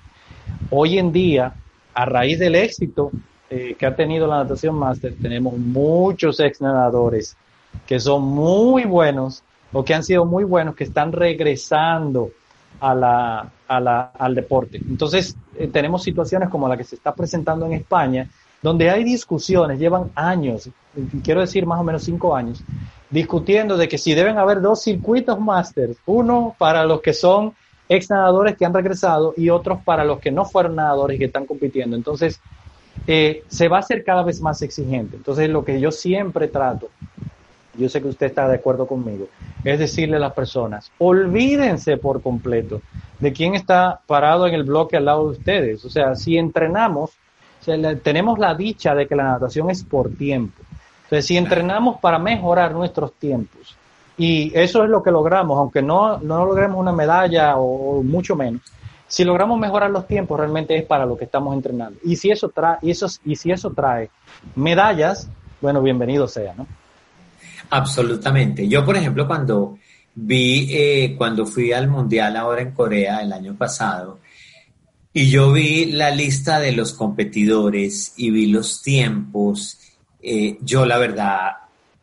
Hoy 0.72 0.98
en 0.98 1.12
día, 1.12 1.54
a 1.94 2.06
raíz 2.06 2.40
del 2.40 2.56
éxito 2.56 3.12
eh, 3.50 3.76
que 3.78 3.86
ha 3.86 3.96
tenido 3.96 4.28
la 4.28 4.38
natación 4.38 4.76
máster, 4.76 5.16
tenemos 5.22 5.58
muchos 5.58 6.40
ex 6.40 6.62
nadadores 6.62 7.38
que 7.86 8.00
son 8.00 8.24
muy 8.24 8.86
buenos 8.86 9.44
o 9.74 9.84
que 9.84 9.94
han 9.94 10.04
sido 10.04 10.26
muy 10.26 10.44
buenos, 10.44 10.76
que 10.76 10.86
están 10.86 11.12
regresando 11.12 12.32
a 12.80 12.96
la, 12.96 13.52
a 13.68 13.80
la, 13.80 14.02
al 14.18 14.34
deporte. 14.34 14.78
Entonces, 14.78 15.36
eh, 15.58 15.68
tenemos 15.68 16.04
situaciones 16.04 16.50
como 16.50 16.68
la 16.68 16.78
que 16.78 16.84
se 16.84 16.96
está 16.96 17.14
presentando 17.14 17.66
en 17.66 17.74
España, 17.74 18.30
donde 18.66 18.90
hay 18.90 19.04
discusiones, 19.04 19.78
llevan 19.78 20.10
años, 20.16 20.72
quiero 21.24 21.42
decir 21.42 21.68
más 21.68 21.80
o 21.80 21.84
menos 21.84 22.04
cinco 22.04 22.36
años, 22.36 22.64
discutiendo 23.12 23.78
de 23.78 23.88
que 23.88 24.00
si 24.00 24.16
deben 24.16 24.40
haber 24.40 24.60
dos 24.60 24.82
circuitos 24.82 25.40
máster, 25.40 25.96
uno 26.08 26.56
para 26.58 26.84
los 26.84 27.00
que 27.00 27.14
son 27.14 27.54
ex 27.88 28.10
nadadores 28.10 28.58
que 28.58 28.66
han 28.66 28.74
regresado 28.74 29.36
y 29.38 29.52
otros 29.52 29.84
para 29.84 30.04
los 30.04 30.20
que 30.20 30.32
no 30.32 30.46
fueron 30.46 30.78
nadadores 30.78 31.16
y 31.16 31.20
que 31.20 31.26
están 31.26 31.46
compitiendo. 31.46 31.96
Entonces, 31.96 32.42
eh, 33.06 33.44
se 33.48 33.68
va 33.68 33.78
a 33.78 33.82
hacer 33.82 34.04
cada 34.04 34.24
vez 34.24 34.42
más 34.42 34.64
exigente. 34.64 35.16
Entonces, 35.16 35.48
lo 35.48 35.64
que 35.64 35.80
yo 35.80 35.92
siempre 35.92 36.48
trato, 36.48 36.90
yo 37.78 37.88
sé 37.88 38.02
que 38.02 38.08
usted 38.08 38.26
está 38.26 38.48
de 38.48 38.56
acuerdo 38.56 38.88
conmigo, 38.88 39.28
es 39.64 39.78
decirle 39.78 40.16
a 40.16 40.20
las 40.20 40.34
personas, 40.34 40.92
olvídense 40.98 41.98
por 41.98 42.24
completo 42.24 42.82
de 43.20 43.32
quién 43.32 43.54
está 43.54 44.02
parado 44.08 44.48
en 44.48 44.56
el 44.56 44.64
bloque 44.64 44.98
al 44.98 45.06
lado 45.06 45.26
de 45.26 45.38
ustedes. 45.38 45.86
O 45.86 45.90
sea, 45.92 46.16
si 46.16 46.36
entrenamos, 46.36 47.12
tenemos 48.04 48.40
la 48.40 48.54
dicha 48.56 48.94
de 48.96 49.08
que 49.08 49.16
la 49.16 49.24
natación 49.24 49.70
es 49.70 49.84
por 49.84 50.12
tiempo. 50.12 50.62
Entonces, 51.04 51.26
si 51.26 51.38
entrenamos 51.38 52.00
para 52.00 52.18
mejorar 52.18 52.74
nuestros 52.74 53.14
tiempos, 53.14 53.76
y 54.18 54.52
eso 54.58 54.84
es 54.84 54.90
lo 54.90 55.04
que 55.04 55.12
logramos, 55.12 55.58
aunque 55.58 55.82
no, 55.82 56.18
no 56.20 56.46
logremos 56.46 56.80
una 56.80 56.92
medalla 56.92 57.58
o, 57.58 58.02
mucho 58.02 58.36
menos, 58.36 58.62
si 59.08 59.24
logramos 59.24 59.60
mejorar 59.60 59.92
los 59.92 60.08
tiempos, 60.08 60.40
realmente 60.40 60.76
es 60.76 60.84
para 60.84 61.06
lo 61.06 61.18
que 61.18 61.26
estamos 61.26 61.54
entrenando. 61.54 62.00
Y 62.04 62.16
si 62.16 62.32
eso 62.32 62.50
trae, 62.50 62.78
y 62.82 62.92
eso, 62.92 63.08
y 63.24 63.36
si 63.36 63.52
eso 63.52 63.72
trae 63.72 64.10
medallas, 64.56 65.30
bueno, 65.62 65.82
bienvenido 65.82 66.28
sea, 66.28 66.56
¿no? 66.56 66.66
Absolutamente. 67.70 68.68
Yo, 68.68 68.84
por 68.84 68.96
ejemplo, 68.96 69.28
cuando 69.28 69.78
vi, 70.16 70.68
eh, 70.72 71.16
cuando 71.18 71.46
fui 71.46 71.72
al 71.72 71.88
Mundial 71.88 72.36
ahora 72.38 72.62
en 72.62 72.72
Corea 72.72 73.22
el 73.22 73.32
año 73.34 73.56
pasado, 73.56 74.20
y 75.18 75.30
yo 75.30 75.54
vi 75.54 75.86
la 75.94 76.12
lista 76.12 76.60
de 76.60 76.74
los 76.74 76.92
competidores 76.94 78.14
y 78.18 78.32
vi 78.32 78.48
los 78.48 78.82
tiempos 78.82 79.80
eh, 80.28 80.58
yo 80.62 80.88
la 80.88 80.98
verdad 80.98 81.52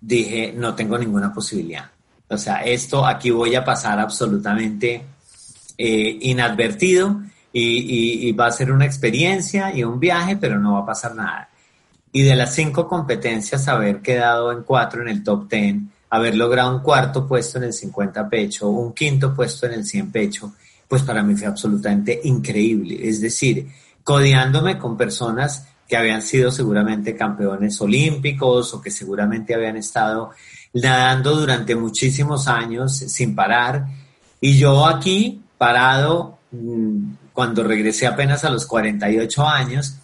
dije, 0.01 0.55
no 0.57 0.77
tengo 0.77 0.97
ninguna 0.97 1.35
posibilidad. 1.35 1.91
O 2.29 2.39
sea, 2.39 2.65
esto 2.65 3.05
aquí 3.05 3.31
voy 3.31 3.57
a 3.57 3.65
pasar 3.65 3.99
absolutamente 3.99 5.05
eh, 5.77 6.19
inadvertido 6.23 7.21
y, 7.53 8.33
va 8.33 8.47
a 8.47 8.53
ser 8.53 8.71
una 8.71 8.87
experiencia 8.87 9.77
y 9.77 9.83
un 9.83 9.99
viaje, 9.99 10.37
pero 10.37 10.59
no 10.61 10.75
va 10.75 10.81
a 10.81 10.87
pasar 10.87 11.17
nada. 11.17 11.51
Y 12.13 12.23
de 12.23 12.37
las 12.37 12.55
cinco 12.55 12.87
competencias, 12.87 13.67
haber 13.67 14.01
quedado 14.01 14.53
en 14.53 14.63
cuatro 14.63 15.03
en 15.03 15.09
el 15.09 15.25
top 15.25 15.49
ten, 15.49 15.91
haber 16.09 16.37
logrado 16.37 16.77
un 16.77 16.83
cuarto 16.83 17.27
puesto 17.27 17.59
en 17.59 17.65
el 17.65 17.73
50 17.73 18.29
pecho, 18.29 18.69
un 18.69 18.95
quinto 18.95 19.35
puesto 19.35 19.67
en 19.67 19.73
el 19.73 19.85
100 19.85 20.13
pecho, 20.13 20.55
pues 20.93 21.05
para 21.05 21.23
mí 21.23 21.35
fue 21.35 21.47
absolutamente 21.47 22.21
increíble. 22.25 23.09
Es 23.09 23.23
decir, 23.23 23.67
codeándome 24.05 24.77
con 24.77 24.95
personas 24.95 25.67
que 25.89 25.97
habían 25.97 26.21
sido 26.21 26.51
seguramente 26.51 27.17
campeones 27.17 27.81
olímpicos 27.81 28.75
o 28.75 28.83
que 28.83 28.91
seguramente 28.91 29.55
habían 29.55 29.79
estado 29.79 30.33
nadando 30.75 31.35
durante 31.35 31.75
muchísimos 31.77 32.47
años 32.47 32.95
sin 32.95 33.35
parar. 33.35 33.87
Y 34.39 34.59
yo 34.59 34.85
aquí, 34.85 35.41
parado, 35.57 36.37
mm, 36.51 37.15
cuando 37.33 37.65
regresé 37.65 38.07
apenas 38.07 38.45
a 38.45 38.51
los 38.51 38.67
48 38.67 39.49
años, 39.49 39.97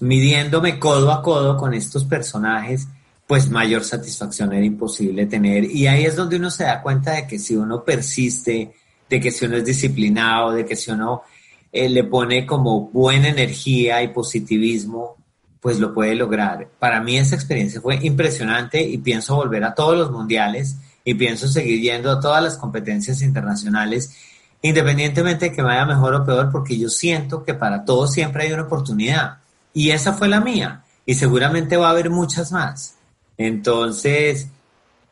midiéndome 0.00 0.78
codo 0.78 1.12
a 1.12 1.20
codo 1.20 1.58
con 1.58 1.74
estos 1.74 2.06
personajes, 2.06 2.88
pues 3.26 3.50
mayor 3.50 3.84
satisfacción 3.84 4.54
era 4.54 4.64
imposible 4.64 5.26
tener. 5.26 5.64
Y 5.64 5.88
ahí 5.88 6.06
es 6.06 6.16
donde 6.16 6.36
uno 6.36 6.50
se 6.50 6.64
da 6.64 6.80
cuenta 6.80 7.10
de 7.10 7.26
que 7.26 7.38
si 7.38 7.54
uno 7.54 7.84
persiste, 7.84 8.72
de 9.12 9.20
que 9.20 9.30
si 9.30 9.44
uno 9.44 9.58
es 9.58 9.64
disciplinado, 9.66 10.52
de 10.52 10.64
que 10.64 10.74
si 10.74 10.90
uno 10.90 11.22
eh, 11.70 11.86
le 11.86 12.04
pone 12.04 12.46
como 12.46 12.88
buena 12.88 13.28
energía 13.28 14.02
y 14.02 14.08
positivismo, 14.08 15.16
pues 15.60 15.78
lo 15.78 15.92
puede 15.92 16.14
lograr. 16.14 16.66
Para 16.78 17.02
mí 17.02 17.18
esa 17.18 17.34
experiencia 17.34 17.78
fue 17.82 17.98
impresionante 18.00 18.82
y 18.82 18.96
pienso 18.96 19.36
volver 19.36 19.64
a 19.64 19.74
todos 19.74 19.98
los 19.98 20.10
mundiales 20.10 20.76
y 21.04 21.12
pienso 21.12 21.46
seguir 21.46 21.82
yendo 21.82 22.10
a 22.10 22.20
todas 22.20 22.42
las 22.42 22.56
competencias 22.56 23.20
internacionales, 23.20 24.16
independientemente 24.62 25.50
de 25.50 25.52
que 25.52 25.60
vaya 25.60 25.84
mejor 25.84 26.14
o 26.14 26.24
peor, 26.24 26.50
porque 26.50 26.78
yo 26.78 26.88
siento 26.88 27.44
que 27.44 27.52
para 27.52 27.84
todos 27.84 28.14
siempre 28.14 28.44
hay 28.44 28.52
una 28.52 28.62
oportunidad. 28.62 29.40
Y 29.74 29.90
esa 29.90 30.14
fue 30.14 30.28
la 30.28 30.40
mía. 30.40 30.84
Y 31.04 31.14
seguramente 31.14 31.76
va 31.76 31.88
a 31.88 31.90
haber 31.90 32.08
muchas 32.08 32.50
más. 32.50 32.96
Entonces, 33.36 34.48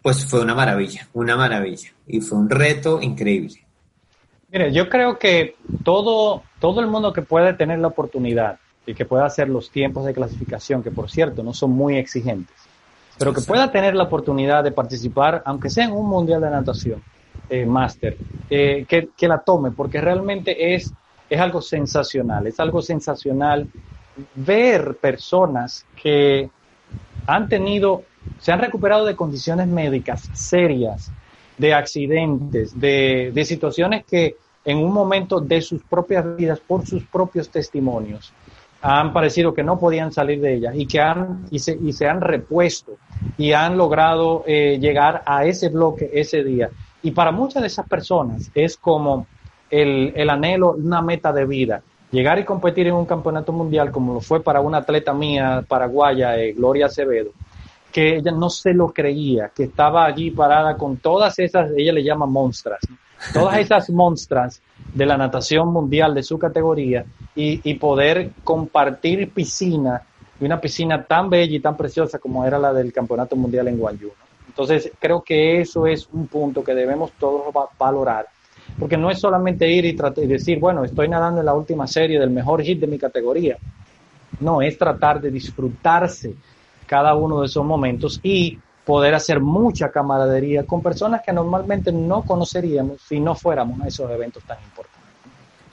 pues 0.00 0.24
fue 0.24 0.40
una 0.40 0.54
maravilla, 0.54 1.06
una 1.12 1.36
maravilla. 1.36 1.90
Y 2.06 2.22
fue 2.22 2.38
un 2.38 2.48
reto 2.48 3.02
increíble. 3.02 3.66
Mire, 4.52 4.72
yo 4.72 4.88
creo 4.88 5.18
que 5.18 5.54
todo, 5.84 6.42
todo 6.58 6.80
el 6.80 6.88
mundo 6.88 7.12
que 7.12 7.22
puede 7.22 7.54
tener 7.54 7.78
la 7.78 7.88
oportunidad 7.88 8.58
y 8.84 8.94
que 8.94 9.04
pueda 9.04 9.24
hacer 9.24 9.48
los 9.48 9.70
tiempos 9.70 10.04
de 10.04 10.12
clasificación, 10.12 10.82
que 10.82 10.90
por 10.90 11.10
cierto 11.10 11.42
no 11.42 11.54
son 11.54 11.70
muy 11.70 11.96
exigentes, 11.96 12.56
pero 13.16 13.32
que 13.32 13.42
pueda 13.42 13.70
tener 13.70 13.94
la 13.94 14.04
oportunidad 14.04 14.64
de 14.64 14.72
participar, 14.72 15.42
aunque 15.44 15.70
sea 15.70 15.84
en 15.84 15.92
un 15.92 16.08
mundial 16.08 16.40
de 16.40 16.50
natación, 16.50 17.02
eh, 17.48 17.64
máster, 17.64 18.16
eh, 18.48 18.84
que, 18.88 19.10
que, 19.16 19.28
la 19.28 19.38
tome, 19.38 19.70
porque 19.70 20.00
realmente 20.00 20.74
es, 20.74 20.92
es 21.28 21.40
algo 21.40 21.62
sensacional, 21.62 22.46
es 22.46 22.58
algo 22.58 22.82
sensacional 22.82 23.68
ver 24.34 24.96
personas 24.96 25.86
que 26.00 26.50
han 27.26 27.48
tenido, 27.48 28.02
se 28.40 28.50
han 28.50 28.58
recuperado 28.58 29.04
de 29.04 29.14
condiciones 29.14 29.68
médicas 29.68 30.28
serias, 30.32 31.12
de 31.60 31.74
accidentes, 31.74 32.78
de, 32.78 33.30
de 33.34 33.44
situaciones 33.44 34.04
que 34.04 34.36
en 34.64 34.78
un 34.78 34.92
momento 34.92 35.40
de 35.40 35.60
sus 35.60 35.82
propias 35.82 36.36
vidas, 36.36 36.60
por 36.60 36.86
sus 36.86 37.04
propios 37.04 37.48
testimonios, 37.50 38.32
han 38.82 39.12
parecido 39.12 39.52
que 39.52 39.62
no 39.62 39.78
podían 39.78 40.10
salir 40.10 40.40
de 40.40 40.54
ella 40.54 40.72
y 40.74 40.86
que 40.86 41.00
han 41.00 41.44
y 41.50 41.58
se, 41.58 41.78
y 41.82 41.92
se 41.92 42.08
han 42.08 42.20
repuesto 42.20 42.92
y 43.36 43.52
han 43.52 43.76
logrado 43.76 44.42
eh, 44.46 44.78
llegar 44.80 45.22
a 45.26 45.44
ese 45.44 45.68
bloque 45.68 46.10
ese 46.14 46.42
día. 46.42 46.70
Y 47.02 47.10
para 47.10 47.30
muchas 47.30 47.62
de 47.62 47.68
esas 47.68 47.86
personas 47.86 48.50
es 48.54 48.78
como 48.78 49.26
el, 49.70 50.12
el 50.16 50.30
anhelo, 50.30 50.72
una 50.72 51.02
meta 51.02 51.32
de 51.32 51.44
vida. 51.44 51.82
Llegar 52.10 52.38
y 52.38 52.44
competir 52.44 52.86
en 52.86 52.94
un 52.94 53.06
campeonato 53.06 53.52
mundial 53.52 53.92
como 53.92 54.14
lo 54.14 54.20
fue 54.20 54.42
para 54.42 54.60
una 54.60 54.78
atleta 54.78 55.12
mía 55.12 55.62
paraguaya, 55.68 56.38
eh, 56.38 56.54
Gloria 56.54 56.86
Acevedo, 56.86 57.30
que 57.90 58.16
ella 58.16 58.32
no 58.32 58.50
se 58.50 58.72
lo 58.72 58.92
creía, 58.92 59.50
que 59.54 59.64
estaba 59.64 60.04
allí 60.04 60.30
parada 60.30 60.76
con 60.76 60.98
todas 60.98 61.38
esas, 61.38 61.70
ella 61.76 61.92
le 61.92 62.02
llama 62.02 62.26
monstras, 62.26 62.80
todas 63.32 63.58
esas 63.58 63.90
monstras 63.90 64.62
de 64.94 65.06
la 65.06 65.16
natación 65.16 65.72
mundial 65.72 66.14
de 66.14 66.22
su 66.22 66.38
categoría 66.38 67.04
y, 67.34 67.74
poder 67.74 68.32
compartir 68.44 69.30
piscina 69.32 70.02
y 70.40 70.44
una 70.44 70.60
piscina 70.60 71.04
tan 71.04 71.30
bella 71.30 71.56
y 71.56 71.60
tan 71.60 71.76
preciosa 71.76 72.18
como 72.18 72.44
era 72.44 72.58
la 72.58 72.72
del 72.72 72.92
Campeonato 72.92 73.36
Mundial 73.36 73.68
en 73.68 73.78
Guayú. 73.78 74.10
Entonces, 74.46 74.90
creo 74.98 75.22
que 75.22 75.60
eso 75.60 75.86
es 75.86 76.08
un 76.12 76.26
punto 76.26 76.62
que 76.62 76.74
debemos 76.74 77.12
todos 77.12 77.54
valorar, 77.78 78.26
porque 78.78 78.96
no 78.96 79.10
es 79.10 79.20
solamente 79.20 79.68
ir 79.70 79.84
y, 79.84 79.96
y 80.16 80.26
decir, 80.26 80.58
bueno, 80.58 80.84
estoy 80.84 81.08
nadando 81.08 81.40
en 81.40 81.46
la 81.46 81.54
última 81.54 81.86
serie 81.86 82.18
del 82.18 82.30
mejor 82.30 82.62
hit 82.62 82.80
de 82.80 82.86
mi 82.86 82.98
categoría. 82.98 83.56
No, 84.40 84.60
es 84.60 84.76
tratar 84.76 85.20
de 85.20 85.30
disfrutarse 85.30 86.34
cada 86.90 87.14
uno 87.14 87.40
de 87.40 87.46
esos 87.46 87.64
momentos 87.64 88.18
y 88.20 88.58
poder 88.84 89.14
hacer 89.14 89.38
mucha 89.38 89.92
camaradería 89.92 90.66
con 90.66 90.82
personas 90.82 91.22
que 91.24 91.32
normalmente 91.32 91.92
no 91.92 92.22
conoceríamos 92.22 93.00
si 93.08 93.20
no 93.20 93.36
fuéramos 93.36 93.80
a 93.80 93.86
esos 93.86 94.10
eventos 94.10 94.42
tan 94.42 94.58
importantes. 94.60 95.08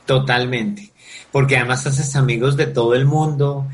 Totalmente, 0.05 0.91
porque 1.31 1.57
además 1.57 1.87
haces 1.87 2.15
amigos 2.15 2.55
de 2.55 2.67
todo 2.67 2.93
el 2.93 3.07
mundo, 3.07 3.65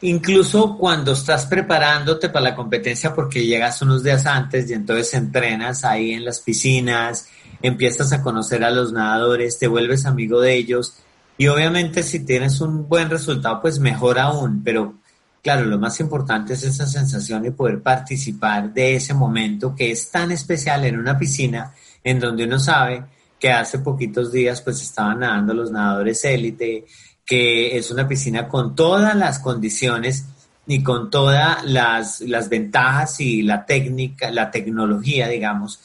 incluso 0.00 0.76
cuando 0.76 1.12
estás 1.12 1.46
preparándote 1.46 2.30
para 2.30 2.46
la 2.46 2.56
competencia 2.56 3.14
porque 3.14 3.46
llegas 3.46 3.80
unos 3.82 4.02
días 4.02 4.26
antes 4.26 4.68
y 4.68 4.72
entonces 4.72 5.14
entrenas 5.14 5.84
ahí 5.84 6.10
en 6.10 6.24
las 6.24 6.40
piscinas, 6.40 7.28
empiezas 7.62 8.12
a 8.12 8.22
conocer 8.22 8.64
a 8.64 8.72
los 8.72 8.92
nadadores, 8.92 9.56
te 9.56 9.68
vuelves 9.68 10.04
amigo 10.04 10.40
de 10.40 10.56
ellos. 10.56 10.96
Y 11.38 11.46
obviamente 11.46 12.02
si 12.02 12.24
tienes 12.24 12.60
un 12.60 12.88
buen 12.88 13.08
resultado, 13.08 13.60
pues 13.62 13.78
mejor 13.78 14.18
aún, 14.18 14.62
pero 14.64 14.94
claro, 15.42 15.64
lo 15.64 15.78
más 15.78 15.98
importante 16.00 16.54
es 16.54 16.62
esa 16.62 16.86
sensación 16.86 17.42
de 17.42 17.52
poder 17.52 17.82
participar 17.82 18.72
de 18.72 18.94
ese 18.94 19.12
momento 19.12 19.74
que 19.74 19.90
es 19.90 20.10
tan 20.10 20.30
especial 20.30 20.84
en 20.84 20.98
una 20.98 21.18
piscina 21.18 21.74
en 22.04 22.20
donde 22.20 22.44
uno 22.44 22.58
sabe 22.58 23.04
que 23.38 23.50
hace 23.50 23.80
poquitos 23.80 24.30
días 24.30 24.62
pues 24.62 24.80
estaban 24.80 25.18
nadando 25.18 25.52
los 25.52 25.72
nadadores 25.72 26.24
élite, 26.24 26.86
que 27.26 27.76
es 27.76 27.90
una 27.90 28.06
piscina 28.06 28.46
con 28.46 28.76
todas 28.76 29.16
las 29.16 29.40
condiciones 29.40 30.26
y 30.66 30.82
con 30.82 31.10
todas 31.10 31.64
las, 31.64 32.20
las 32.20 32.48
ventajas 32.48 33.18
y 33.20 33.42
la 33.42 33.66
técnica, 33.66 34.30
la 34.30 34.50
tecnología, 34.50 35.26
digamos, 35.26 35.80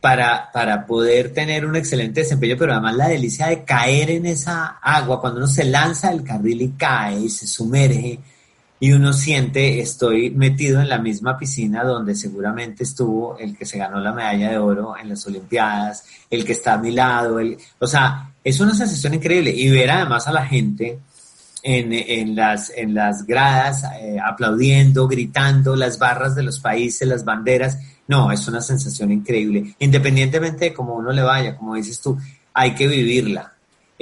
para, 0.00 0.50
para 0.52 0.86
poder 0.86 1.32
tener 1.32 1.66
un 1.66 1.74
excelente 1.74 2.20
desempeño, 2.20 2.56
pero 2.56 2.72
además 2.72 2.94
la 2.94 3.08
delicia 3.08 3.48
de 3.48 3.64
caer 3.64 4.10
en 4.10 4.26
esa 4.26 4.78
agua, 4.80 5.20
cuando 5.20 5.38
uno 5.38 5.48
se 5.48 5.64
lanza 5.64 6.10
del 6.10 6.22
carril 6.22 6.62
y 6.62 6.68
cae 6.70 7.20
y 7.20 7.28
se 7.28 7.48
sumerge, 7.48 8.20
y 8.82 8.92
uno 8.92 9.12
siente, 9.12 9.78
estoy 9.80 10.30
metido 10.30 10.80
en 10.80 10.88
la 10.88 10.98
misma 10.98 11.36
piscina 11.36 11.84
donde 11.84 12.14
seguramente 12.14 12.84
estuvo 12.84 13.36
el 13.38 13.54
que 13.54 13.66
se 13.66 13.76
ganó 13.76 14.00
la 14.00 14.14
medalla 14.14 14.50
de 14.50 14.58
oro 14.58 14.94
en 14.96 15.10
las 15.10 15.26
Olimpiadas, 15.26 16.06
el 16.30 16.46
que 16.46 16.52
está 16.52 16.74
a 16.74 16.78
mi 16.78 16.90
lado, 16.90 17.38
el, 17.38 17.58
o 17.78 17.86
sea, 17.86 18.32
es 18.42 18.58
una 18.58 18.72
sensación 18.72 19.12
increíble. 19.12 19.50
Y 19.54 19.68
ver 19.68 19.90
además 19.90 20.26
a 20.26 20.32
la 20.32 20.46
gente 20.46 20.98
en, 21.62 21.92
en 21.92 22.34
las, 22.34 22.72
en 22.74 22.94
las 22.94 23.26
gradas 23.26 23.84
eh, 24.00 24.16
aplaudiendo, 24.18 25.06
gritando, 25.06 25.76
las 25.76 25.98
barras 25.98 26.34
de 26.34 26.42
los 26.42 26.58
países, 26.58 27.06
las 27.06 27.22
banderas, 27.22 27.78
no, 28.08 28.32
es 28.32 28.48
una 28.48 28.62
sensación 28.62 29.12
increíble, 29.12 29.74
independientemente 29.78 30.66
de 30.66 30.74
cómo 30.74 30.94
uno 30.94 31.12
le 31.12 31.22
vaya, 31.22 31.54
como 31.54 31.74
dices 31.74 32.00
tú, 32.00 32.18
hay 32.54 32.74
que 32.74 32.88
vivirla, 32.88 33.52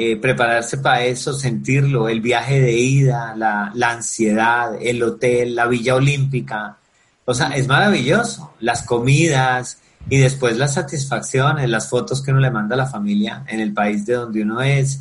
eh, 0.00 0.14
prepararse 0.14 0.78
para 0.78 1.04
eso, 1.04 1.32
sentirlo, 1.32 2.08
el 2.08 2.20
viaje 2.20 2.60
de 2.60 2.72
ida, 2.72 3.34
la, 3.34 3.72
la 3.74 3.90
ansiedad, 3.90 4.78
el 4.80 5.02
hotel, 5.02 5.56
la 5.56 5.66
Villa 5.66 5.96
Olímpica. 5.96 6.76
O 7.24 7.34
sea, 7.34 7.48
es 7.48 7.66
maravilloso. 7.66 8.54
Las 8.60 8.82
comidas 8.82 9.78
y 10.08 10.18
después 10.18 10.56
las 10.56 10.74
satisfacciones, 10.74 11.68
las 11.68 11.88
fotos 11.90 12.22
que 12.22 12.30
uno 12.30 12.38
le 12.38 12.52
manda 12.52 12.76
a 12.76 12.78
la 12.78 12.86
familia 12.86 13.42
en 13.48 13.58
el 13.58 13.74
país 13.74 14.06
de 14.06 14.14
donde 14.14 14.42
uno 14.42 14.62
es 14.62 15.00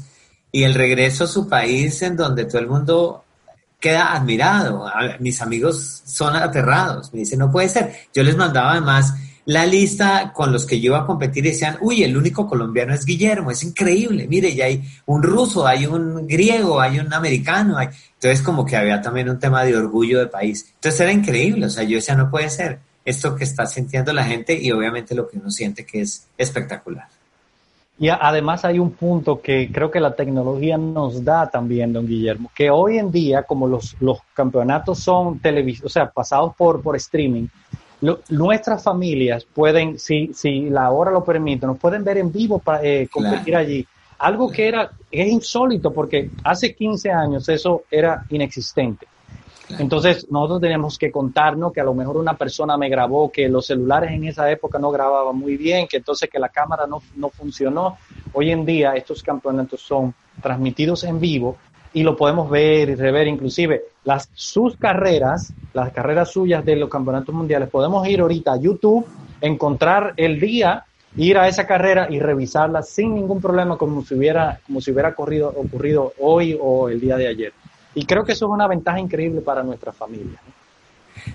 y 0.51 0.63
el 0.63 0.73
regreso 0.73 1.25
a 1.25 1.27
su 1.27 1.47
país 1.47 2.01
en 2.01 2.17
donde 2.17 2.45
todo 2.45 2.57
el 2.57 2.67
mundo 2.67 3.23
queda 3.79 4.15
admirado. 4.15 4.91
Mis 5.19 5.43
amigos 5.43 6.01
son 6.05 6.35
aterrados. 6.35 7.13
Me 7.13 7.19
dicen, 7.19 7.37
no 7.37 7.51
puede 7.51 7.69
ser. 7.69 7.93
Yo 8.15 8.23
les 8.23 8.35
mandaba 8.35 8.71
además 8.71 9.13
la 9.47 9.65
lista 9.65 10.33
con 10.33 10.51
los 10.51 10.65
que 10.65 10.81
yo 10.81 10.87
iba 10.87 10.99
a 10.99 11.05
competir 11.05 11.45
y 11.45 11.51
decían, 11.51 11.77
uy, 11.79 12.03
el 12.03 12.17
único 12.17 12.45
colombiano 12.45 12.93
es 12.93 13.05
Guillermo, 13.05 13.49
es 13.49 13.63
increíble, 13.63 14.27
mire, 14.27 14.53
ya 14.53 14.65
hay 14.65 14.83
un 15.05 15.23
ruso, 15.23 15.65
hay 15.65 15.85
un 15.85 16.27
griego, 16.27 16.81
hay 16.81 16.99
un 16.99 17.13
americano, 17.13 17.77
hay... 17.77 17.87
entonces 18.15 18.41
como 18.41 18.65
que 18.65 18.75
había 18.75 19.01
también 19.01 19.29
un 19.29 19.39
tema 19.39 19.63
de 19.63 19.77
orgullo 19.77 20.19
de 20.19 20.27
país. 20.27 20.73
Entonces 20.75 20.99
era 20.99 21.13
increíble, 21.13 21.65
o 21.65 21.69
sea, 21.69 21.83
yo 21.83 21.95
decía, 21.95 22.15
no 22.15 22.29
puede 22.29 22.49
ser 22.49 22.79
esto 23.05 23.37
que 23.37 23.45
está 23.45 23.65
sintiendo 23.65 24.11
la 24.11 24.25
gente 24.25 24.53
y 24.61 24.69
obviamente 24.73 25.15
lo 25.15 25.29
que 25.29 25.37
uno 25.37 25.49
siente 25.49 25.85
que 25.85 26.01
es 26.01 26.27
espectacular. 26.37 27.07
Y 27.99 28.09
además 28.09 28.65
hay 28.65 28.79
un 28.79 28.91
punto 28.91 29.41
que 29.41 29.71
creo 29.71 29.89
que 29.89 30.01
la 30.01 30.13
tecnología 30.13 30.77
nos 30.77 31.23
da 31.23 31.49
también, 31.49 31.93
don 31.93 32.05
Guillermo, 32.05 32.51
que 32.53 32.69
hoy 32.69 32.97
en 32.97 33.11
día, 33.11 33.43
como 33.43 33.65
los, 33.65 33.95
los 34.01 34.19
campeonatos 34.33 34.99
son 34.99 35.39
televis 35.39 35.83
o 35.83 35.89
sea, 35.89 36.11
pasados 36.11 36.53
por, 36.55 36.81
por 36.81 36.97
streaming, 36.97 37.47
nuestras 38.01 38.83
familias 38.83 39.45
pueden, 39.45 39.97
si, 39.97 40.33
si 40.33 40.69
la 40.69 40.91
hora 40.91 41.11
lo 41.11 41.23
permite, 41.23 41.65
nos 41.65 41.77
pueden 41.77 42.03
ver 42.03 42.17
en 42.17 42.31
vivo 42.31 42.59
para 42.59 42.83
eh, 42.83 43.07
competir 43.11 43.55
allí. 43.55 43.85
Algo 44.19 44.51
que 44.51 44.67
era, 44.67 44.91
es 45.11 45.27
insólito 45.27 45.93
porque 45.93 46.29
hace 46.43 46.75
15 46.75 47.11
años 47.11 47.49
eso 47.49 47.83
era 47.89 48.23
inexistente. 48.29 49.07
Entonces 49.79 50.27
nosotros 50.31 50.61
tenemos 50.61 50.97
que 50.97 51.11
contarnos 51.11 51.73
que 51.73 51.81
a 51.81 51.83
lo 51.83 51.93
mejor 51.93 52.17
una 52.17 52.37
persona 52.37 52.77
me 52.77 52.87
grabó, 52.87 53.31
que 53.31 53.49
los 53.49 53.65
celulares 53.65 54.11
en 54.11 54.23
esa 54.25 54.49
época 54.49 54.79
no 54.79 54.91
grababan 54.91 55.35
muy 55.35 55.57
bien, 55.57 55.87
que 55.87 55.97
entonces 55.97 56.29
que 56.29 56.39
la 56.39 56.49
cámara 56.49 56.87
no, 56.87 57.01
no 57.15 57.29
funcionó. 57.29 57.97
Hoy 58.33 58.51
en 58.51 58.65
día 58.65 58.93
estos 58.93 59.21
campeonatos 59.21 59.81
son 59.81 60.13
transmitidos 60.41 61.03
en 61.03 61.19
vivo 61.19 61.57
y 61.93 62.03
lo 62.03 62.15
podemos 62.15 62.49
ver 62.49 62.89
y 62.89 62.95
rever, 62.95 63.27
inclusive 63.27 63.83
las, 64.07 64.29
sus 64.33 64.77
carreras, 64.77 65.51
las 65.73 65.91
carreras 65.91 66.31
suyas 66.31 66.63
de 66.63 66.77
los 66.77 66.89
campeonatos 66.89 67.35
mundiales, 67.35 67.69
podemos 67.69 68.07
ir 68.07 68.21
ahorita 68.21 68.53
a 68.53 68.57
YouTube, 68.57 69.05
encontrar 69.41 70.13
el 70.15 70.39
día, 70.39 70.85
ir 71.17 71.37
a 71.37 71.49
esa 71.49 71.67
carrera 71.67 72.07
y 72.09 72.17
revisarla 72.17 72.83
sin 72.83 73.13
ningún 73.15 73.41
problema 73.41 73.77
como 73.77 74.05
si 74.05 74.15
hubiera, 74.15 74.61
como 74.65 74.79
si 74.79 74.91
hubiera 74.91 75.13
corrido, 75.13 75.49
ocurrido 75.49 76.13
hoy 76.19 76.57
o 76.59 76.87
el 76.87 77.01
día 77.01 77.17
de 77.17 77.27
ayer. 77.27 77.53
Y 77.95 78.05
creo 78.05 78.23
que 78.23 78.31
eso 78.31 78.45
es 78.45 78.51
una 78.51 78.65
ventaja 78.65 78.97
increíble 78.97 79.41
para 79.41 79.61
nuestra 79.61 79.91
familia. 79.91 80.39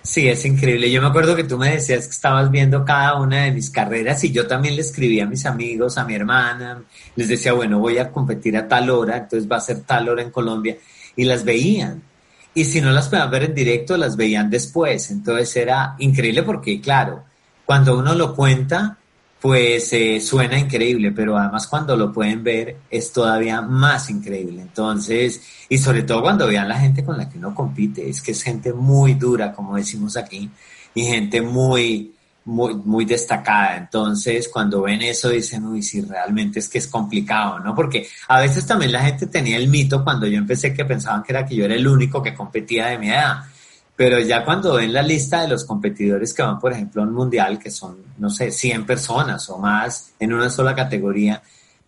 Sí, 0.01 0.27
es 0.27 0.43
increíble. 0.47 0.91
Yo 0.91 1.03
me 1.03 1.09
acuerdo 1.09 1.37
que 1.37 1.45
tú 1.45 1.59
me 1.59 1.73
decías 1.73 2.07
que 2.07 2.13
estabas 2.13 2.51
viendo 2.51 2.87
cada 2.87 3.21
una 3.21 3.45
de 3.45 3.53
mis 3.53 3.69
carreras 3.69 4.25
y 4.25 4.33
yo 4.33 4.47
también 4.47 4.77
le 4.77 4.81
escribí 4.81 5.21
a 5.21 5.27
mis 5.27 5.45
amigos, 5.45 5.99
a 5.99 6.07
mi 6.07 6.15
hermana, 6.15 6.83
les 7.17 7.29
decía, 7.29 7.53
bueno, 7.53 7.81
voy 7.81 7.99
a 7.99 8.11
competir 8.11 8.57
a 8.57 8.67
tal 8.67 8.89
hora, 8.89 9.19
entonces 9.19 9.47
va 9.51 9.57
a 9.57 9.61
ser 9.61 9.83
tal 9.83 10.09
hora 10.09 10.23
en 10.23 10.31
Colombia 10.31 10.79
y 11.17 11.25
las 11.25 11.45
veían. 11.45 12.12
Y 12.55 12.65
si 12.65 12.81
no 12.81 12.91
las 12.91 13.09
podían 13.09 13.31
ver 13.31 13.45
en 13.45 13.55
directo, 13.55 13.97
las 13.97 14.17
veían 14.17 14.51
después. 14.51 15.11
Entonces 15.11 15.57
era 15.57 15.95
increíble 15.99 16.43
porque, 16.43 16.81
claro, 16.81 17.25
cuando 17.65 17.99
uno 17.99 18.15
lo 18.15 18.35
cuenta, 18.35 18.99
pues 19.43 19.93
eh, 19.93 20.21
suena 20.21 20.57
increíble, 20.57 21.11
pero 21.11 21.37
además 21.37 21.67
cuando 21.67 21.97
lo 21.97 22.13
pueden 22.13 22.45
ver 22.45 22.77
es 22.89 23.13
todavía 23.13 23.61
más 23.61 24.09
increíble. 24.09 24.63
Entonces, 24.63 25.43
y 25.69 25.79
sobre 25.79 26.05
todo 26.05 26.23
cuando 26.23 26.47
vean 26.47 26.69
la 26.69 26.79
gente 26.79 27.05
con 27.05 27.19
la 27.19 27.29
que 27.29 27.39
uno 27.39 27.53
compite, 27.53 28.09
es 28.09 28.23
que 28.23 28.31
es 28.31 28.43
gente 28.43 28.73
muy 28.73 29.15
dura, 29.15 29.53
como 29.53 29.77
decimos 29.77 30.17
aquí, 30.17 30.49
y 30.95 31.03
gente 31.03 31.43
muy, 31.43 32.15
muy, 32.45 32.75
muy 32.75 33.05
destacada. 33.05 33.77
Entonces, 33.77 34.49
cuando 34.49 34.83
ven 34.83 35.03
eso, 35.03 35.29
dicen, 35.29 35.65
uy, 35.65 35.83
si 35.83 36.01
realmente 36.01 36.59
es 36.59 36.69
que 36.69 36.79
es 36.79 36.87
complicado, 36.87 37.61
¿no? 37.61 37.75
Porque 37.75 38.09
a 38.29 38.41
veces 38.41 38.67
también 38.67 38.93
la 38.93 39.05
gente 39.05 39.27
tenía 39.27 39.57
el 39.57 39.69
mito 39.69 40.03
cuando 40.03 40.27
yo 40.27 40.39
empecé 40.39 40.75
que 40.75 40.85
pensaban 40.85 41.23
que 41.23 41.33
era 41.33 41.47
que 41.47 41.57
yo 41.57 41.65
era 41.65 41.75
el 41.75 41.87
único 41.87 42.23
que 42.23 42.35
competía 42.35 42.87
de 42.87 42.99
mi 42.99 43.11
edad 43.11 43.45
pero 43.95 44.19
ya 44.19 44.45
cuando 44.45 44.75
ven 44.75 44.93
la 44.93 45.03
lista 45.03 45.43
de 45.43 45.49
los 45.49 45.65
competidores 45.65 46.33
que 46.33 46.43
van, 46.43 46.59
por 46.59 46.73
ejemplo, 46.73 47.03
a 47.03 47.05
un 47.05 47.13
mundial, 47.13 47.59
que 47.59 47.71
son, 47.71 47.99
no 48.19 48.31
sé, 48.31 48.51
100 48.51 48.87
personas 48.87 49.49
o 49.51 49.59
más 49.59 50.15
en 50.19 50.33
una 50.33 50.49
sola 50.49 50.75
categoría, 50.75 51.43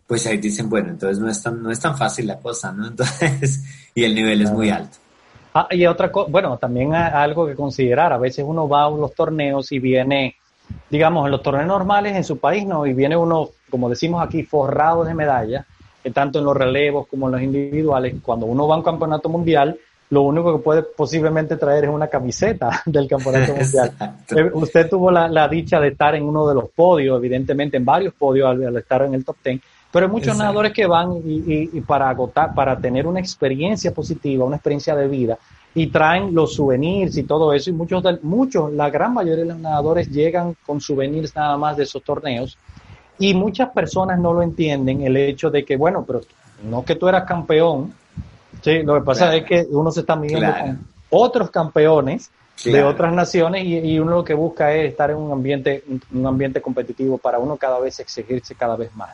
pues 0.07 0.26
ahí 0.26 0.36
dicen, 0.36 0.68
bueno, 0.68 0.90
entonces 0.90 1.18
no 1.18 1.30
es 1.30 1.42
tan, 1.42 1.62
no 1.62 1.70
es 1.70 1.80
tan 1.80 1.96
fácil 1.96 2.26
la 2.26 2.38
cosa, 2.38 2.72
¿no? 2.72 2.86
Entonces, 2.88 3.64
y 3.94 4.05
el 4.05 4.14
nivel 4.14 4.42
es 4.42 4.50
muy 4.52 4.70
alto. 4.70 4.98
Ah, 5.55 5.66
y 5.70 5.86
otra 5.86 6.12
cosa, 6.12 6.30
bueno, 6.30 6.59
también 6.59 6.94
algo 6.94 7.46
que 7.46 7.55
considerar, 7.55 8.12
a 8.12 8.18
veces 8.18 8.44
uno 8.46 8.68
va 8.68 8.84
a 8.84 8.90
los 8.90 9.14
torneos 9.14 9.72
y 9.72 9.78
viene, 9.78 10.36
digamos, 10.90 11.26
en 11.26 11.32
los 11.32 11.42
torneos 11.42 11.66
normales 11.66 12.16
en 12.16 12.24
su 12.24 12.38
país, 12.38 12.66
¿no? 12.66 12.86
Y 12.86 12.92
viene 12.92 13.16
uno, 13.16 13.50
como 13.70 13.88
decimos 13.88 14.24
aquí, 14.24 14.42
forrado 14.42 15.04
de 15.04 15.14
medallas, 15.14 15.66
tanto 16.12 16.38
en 16.38 16.44
los 16.44 16.56
relevos 16.56 17.06
como 17.06 17.26
en 17.26 17.32
los 17.32 17.42
individuales. 17.42 18.14
Cuando 18.22 18.46
uno 18.46 18.68
va 18.68 18.74
a 18.74 18.78
un 18.78 18.84
campeonato 18.84 19.28
mundial, 19.28 19.78
lo 20.10 20.22
único 20.22 20.56
que 20.56 20.62
puede 20.62 20.82
posiblemente 20.82 21.56
traer 21.56 21.84
es 21.84 21.90
una 21.90 22.08
camiseta 22.08 22.82
del 22.86 23.08
campeonato 23.08 23.54
mundial. 23.56 23.92
Eh, 24.36 24.50
usted 24.52 24.88
tuvo 24.88 25.10
la, 25.10 25.48
dicha 25.48 25.80
de 25.80 25.88
estar 25.88 26.14
en 26.14 26.24
uno 26.24 26.46
de 26.48 26.54
los 26.54 26.70
podios, 26.70 27.18
evidentemente 27.18 27.76
en 27.76 27.84
varios 27.84 28.14
podios 28.14 28.48
al, 28.48 28.76
estar 28.76 29.02
en 29.02 29.14
el 29.14 29.24
top 29.24 29.36
ten, 29.42 29.60
pero 29.90 30.06
hay 30.06 30.12
muchos 30.12 30.36
nadadores 30.36 30.72
que 30.72 30.86
van 30.86 31.20
y, 31.24 31.80
para 31.82 32.08
agotar, 32.08 32.52
para 32.52 32.76
tener 32.76 33.06
una 33.06 33.20
experiencia 33.20 33.92
positiva, 33.92 34.44
una 34.44 34.56
experiencia 34.56 34.96
de 34.96 35.06
vida, 35.06 35.38
y 35.74 35.88
traen 35.88 36.34
los 36.34 36.54
souvenirs 36.54 37.16
y 37.16 37.24
todo 37.24 37.52
eso, 37.52 37.70
y 37.70 37.72
muchos, 37.72 38.04
muchos, 38.22 38.72
la 38.72 38.90
gran 38.90 39.12
mayoría 39.12 39.44
de 39.44 39.50
los 39.50 39.58
nadadores 39.58 40.08
llegan 40.08 40.56
con 40.64 40.80
souvenirs 40.80 41.34
nada 41.34 41.56
más 41.56 41.76
de 41.76 41.82
esos 41.82 42.02
torneos, 42.02 42.56
y 43.18 43.34
muchas 43.34 43.70
personas 43.70 44.18
no 44.18 44.32
lo 44.32 44.42
entienden, 44.42 45.02
el 45.02 45.16
hecho 45.16 45.50
de 45.50 45.64
que, 45.64 45.76
bueno, 45.76 46.04
pero 46.06 46.20
no 46.68 46.84
que 46.84 46.96
tú 46.96 47.08
eras 47.08 47.24
campeón, 47.24 47.92
Sí, 48.64 48.82
lo 48.82 48.94
que 48.94 49.00
pasa 49.02 49.36
es 49.36 49.44
que 49.44 49.66
uno 49.70 49.90
se 49.90 50.00
está 50.00 50.16
midiendo 50.16 50.52
con 50.58 50.86
otros 51.10 51.50
campeones 51.50 52.30
de 52.64 52.82
otras 52.82 53.12
naciones 53.12 53.64
y, 53.64 53.98
uno 53.98 54.12
lo 54.12 54.24
que 54.24 54.32
busca 54.32 54.72
es 54.74 54.90
estar 54.90 55.10
en 55.10 55.16
un 55.16 55.32
ambiente, 55.32 55.84
un 56.12 56.26
ambiente 56.26 56.62
competitivo 56.62 57.18
para 57.18 57.38
uno 57.38 57.56
cada 57.56 57.78
vez 57.78 58.00
exigirse 58.00 58.54
cada 58.54 58.76
vez 58.76 58.94
más. 58.94 59.10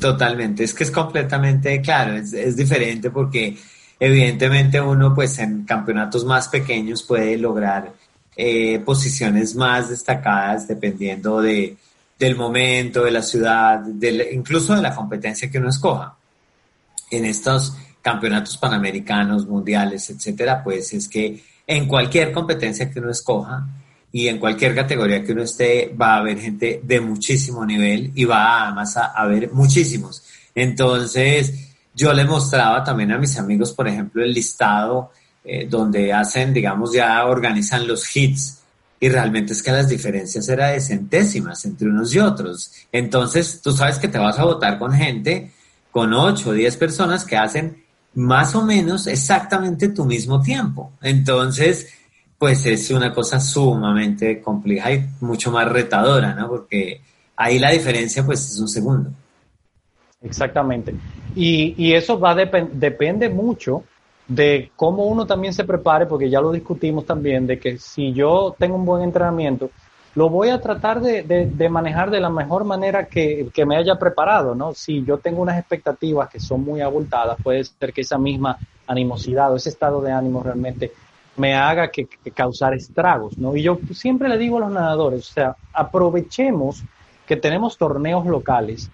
Totalmente, 0.00 0.64
es 0.64 0.72
que 0.72 0.84
es 0.84 0.90
completamente 0.90 1.82
claro, 1.82 2.14
es, 2.14 2.56
diferente 2.56 3.10
porque 3.10 3.58
evidentemente 4.04 4.80
uno 4.80 5.14
pues 5.14 5.38
en 5.38 5.62
campeonatos 5.62 6.24
más 6.24 6.48
pequeños 6.48 7.04
puede 7.04 7.38
lograr 7.38 7.92
eh, 8.36 8.80
posiciones 8.80 9.54
más 9.54 9.90
destacadas 9.90 10.66
dependiendo 10.66 11.40
de, 11.40 11.76
del 12.18 12.34
momento, 12.34 13.04
de 13.04 13.12
la 13.12 13.22
ciudad, 13.22 13.80
incluso 14.32 14.74
de 14.74 14.82
la 14.82 14.92
competencia 14.92 15.48
que 15.48 15.58
uno 15.58 15.68
escoja. 15.68 16.16
En 17.12 17.26
estos 17.26 17.76
campeonatos 18.00 18.58
panamericanos, 18.58 19.46
mundiales, 19.46 20.10
etcétera, 20.10 20.64
pues 20.64 20.92
es 20.94 21.06
que 21.08 21.40
en 21.64 21.86
cualquier 21.86 22.32
competencia 22.32 22.90
que 22.90 22.98
uno 22.98 23.12
escoja 23.12 23.64
y 24.10 24.26
en 24.26 24.40
cualquier 24.40 24.74
categoría 24.74 25.22
que 25.22 25.30
uno 25.30 25.44
esté, 25.44 25.94
va 25.94 26.14
a 26.14 26.18
haber 26.18 26.40
gente 26.40 26.80
de 26.82 27.00
muchísimo 27.00 27.64
nivel 27.64 28.10
y 28.16 28.24
va 28.24 28.64
además 28.64 28.96
a 28.96 29.12
haber 29.12 29.52
muchísimos. 29.52 30.24
Entonces, 30.56 31.71
yo 31.94 32.12
le 32.12 32.24
mostraba 32.24 32.82
también 32.82 33.12
a 33.12 33.18
mis 33.18 33.38
amigos, 33.38 33.72
por 33.72 33.88
ejemplo, 33.88 34.22
el 34.22 34.32
listado 34.32 35.10
eh, 35.44 35.66
donde 35.68 36.12
hacen, 36.12 36.54
digamos, 36.54 36.92
ya 36.92 37.24
organizan 37.26 37.86
los 37.86 38.16
hits 38.16 38.62
y 39.00 39.08
realmente 39.08 39.52
es 39.52 39.62
que 39.62 39.72
las 39.72 39.88
diferencias 39.88 40.48
eran 40.48 40.72
de 40.72 40.80
centésimas 40.80 41.64
entre 41.64 41.88
unos 41.88 42.14
y 42.14 42.20
otros. 42.20 42.72
Entonces, 42.92 43.60
tú 43.60 43.72
sabes 43.72 43.98
que 43.98 44.06
te 44.06 44.18
vas 44.18 44.38
a 44.38 44.44
votar 44.44 44.78
con 44.78 44.92
gente, 44.92 45.50
con 45.90 46.14
8 46.14 46.50
o 46.50 46.52
10 46.52 46.76
personas 46.76 47.24
que 47.24 47.36
hacen 47.36 47.82
más 48.14 48.54
o 48.54 48.64
menos 48.64 49.06
exactamente 49.06 49.88
tu 49.88 50.04
mismo 50.04 50.40
tiempo. 50.40 50.92
Entonces, 51.02 51.88
pues 52.38 52.64
es 52.66 52.90
una 52.90 53.12
cosa 53.12 53.40
sumamente 53.40 54.40
compleja 54.40 54.92
y 54.92 55.08
mucho 55.20 55.50
más 55.50 55.68
retadora, 55.68 56.34
¿no? 56.34 56.48
Porque 56.48 57.00
ahí 57.36 57.58
la 57.58 57.70
diferencia 57.70 58.24
pues 58.24 58.52
es 58.52 58.58
un 58.58 58.68
segundo. 58.68 59.10
Exactamente. 60.22 60.94
Y, 61.34 61.74
y 61.76 61.94
eso 61.94 62.18
va 62.18 62.34
depende 62.34 63.28
mucho 63.28 63.84
de 64.28 64.70
cómo 64.76 65.06
uno 65.06 65.26
también 65.26 65.52
se 65.52 65.64
prepare, 65.64 66.06
porque 66.06 66.30
ya 66.30 66.40
lo 66.40 66.52
discutimos 66.52 67.04
también, 67.04 67.46
de 67.46 67.58
que 67.58 67.78
si 67.78 68.12
yo 68.12 68.54
tengo 68.58 68.76
un 68.76 68.84
buen 68.84 69.02
entrenamiento, 69.02 69.70
lo 70.14 70.28
voy 70.28 70.50
a 70.50 70.60
tratar 70.60 71.00
de, 71.00 71.22
de, 71.22 71.68
manejar 71.68 72.10
de 72.10 72.20
la 72.20 72.28
mejor 72.28 72.64
manera 72.64 73.06
que, 73.06 73.48
que, 73.52 73.64
me 73.64 73.76
haya 73.76 73.96
preparado, 73.96 74.54
¿no? 74.54 74.74
Si 74.74 75.04
yo 75.04 75.18
tengo 75.18 75.40
unas 75.40 75.58
expectativas 75.58 76.28
que 76.28 76.38
son 76.38 76.62
muy 76.62 76.82
abultadas, 76.82 77.38
puede 77.42 77.64
ser 77.64 77.92
que 77.92 78.02
esa 78.02 78.18
misma 78.18 78.58
animosidad 78.86 79.52
o 79.52 79.56
ese 79.56 79.70
estado 79.70 80.02
de 80.02 80.12
ánimo 80.12 80.42
realmente 80.42 80.92
me 81.36 81.54
haga 81.54 81.90
que, 81.90 82.06
que 82.06 82.30
causar 82.30 82.74
estragos, 82.74 83.38
¿no? 83.38 83.56
Y 83.56 83.62
yo 83.62 83.78
siempre 83.94 84.28
le 84.28 84.36
digo 84.36 84.58
a 84.58 84.60
los 84.60 84.70
nadadores, 84.70 85.30
o 85.30 85.32
sea, 85.32 85.56
aprovechemos 85.72 86.84
que 87.26 87.36
tenemos 87.36 87.78
torneos 87.78 88.26
locales 88.26 88.90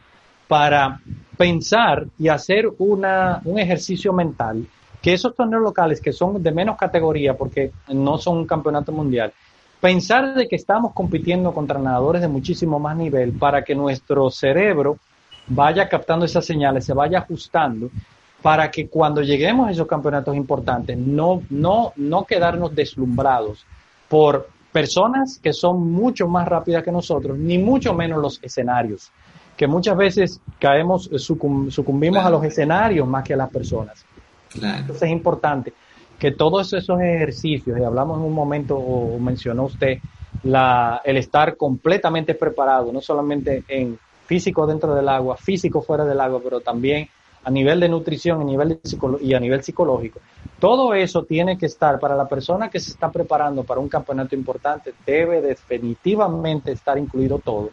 para 0.48 1.00
pensar 1.36 2.06
y 2.18 2.28
hacer 2.28 2.68
una, 2.78 3.40
un 3.44 3.58
ejercicio 3.58 4.12
mental, 4.12 4.66
que 5.00 5.12
esos 5.12 5.36
torneos 5.36 5.62
locales 5.62 6.00
que 6.00 6.12
son 6.12 6.42
de 6.42 6.50
menos 6.50 6.76
categoría 6.76 7.36
porque 7.36 7.70
no 7.88 8.18
son 8.18 8.38
un 8.38 8.46
campeonato 8.46 8.90
mundial, 8.90 9.32
pensar 9.80 10.34
de 10.34 10.48
que 10.48 10.56
estamos 10.56 10.92
compitiendo 10.92 11.52
contra 11.52 11.78
nadadores 11.78 12.22
de 12.22 12.28
muchísimo 12.28 12.80
más 12.80 12.96
nivel 12.96 13.32
para 13.32 13.62
que 13.62 13.74
nuestro 13.74 14.30
cerebro 14.30 14.98
vaya 15.46 15.88
captando 15.88 16.24
esas 16.24 16.44
señales, 16.44 16.84
se 16.84 16.94
vaya 16.94 17.18
ajustando 17.18 17.90
para 18.42 18.70
que 18.70 18.88
cuando 18.88 19.22
lleguemos 19.22 19.68
a 19.68 19.70
esos 19.70 19.86
campeonatos 19.86 20.36
importantes 20.36 20.96
no, 20.96 21.42
no, 21.50 21.92
no 21.96 22.24
quedarnos 22.24 22.74
deslumbrados 22.74 23.64
por 24.08 24.48
personas 24.72 25.38
que 25.42 25.52
son 25.52 25.90
mucho 25.90 26.28
más 26.28 26.46
rápidas 26.46 26.84
que 26.84 26.92
nosotros, 26.92 27.38
ni 27.38 27.58
mucho 27.58 27.94
menos 27.94 28.20
los 28.20 28.40
escenarios, 28.42 29.10
que 29.58 29.66
muchas 29.66 29.96
veces 29.96 30.40
caemos, 30.60 31.10
sucumbimos 31.16 32.24
a 32.24 32.30
los 32.30 32.44
escenarios 32.44 33.08
más 33.08 33.24
que 33.24 33.34
a 33.34 33.36
las 33.36 33.50
personas. 33.50 34.04
Entonces 34.54 35.02
es 35.02 35.10
importante 35.10 35.74
que 36.16 36.30
todos 36.30 36.72
esos 36.72 37.00
ejercicios, 37.00 37.76
y 37.78 37.82
hablamos 37.82 38.18
en 38.18 38.24
un 38.24 38.32
momento, 38.32 38.76
o 38.76 39.18
mencionó 39.18 39.64
usted, 39.64 39.98
la, 40.44 41.02
el 41.04 41.16
estar 41.16 41.56
completamente 41.56 42.34
preparado, 42.34 42.92
no 42.92 43.00
solamente 43.00 43.64
en 43.66 43.98
físico 44.26 44.64
dentro 44.64 44.94
del 44.94 45.08
agua, 45.08 45.36
físico 45.36 45.82
fuera 45.82 46.04
del 46.04 46.20
agua, 46.20 46.40
pero 46.42 46.60
también 46.60 47.08
a 47.42 47.50
nivel 47.50 47.80
de 47.80 47.88
nutrición 47.88 48.40
a 48.40 48.44
nivel 48.44 48.68
de 48.68 48.80
y 49.22 49.34
a 49.34 49.40
nivel 49.40 49.64
psicológico. 49.64 50.20
Todo 50.60 50.94
eso 50.94 51.24
tiene 51.24 51.58
que 51.58 51.66
estar 51.66 51.98
para 51.98 52.14
la 52.14 52.28
persona 52.28 52.68
que 52.70 52.78
se 52.78 52.92
está 52.92 53.10
preparando 53.10 53.64
para 53.64 53.80
un 53.80 53.88
campeonato 53.88 54.36
importante, 54.36 54.94
debe 55.04 55.40
definitivamente 55.40 56.70
estar 56.70 56.96
incluido 56.96 57.38
todo, 57.38 57.70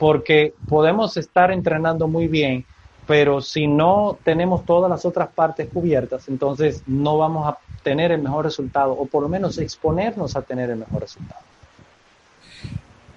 porque 0.00 0.54
podemos 0.66 1.18
estar 1.18 1.52
entrenando 1.52 2.08
muy 2.08 2.26
bien, 2.26 2.64
pero 3.06 3.42
si 3.42 3.66
no 3.66 4.18
tenemos 4.24 4.64
todas 4.64 4.90
las 4.90 5.04
otras 5.04 5.28
partes 5.28 5.68
cubiertas, 5.68 6.26
entonces 6.28 6.82
no 6.86 7.18
vamos 7.18 7.46
a 7.46 7.58
tener 7.82 8.10
el 8.10 8.22
mejor 8.22 8.46
resultado, 8.46 8.92
o 8.92 9.04
por 9.04 9.22
lo 9.22 9.28
menos 9.28 9.58
exponernos 9.58 10.36
a 10.36 10.42
tener 10.42 10.70
el 10.70 10.78
mejor 10.78 11.02
resultado. 11.02 11.42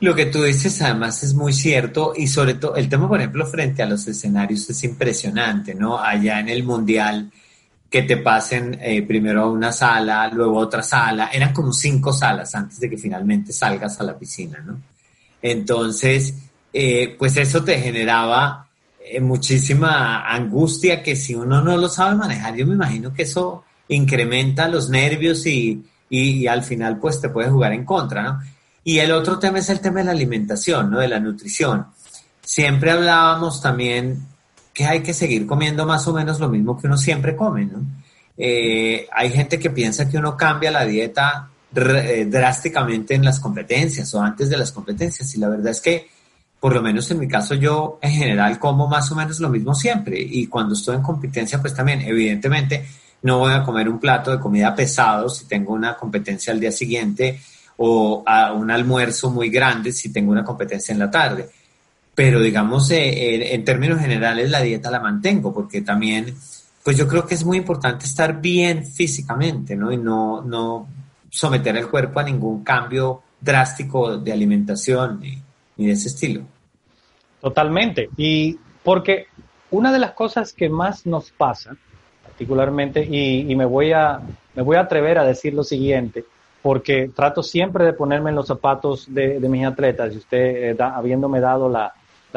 Lo 0.02 0.14
que 0.14 0.26
tú 0.26 0.44
dices 0.44 0.82
además 0.82 1.24
es 1.24 1.34
muy 1.34 1.54
cierto 1.54 2.12
y 2.18 2.28
sobre 2.28 2.56
todo 2.56 2.76
el 2.76 2.90
tema, 2.90 3.08
por 3.08 3.20
ejemplo, 3.20 3.46
frente 3.46 3.82
a 3.82 3.86
los 3.86 4.06
escenarios 4.06 4.70
es 4.70 4.84
impresionante, 4.84 5.74
¿no? 5.74 5.98
Allá 5.98 6.42
en 6.42 6.50
el 6.50 6.66
Mundial, 6.66 7.32
que 7.90 8.02
te 8.02 8.18
pasen 8.18 8.78
eh, 8.82 9.04
primero 9.04 9.44
a 9.44 9.50
una 9.50 9.72
sala, 9.72 10.28
luego 10.28 10.60
a 10.60 10.64
otra 10.64 10.84
sala, 10.84 11.30
eran 11.32 11.54
como 11.54 11.72
cinco 11.72 12.12
salas 12.12 12.54
antes 12.56 12.78
de 12.82 12.90
que 12.90 12.98
finalmente 12.98 13.54
salgas 13.54 14.02
a 14.02 14.04
la 14.04 14.20
piscina, 14.20 14.60
¿no? 14.60 14.82
Entonces, 15.42 16.34
eh, 16.74 17.16
pues 17.20 17.38
eso 17.38 17.64
te 17.64 17.80
generaba 17.80 18.68
eh, 19.00 19.22
muchísima 19.22 20.28
angustia 20.28 21.04
que 21.04 21.16
si 21.16 21.36
uno 21.36 21.62
no 21.62 21.78
lo 21.78 21.88
sabe 21.88 22.16
manejar, 22.16 22.56
yo 22.56 22.66
me 22.66 22.74
imagino 22.74 23.14
que 23.14 23.24
eso 23.24 23.64
incrementa 23.90 24.68
los 24.68 24.90
nervios 24.90 25.46
y, 25.46 25.86
y 26.10 26.48
al 26.48 26.64
final 26.64 26.98
pues 26.98 27.22
te 27.22 27.30
puede 27.30 27.50
jugar 27.50 27.74
en 27.74 27.86
contra, 27.86 28.24
¿no? 28.24 28.40
Y 28.84 28.98
el 28.98 29.12
otro 29.12 29.38
tema 29.40 29.60
es 29.60 29.70
el 29.70 29.80
tema 29.80 30.00
de 30.00 30.06
la 30.06 30.12
alimentación, 30.12 30.90
¿no? 30.90 31.00
De 31.00 31.08
la 31.08 31.20
nutrición. 31.20 31.86
Siempre 32.42 32.92
hablábamos 32.92 33.62
también 33.62 34.26
que 34.74 34.86
hay 34.86 35.04
que 35.04 35.14
seguir 35.14 35.46
comiendo 35.46 35.86
más 35.86 36.08
o 36.08 36.14
menos 36.14 36.40
lo 36.40 36.50
mismo 36.50 36.78
que 36.78 36.88
uno 36.88 36.98
siempre 36.98 37.36
come, 37.36 37.66
¿no? 37.66 37.82
Eh, 38.36 39.08
hay 39.12 39.32
gente 39.32 39.60
que 39.60 39.70
piensa 39.70 40.10
que 40.10 40.18
uno 40.18 40.36
cambia 40.36 40.72
la 40.72 40.86
dieta 40.86 41.50
drásticamente 41.72 43.16
en 43.16 43.26
las 43.26 43.40
competencias 43.40 44.14
o 44.14 44.22
antes 44.22 44.50
de 44.50 44.58
las 44.58 44.72
competencias 44.72 45.34
y 45.36 45.40
la 45.40 45.50
verdad 45.50 45.70
es 45.70 45.82
que 45.82 46.08
por 46.64 46.74
lo 46.74 46.82
menos 46.82 47.12
en 47.12 47.20
mi 47.20 47.28
caso 47.28 47.56
yo 47.56 48.00
en 48.02 48.14
general 48.14 48.58
como 48.58 48.88
más 48.88 49.12
o 49.12 49.16
menos 49.16 49.38
lo 49.42 49.50
mismo 49.50 49.76
siempre 49.76 50.18
y 50.18 50.48
cuando 50.48 50.76
estoy 50.76 50.96
en 50.96 51.02
competencia 51.02 51.60
pues 51.60 51.74
también 51.74 52.00
evidentemente 52.00 52.86
no 53.24 53.40
voy 53.40 53.52
a 53.52 53.64
comer 53.64 53.90
un 53.90 54.00
plato 54.00 54.32
de 54.32 54.40
comida 54.40 54.74
pesado 54.74 55.28
si 55.28 55.44
tengo 55.46 55.74
una 55.74 55.98
competencia 55.98 56.54
al 56.54 56.62
día 56.62 56.72
siguiente 56.72 57.42
o 57.76 58.24
a 58.26 58.54
un 58.54 58.72
almuerzo 58.72 59.30
muy 59.30 59.50
grande 59.50 59.92
si 59.92 60.14
tengo 60.14 60.32
una 60.32 60.46
competencia 60.46 60.94
en 60.94 61.00
la 61.00 61.12
tarde. 61.12 61.50
Pero 62.16 62.40
digamos, 62.40 62.90
eh, 62.92 63.54
en 63.54 63.66
términos 63.66 64.00
generales 64.00 64.50
la 64.50 64.62
dieta 64.62 64.90
la 64.90 65.02
mantengo 65.02 65.54
porque 65.54 65.82
también, 65.82 66.34
pues 66.82 66.96
yo 66.96 67.10
creo 67.10 67.28
que 67.28 67.36
es 67.36 67.44
muy 67.44 67.58
importante 67.58 68.06
estar 68.06 68.40
bien 68.40 68.86
físicamente, 68.86 69.76
¿no? 69.76 69.92
Y 69.92 69.98
no, 69.98 70.42
no 70.42 70.88
someter 71.30 71.76
el 71.76 71.90
cuerpo 71.90 72.22
a 72.22 72.24
ningún 72.24 72.64
cambio 72.64 73.22
drástico 73.42 74.18
de 74.18 74.32
alimentación 74.32 75.20
ni, 75.20 75.42
ni 75.76 75.88
de 75.88 75.92
ese 75.92 76.08
estilo. 76.08 76.53
Totalmente. 77.44 78.10
Y 78.16 78.58
porque 78.84 79.26
una 79.70 79.92
de 79.92 80.00
las 80.00 80.12
cosas 80.12 80.54
que 80.54 80.70
más 80.70 81.06
nos 81.06 81.30
pasa, 81.32 81.76
particularmente, 82.24 83.04
y, 83.04 83.52
y 83.52 83.56
me, 83.58 83.66
voy 83.66 83.92
a, 83.92 84.22
me 84.56 84.64
voy 84.64 84.78
a 84.78 84.82
atrever 84.82 85.18
a 85.18 85.26
decir 85.26 85.54
lo 85.54 85.66
siguiente, 85.66 86.24
porque 86.62 87.12
trato 87.14 87.44
siempre 87.44 87.84
de 87.84 87.92
ponerme 87.92 88.30
en 88.30 88.38
los 88.38 88.48
zapatos 88.48 89.14
de, 89.14 89.38
mis 89.42 89.66
atletas, 89.66 90.14
y 90.14 90.18
usted 90.20 90.72
eh, 90.72 90.78
habiéndome 90.80 91.42
dado 91.42 91.68
la, 91.68 91.94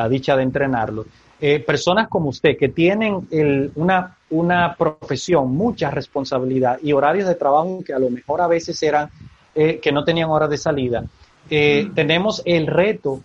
dicha 0.08 0.36
de 0.36 0.42
entrenarlo. 0.42 1.06
Eh, 1.40 1.60
personas 1.60 2.08
como 2.08 2.30
usted 2.30 2.56
que 2.58 2.70
tienen 2.70 3.28
una, 3.76 4.16
una 4.30 4.74
profesión, 4.74 5.54
mucha 5.54 5.88
responsabilidad 5.90 6.80
y 6.82 6.92
horarios 6.92 7.28
de 7.28 7.36
trabajo 7.36 7.84
que 7.86 7.92
a 7.92 7.98
lo 8.00 8.10
mejor 8.10 8.40
a 8.40 8.48
veces 8.48 8.82
eran 8.82 9.08
eh, 9.54 9.78
que 9.80 9.92
no 9.92 10.02
tenían 10.02 10.30
horas 10.30 10.50
de 10.50 10.58
salida, 10.58 11.02
mm. 11.02 11.94
tenemos 11.94 12.42
el 12.44 12.66
reto 12.66 13.20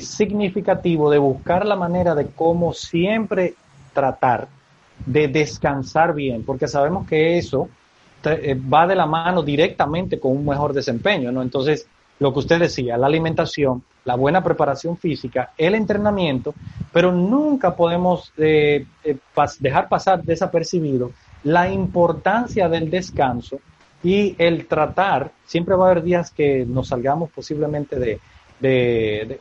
significativo 0.00 1.10
de 1.10 1.18
buscar 1.18 1.66
la 1.66 1.76
manera 1.76 2.14
de 2.14 2.28
cómo 2.28 2.72
siempre 2.72 3.54
tratar 3.92 4.48
de 5.04 5.28
descansar 5.28 6.14
bien, 6.14 6.42
porque 6.44 6.68
sabemos 6.68 7.06
que 7.06 7.38
eso 7.38 7.68
eh, 8.24 8.54
va 8.54 8.86
de 8.86 8.96
la 8.96 9.06
mano 9.06 9.42
directamente 9.42 10.18
con 10.18 10.32
un 10.32 10.44
mejor 10.44 10.72
desempeño, 10.72 11.30
¿no? 11.30 11.42
Entonces, 11.42 11.86
lo 12.18 12.32
que 12.32 12.38
usted 12.40 12.58
decía, 12.58 12.96
la 12.96 13.06
alimentación, 13.06 13.82
la 14.04 14.16
buena 14.16 14.42
preparación 14.42 14.96
física, 14.96 15.52
el 15.56 15.74
entrenamiento, 15.74 16.54
pero 16.92 17.12
nunca 17.12 17.76
podemos 17.76 18.32
eh, 18.38 18.86
eh, 19.04 19.16
dejar 19.60 19.88
pasar 19.88 20.22
desapercibido 20.22 21.12
la 21.44 21.70
importancia 21.70 22.68
del 22.68 22.90
descanso 22.90 23.60
y 24.02 24.34
el 24.38 24.66
tratar, 24.66 25.30
siempre 25.44 25.76
va 25.76 25.86
a 25.86 25.90
haber 25.90 26.02
días 26.02 26.30
que 26.30 26.64
nos 26.66 26.88
salgamos 26.88 27.30
posiblemente 27.30 27.96
de, 27.98 28.18
de 28.60 29.38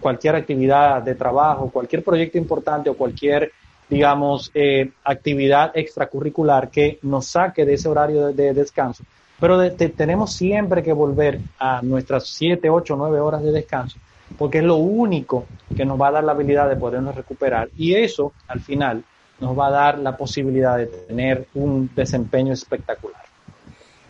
cualquier 0.00 0.36
actividad 0.36 1.02
de 1.02 1.14
trabajo, 1.14 1.70
cualquier 1.70 2.02
proyecto 2.04 2.38
importante 2.38 2.90
o 2.90 2.94
cualquier 2.94 3.52
digamos, 3.92 4.50
eh, 4.54 4.90
actividad 5.04 5.70
extracurricular 5.74 6.70
que 6.70 6.98
nos 7.02 7.26
saque 7.26 7.66
de 7.66 7.74
ese 7.74 7.88
horario 7.88 8.32
de, 8.32 8.54
descanso. 8.54 9.04
Pero 9.38 9.70
tenemos 9.72 10.32
siempre 10.32 10.82
que 10.82 10.94
volver 10.94 11.40
a 11.58 11.82
nuestras 11.82 12.26
7, 12.28 12.70
8, 12.70 12.96
9 12.96 13.20
horas 13.20 13.42
de 13.42 13.52
descanso, 13.52 13.98
porque 14.38 14.58
es 14.58 14.64
lo 14.64 14.76
único 14.76 15.44
que 15.76 15.84
nos 15.84 16.00
va 16.00 16.08
a 16.08 16.12
dar 16.12 16.24
la 16.24 16.32
habilidad 16.32 16.70
de 16.70 16.76
podernos 16.76 17.14
recuperar. 17.14 17.68
Y 17.76 17.94
eso, 17.94 18.32
al 18.48 18.60
final, 18.60 19.04
nos 19.40 19.58
va 19.58 19.66
a 19.66 19.70
dar 19.70 19.98
la 19.98 20.16
posibilidad 20.16 20.78
de 20.78 20.86
tener 20.86 21.46
un 21.54 21.90
desempeño 21.94 22.54
espectacular. 22.54 23.20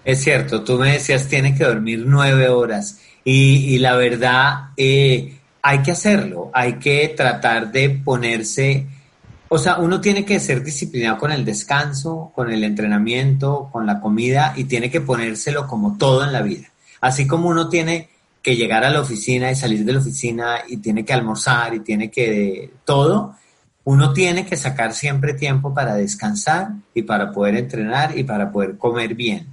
Es 0.05 0.23
cierto, 0.23 0.63
tú 0.63 0.79
me 0.79 0.93
decías, 0.93 1.27
tiene 1.27 1.57
que 1.57 1.65
dormir 1.65 2.05
nueve 2.07 2.49
horas 2.49 3.01
y, 3.25 3.79
la 3.79 3.95
verdad, 3.97 4.71
eh, 4.77 5.39
hay 5.63 5.83
que 5.83 5.93
hacerlo, 5.93 6.51
hay 6.53 6.75
que 6.75 7.15
tratar 7.17 7.71
de 7.71 7.91
ponerse 7.91 8.87
O 9.49 9.59
sea, 9.59 9.77
uno 9.79 10.01
tiene 10.01 10.25
que 10.25 10.41
ser 10.41 10.65
disciplinado 10.65 11.19
con 11.19 11.31
el 11.31 11.45
descanso, 11.45 12.33
con 12.35 12.51
el 12.51 12.65
entrenamiento, 12.65 13.69
con 13.71 13.87
la 13.87 14.01
comida 14.01 14.55
y 14.57 14.65
tiene 14.65 14.91
que 14.91 15.03
ponérselo 15.03 15.67
como 15.67 15.99
todo 15.99 16.25
en 16.25 16.33
la 16.33 16.41
vida. 16.43 16.69
Así 17.03 17.27
como 17.27 17.49
uno 17.49 17.69
tiene 17.69 18.09
que 18.43 18.57
llegar 18.57 18.85
a 18.85 18.91
la 18.91 19.01
oficina 19.01 19.51
y 19.51 19.55
salir 19.55 19.85
de 19.85 19.93
la 19.93 20.01
oficina 20.01 20.57
y 20.69 20.79
tiene 20.79 21.05
que 21.05 21.13
almorzar 21.13 21.75
y 21.75 21.81
tiene 21.81 22.11
que 22.11 22.73
todo, 22.85 23.37
uno 23.85 24.13
tiene 24.13 24.47
que 24.47 24.57
sacar 24.57 24.95
siempre 24.95 25.35
tiempo 25.35 25.75
para 25.75 25.95
descansar 25.95 26.71
y 26.95 27.03
para 27.03 27.31
poder 27.33 27.57
entrenar 27.57 28.17
y 28.17 28.25
para 28.25 28.51
poder 28.51 28.79
comer 28.79 29.15
bien. 29.15 29.49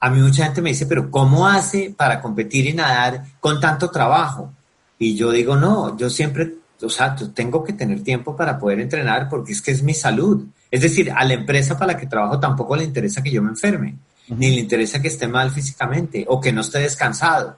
A 0.00 0.10
mí 0.10 0.20
mucha 0.20 0.44
gente 0.44 0.62
me 0.62 0.70
dice, 0.70 0.86
pero 0.86 1.10
¿cómo 1.10 1.46
hace 1.46 1.94
para 1.96 2.20
competir 2.20 2.66
y 2.66 2.72
nadar 2.72 3.24
con 3.38 3.60
tanto 3.60 3.90
trabajo? 3.90 4.52
Y 4.98 5.14
yo 5.14 5.30
digo, 5.30 5.56
no, 5.56 5.96
yo 5.96 6.08
siempre 6.08 6.54
o 6.82 6.88
sea, 6.88 7.14
tengo 7.34 7.62
que 7.62 7.72
tener 7.72 8.02
tiempo 8.02 8.36
para 8.36 8.58
poder 8.58 8.80
entrenar 8.80 9.28
porque 9.28 9.52
es 9.52 9.62
que 9.62 9.70
es 9.70 9.82
mi 9.82 9.94
salud. 9.94 10.46
Es 10.70 10.82
decir, 10.82 11.10
a 11.10 11.24
la 11.24 11.34
empresa 11.34 11.76
para 11.76 11.92
la 11.92 11.98
que 11.98 12.06
trabajo 12.06 12.38
tampoco 12.38 12.76
le 12.76 12.84
interesa 12.84 13.22
que 13.22 13.30
yo 13.30 13.42
me 13.42 13.50
enferme, 13.50 13.96
ni 14.28 14.50
le 14.54 14.60
interesa 14.60 15.00
que 15.00 15.08
esté 15.08 15.26
mal 15.28 15.50
físicamente 15.50 16.24
o 16.28 16.40
que 16.40 16.52
no 16.52 16.60
esté 16.60 16.78
descansado. 16.78 17.56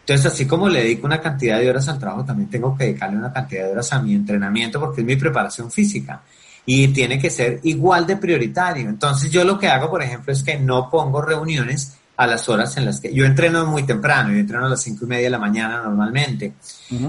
Entonces, 0.00 0.26
así 0.26 0.46
como 0.46 0.68
le 0.68 0.82
dedico 0.82 1.06
una 1.06 1.20
cantidad 1.20 1.58
de 1.58 1.70
horas 1.70 1.88
al 1.88 1.98
trabajo, 1.98 2.24
también 2.24 2.50
tengo 2.50 2.76
que 2.76 2.84
dedicarle 2.84 3.16
una 3.16 3.32
cantidad 3.32 3.64
de 3.64 3.72
horas 3.72 3.92
a 3.92 4.02
mi 4.02 4.14
entrenamiento 4.14 4.80
porque 4.80 5.00
es 5.00 5.06
mi 5.06 5.16
preparación 5.16 5.70
física 5.70 6.22
y 6.64 6.88
tiene 6.88 7.18
que 7.18 7.30
ser 7.30 7.60
igual 7.64 8.06
de 8.06 8.16
prioritario. 8.16 8.88
Entonces, 8.88 9.30
yo 9.30 9.44
lo 9.44 9.58
que 9.58 9.68
hago, 9.68 9.90
por 9.90 10.02
ejemplo, 10.02 10.32
es 10.32 10.42
que 10.42 10.58
no 10.58 10.88
pongo 10.90 11.20
reuniones 11.20 11.96
a 12.16 12.26
las 12.26 12.48
horas 12.48 12.76
en 12.76 12.84
las 12.84 13.00
que 13.00 13.12
yo 13.12 13.24
entreno 13.24 13.66
muy 13.66 13.84
temprano, 13.84 14.30
yo 14.30 14.38
entreno 14.38 14.66
a 14.66 14.68
las 14.68 14.82
cinco 14.82 15.06
y 15.06 15.08
media 15.08 15.24
de 15.24 15.30
la 15.30 15.38
mañana 15.38 15.82
normalmente, 15.82 16.52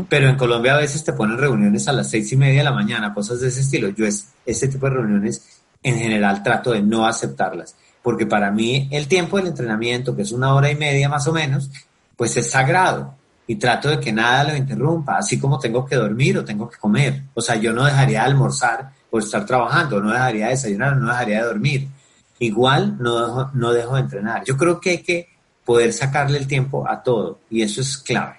pero 0.09 0.29
en 0.29 0.35
Colombia 0.37 0.73
a 0.73 0.77
veces 0.77 1.03
te 1.03 1.13
ponen 1.13 1.37
reuniones 1.37 1.87
a 1.87 1.93
las 1.93 2.09
seis 2.09 2.31
y 2.31 2.37
media 2.37 2.59
de 2.59 2.63
la 2.63 2.71
mañana, 2.71 3.13
cosas 3.13 3.41
de 3.41 3.49
ese 3.49 3.61
estilo. 3.61 3.89
Yo 3.89 4.05
es, 4.05 4.29
ese 4.45 4.69
tipo 4.69 4.87
de 4.87 4.95
reuniones 4.95 5.61
en 5.83 5.97
general 5.97 6.41
trato 6.41 6.71
de 6.71 6.81
no 6.81 7.05
aceptarlas, 7.05 7.75
porque 8.01 8.25
para 8.25 8.49
mí 8.49 8.87
el 8.91 9.07
tiempo 9.07 9.37
del 9.37 9.47
entrenamiento, 9.47 10.15
que 10.15 10.21
es 10.21 10.31
una 10.31 10.53
hora 10.55 10.71
y 10.71 10.75
media 10.75 11.09
más 11.09 11.27
o 11.27 11.33
menos, 11.33 11.69
pues 12.15 12.35
es 12.37 12.49
sagrado 12.49 13.13
y 13.45 13.57
trato 13.57 13.89
de 13.89 13.99
que 13.99 14.13
nada 14.13 14.45
lo 14.45 14.55
interrumpa, 14.55 15.17
así 15.17 15.37
como 15.37 15.59
tengo 15.59 15.85
que 15.85 15.95
dormir 15.95 16.37
o 16.37 16.45
tengo 16.45 16.69
que 16.69 16.77
comer. 16.77 17.23
O 17.33 17.41
sea, 17.41 17.55
yo 17.55 17.73
no 17.73 17.83
dejaría 17.83 18.21
de 18.21 18.25
almorzar 18.25 18.92
por 19.13 19.21
estar 19.21 19.45
trabajando, 19.45 20.01
no 20.01 20.11
dejaría 20.11 20.45
de 20.45 20.51
desayunar, 20.53 20.97
no 20.97 21.09
dejaría 21.09 21.41
de 21.41 21.45
dormir 21.45 21.87
igual 22.39 22.97
no 22.99 23.19
dejo, 23.19 23.51
no 23.53 23.73
dejo 23.73 23.95
de 23.95 24.01
entrenar. 24.01 24.43
Yo 24.43 24.57
creo 24.57 24.79
que 24.79 24.89
hay 24.91 24.97
que 25.03 25.27
poder 25.63 25.93
sacarle 25.93 26.37
el 26.37 26.47
tiempo 26.47 26.87
a 26.87 27.01
todo 27.01 27.39
y 27.49 27.61
eso 27.61 27.81
es 27.81 27.97
clave. 27.97 28.35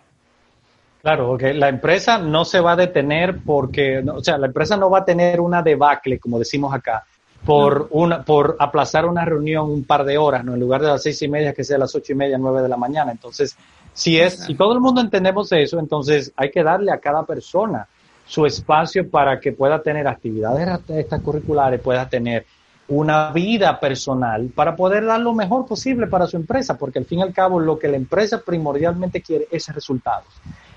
Claro, 1.02 1.28
porque 1.28 1.52
la 1.52 1.68
empresa 1.68 2.18
no 2.18 2.44
se 2.44 2.60
va 2.60 2.72
a 2.72 2.76
detener 2.76 3.40
porque, 3.44 3.98
o 4.00 4.22
sea, 4.24 4.38
la 4.38 4.46
empresa 4.46 4.76
no 4.76 4.88
va 4.88 5.00
a 5.00 5.04
tener 5.04 5.40
una 5.40 5.62
debacle, 5.62 6.18
como 6.18 6.38
decimos 6.38 6.74
acá, 6.74 7.04
por, 7.44 7.88
una, 7.90 8.22
por 8.22 8.56
aplazar 8.58 9.04
una 9.04 9.24
reunión 9.24 9.70
un 9.70 9.84
par 9.84 10.04
de 10.04 10.16
horas, 10.16 10.44
¿no? 10.44 10.54
En 10.54 10.60
lugar 10.60 10.80
de 10.80 10.88
las 10.88 11.02
seis 11.02 11.20
y 11.20 11.28
media, 11.28 11.52
que 11.52 11.62
sea 11.62 11.76
las 11.76 11.94
ocho 11.94 12.12
y 12.12 12.16
media, 12.16 12.38
nueve 12.38 12.62
de 12.62 12.68
la 12.68 12.78
mañana. 12.78 13.12
Entonces, 13.12 13.54
si 13.92 14.18
es, 14.18 14.38
si 14.40 14.54
todo 14.54 14.72
el 14.72 14.80
mundo 14.80 15.02
entendemos 15.02 15.52
eso, 15.52 15.78
entonces 15.78 16.32
hay 16.36 16.50
que 16.50 16.62
darle 16.62 16.90
a 16.90 16.98
cada 16.98 17.24
persona 17.24 17.86
su 18.26 18.46
espacio 18.46 19.08
para 19.08 19.38
que 19.38 19.52
pueda 19.52 19.82
tener 19.82 20.08
actividades 20.08 20.80
extracurriculares, 20.88 21.80
pueda 21.80 22.08
tener 22.08 22.46
una 22.88 23.30
vida 23.32 23.78
personal 23.80 24.50
para 24.54 24.76
poder 24.76 25.04
dar 25.04 25.20
lo 25.20 25.32
mejor 25.32 25.66
posible 25.66 26.06
para 26.06 26.26
su 26.26 26.36
empresa, 26.36 26.76
porque 26.76 26.98
al 26.98 27.06
fin 27.06 27.20
y 27.20 27.22
al 27.22 27.32
cabo 27.32 27.58
lo 27.58 27.78
que 27.78 27.88
la 27.88 27.96
empresa 27.96 28.42
primordialmente 28.44 29.22
quiere 29.22 29.48
es 29.50 29.68
resultados. 29.68 30.28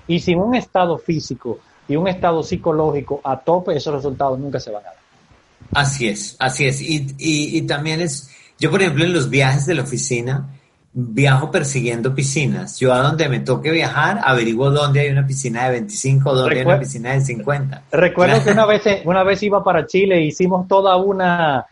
Y 0.06 0.20
sin 0.20 0.38
un 0.38 0.54
estado 0.54 0.96
físico 0.98 1.58
y 1.86 1.96
un 1.96 2.08
estado 2.08 2.42
psicológico 2.42 3.20
a 3.24 3.38
tope, 3.38 3.76
esos 3.76 3.94
resultados 3.94 4.38
nunca 4.38 4.58
se 4.58 4.70
van 4.70 4.82
a 4.82 4.86
dar. 4.86 4.96
Así 5.74 6.08
es, 6.08 6.36
así 6.38 6.66
es. 6.66 6.80
Y, 6.80 7.14
y, 7.18 7.58
y 7.58 7.62
también 7.62 8.00
es, 8.00 8.30
yo 8.58 8.70
por 8.70 8.80
ejemplo 8.80 9.04
en 9.04 9.12
los 9.12 9.28
viajes 9.28 9.66
de 9.66 9.74
la 9.74 9.82
oficina, 9.82 10.48
viajo 11.00 11.52
persiguiendo 11.52 12.12
piscinas. 12.12 12.80
Yo 12.80 12.92
a 12.92 12.98
donde 12.98 13.28
me 13.28 13.38
toque 13.38 13.70
viajar, 13.70 14.20
averiguo 14.24 14.70
dónde 14.70 14.98
hay 15.00 15.10
una 15.10 15.24
piscina 15.24 15.66
de 15.66 15.72
25, 15.72 16.34
dónde 16.34 16.56
hay 16.56 16.66
una 16.66 16.80
piscina 16.80 17.12
de 17.12 17.20
50. 17.20 17.82
Recuerdo 17.92 18.42
que 18.42 18.50
una 18.50 18.66
vez, 18.66 18.82
una 19.04 19.22
vez 19.22 19.40
iba 19.44 19.62
para 19.62 19.86
Chile 19.86 20.16
e 20.16 20.22
hicimos 20.26 20.66
toda 20.66 20.96
una, 20.96 21.66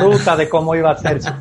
ruta 0.00 0.36
de 0.36 0.48
cómo 0.48 0.74
iba 0.74 0.90
a 0.90 0.98
ser. 0.98 1.20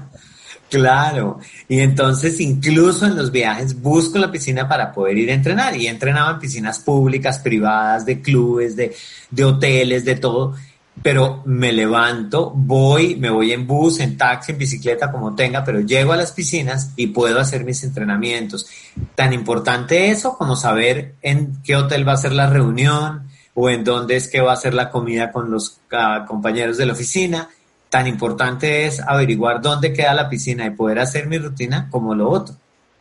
Claro, 0.69 1.37
y 1.69 1.81
entonces 1.81 2.39
incluso 2.39 3.05
en 3.05 3.15
los 3.15 3.31
viajes 3.31 3.79
busco 3.79 4.17
la 4.17 4.31
piscina 4.31 4.67
para 4.67 4.91
poder 4.91 5.15
ir 5.19 5.29
a 5.29 5.35
entrenar 5.35 5.77
y 5.77 5.85
he 5.85 5.89
entrenado 5.91 6.31
en 6.31 6.39
piscinas 6.39 6.79
públicas, 6.79 7.37
privadas, 7.37 8.07
de 8.07 8.19
clubes, 8.21 8.75
de, 8.75 8.91
de 9.29 9.45
hoteles, 9.45 10.03
de 10.03 10.15
todo 10.15 10.55
pero 11.01 11.41
me 11.45 11.73
levanto, 11.73 12.51
voy, 12.55 13.15
me 13.15 13.29
voy 13.29 13.51
en 13.51 13.65
bus, 13.65 13.99
en 13.99 14.17
taxi, 14.17 14.51
en 14.51 14.57
bicicleta, 14.57 15.11
como 15.11 15.35
tenga, 15.35 15.63
pero 15.63 15.81
llego 15.81 16.13
a 16.13 16.17
las 16.17 16.31
piscinas 16.31 16.91
y 16.95 17.07
puedo 17.07 17.39
hacer 17.39 17.65
mis 17.65 17.83
entrenamientos. 17.83 18.67
Tan 19.15 19.33
importante 19.33 20.11
eso 20.11 20.37
como 20.37 20.55
saber 20.55 21.15
en 21.21 21.61
qué 21.63 21.75
hotel 21.75 22.07
va 22.07 22.13
a 22.13 22.17
ser 22.17 22.33
la 22.33 22.47
reunión 22.47 23.27
o 23.55 23.69
en 23.69 23.83
dónde 23.83 24.15
es 24.15 24.27
que 24.27 24.41
va 24.41 24.53
a 24.53 24.57
ser 24.57 24.73
la 24.73 24.89
comida 24.89 25.31
con 25.31 25.49
los 25.49 25.79
ah, 25.91 26.25
compañeros 26.27 26.77
de 26.77 26.85
la 26.85 26.93
oficina. 26.93 27.49
Tan 27.89 28.07
importante 28.07 28.85
es 28.85 28.99
averiguar 28.99 29.61
dónde 29.61 29.93
queda 29.93 30.13
la 30.13 30.29
piscina 30.29 30.65
y 30.65 30.71
poder 30.71 30.99
hacer 30.99 31.27
mi 31.27 31.37
rutina 31.37 31.87
como 31.89 32.15
lo 32.15 32.29
otro. 32.29 32.55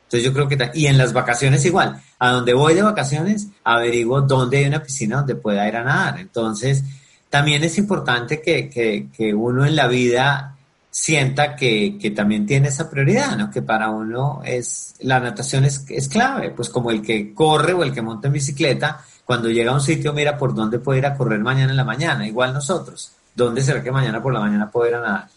Entonces 0.05 0.24
yo 0.24 0.34
creo 0.34 0.49
que, 0.49 0.70
y 0.74 0.86
en 0.86 0.99
las 0.99 1.14
vacaciones 1.14 1.64
igual, 1.64 2.03
a 2.18 2.30
donde 2.32 2.53
voy 2.53 2.74
de 2.74 2.82
vacaciones, 2.82 3.49
averiguo 3.64 4.20
dónde 4.20 4.59
hay 4.59 4.64
una 4.66 4.82
piscina 4.82 5.18
donde 5.18 5.36
pueda 5.36 5.66
ir 5.66 5.76
a 5.76 5.84
nadar. 5.84 6.20
Entonces, 6.20 6.84
también 7.33 7.64
es 7.64 7.78
importante 7.78 8.43
que, 8.43 9.35
uno 9.35 9.64
en 9.64 9.74
la 9.74 9.87
vida 9.87 10.55
sienta 10.91 11.57
que, 11.57 12.12
también 12.14 12.45
tiene 12.45 12.68
esa 12.68 12.91
prioridad, 12.91 13.39
¿no? 13.39 13.51
Que 13.51 13.62
para 13.62 13.89
uno 13.89 14.43
es, 14.45 14.97
la 15.01 15.18
natación 15.18 15.64
es, 15.64 15.87
es 15.89 16.11
clave, 16.11 16.51
pues 16.51 16.68
como 16.68 16.91
el 16.91 17.01
que 17.01 17.33
corre 17.33 17.72
o 17.72 17.85
el 17.85 17.95
que 17.95 18.03
monta 18.03 18.26
en 18.26 18.35
bicicleta, 18.35 19.01
cuando 19.24 19.49
llega 19.49 19.70
a 19.70 19.74
un 19.74 19.80
sitio 19.80 20.12
mira 20.12 20.37
por 20.37 20.55
dónde 20.55 20.78
puede 20.78 20.99
ir 20.99 21.07
a 21.07 21.14
correr 21.14 21.41
mañana 21.41 21.70
en 21.70 21.78
la 21.78 21.85
mañana, 21.85 22.26
igual 22.26 22.53
nosotros, 22.53 23.12
¿dónde 23.35 23.62
será 23.62 23.83
que 23.83 23.91
mañana 23.91 24.22
por 24.22 24.35
la 24.35 24.41
mañana 24.41 24.70
puede 24.70 24.91
ir 24.91 24.97
a 24.97 25.01
nadar? 25.01 25.28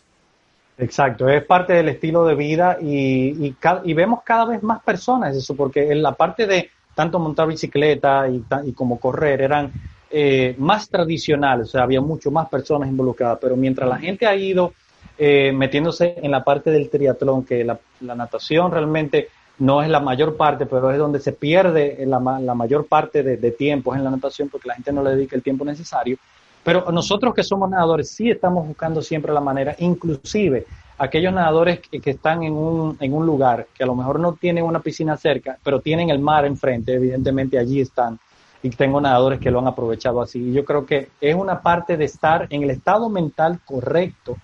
Exacto, 0.77 1.29
es 1.29 1.45
parte 1.45 1.71
del 1.71 1.87
estilo 1.87 2.25
de 2.25 2.35
vida 2.35 2.77
y, 2.81 3.47
y, 3.47 3.55
y, 3.85 3.93
vemos 3.93 4.19
cada 4.25 4.43
vez 4.43 4.61
más 4.63 4.83
personas 4.83 5.33
eso, 5.33 5.55
porque 5.55 5.89
en 5.89 6.03
la 6.03 6.11
parte 6.11 6.45
de 6.45 6.71
tanto 6.93 7.19
montar 7.19 7.47
bicicleta 7.47 8.27
y, 8.27 8.43
y 8.65 8.73
como 8.73 8.99
correr 8.99 9.39
eran 9.39 9.71
eh, 10.09 10.55
más 10.57 10.89
tradicional, 10.89 11.61
o 11.61 11.65
sea, 11.65 11.83
había 11.83 12.01
mucho 12.01 12.31
más 12.31 12.47
personas 12.47 12.89
involucradas, 12.89 13.39
pero 13.41 13.55
mientras 13.55 13.89
la 13.89 13.97
gente 13.97 14.25
ha 14.25 14.35
ido 14.35 14.73
eh, 15.17 15.51
metiéndose 15.53 16.15
en 16.21 16.31
la 16.31 16.43
parte 16.43 16.71
del 16.71 16.89
triatlón, 16.89 17.45
que 17.45 17.63
la, 17.63 17.79
natación 18.01 18.71
realmente 18.71 19.29
no 19.59 19.81
es 19.81 19.89
la 19.89 19.99
mayor 19.99 20.35
parte, 20.35 20.65
pero 20.65 20.91
es 20.91 20.97
donde 20.97 21.19
se 21.19 21.31
pierde 21.31 22.03
la, 22.05 22.19
mayor 22.19 22.85
parte 22.87 23.23
de, 23.23 23.51
tiempo 23.51 23.95
en 23.95 24.03
la 24.03 24.11
natación 24.11 24.49
porque 24.49 24.67
la 24.67 24.75
gente 24.75 24.91
no 24.91 25.01
le 25.01 25.11
dedica 25.11 25.35
el 25.35 25.43
tiempo 25.43 25.63
necesario. 25.63 26.17
Pero 26.63 26.91
nosotros 26.91 27.33
que 27.33 27.43
somos 27.43 27.69
nadadores 27.69 28.09
sí 28.09 28.29
estamos 28.29 28.67
buscando 28.67 29.01
siempre 29.01 29.31
la 29.31 29.39
manera, 29.39 29.75
inclusive 29.79 30.65
aquellos 30.97 31.33
nadadores 31.33 31.79
que, 31.79 32.09
están 32.09 32.43
en 32.43 32.53
un 32.53 33.25
lugar 33.25 33.67
que 33.73 33.83
a 33.83 33.87
lo 33.87 33.95
mejor 33.95 34.19
no 34.19 34.33
tienen 34.33 34.65
una 34.65 34.81
piscina 34.81 35.15
cerca, 35.15 35.57
pero 35.63 35.79
tienen 35.79 36.09
el 36.09 36.19
mar 36.19 36.45
enfrente, 36.45 36.93
evidentemente 36.93 37.57
allí 37.57 37.81
están 37.81 38.19
y 38.63 38.69
tengo 38.71 38.99
nadadores 38.99 39.39
que 39.39 39.51
lo 39.51 39.59
han 39.59 39.67
aprovechado 39.67 40.21
así. 40.21 40.39
Y 40.39 40.53
yo 40.53 40.65
creo 40.65 40.85
que 40.85 41.09
es 41.21 41.35
una 41.35 41.61
parte 41.61 41.97
de 41.97 42.05
estar 42.05 42.47
en 42.49 42.63
el 42.63 42.71
estado 42.71 43.09
mental 43.09 43.59
correcto 43.63 44.37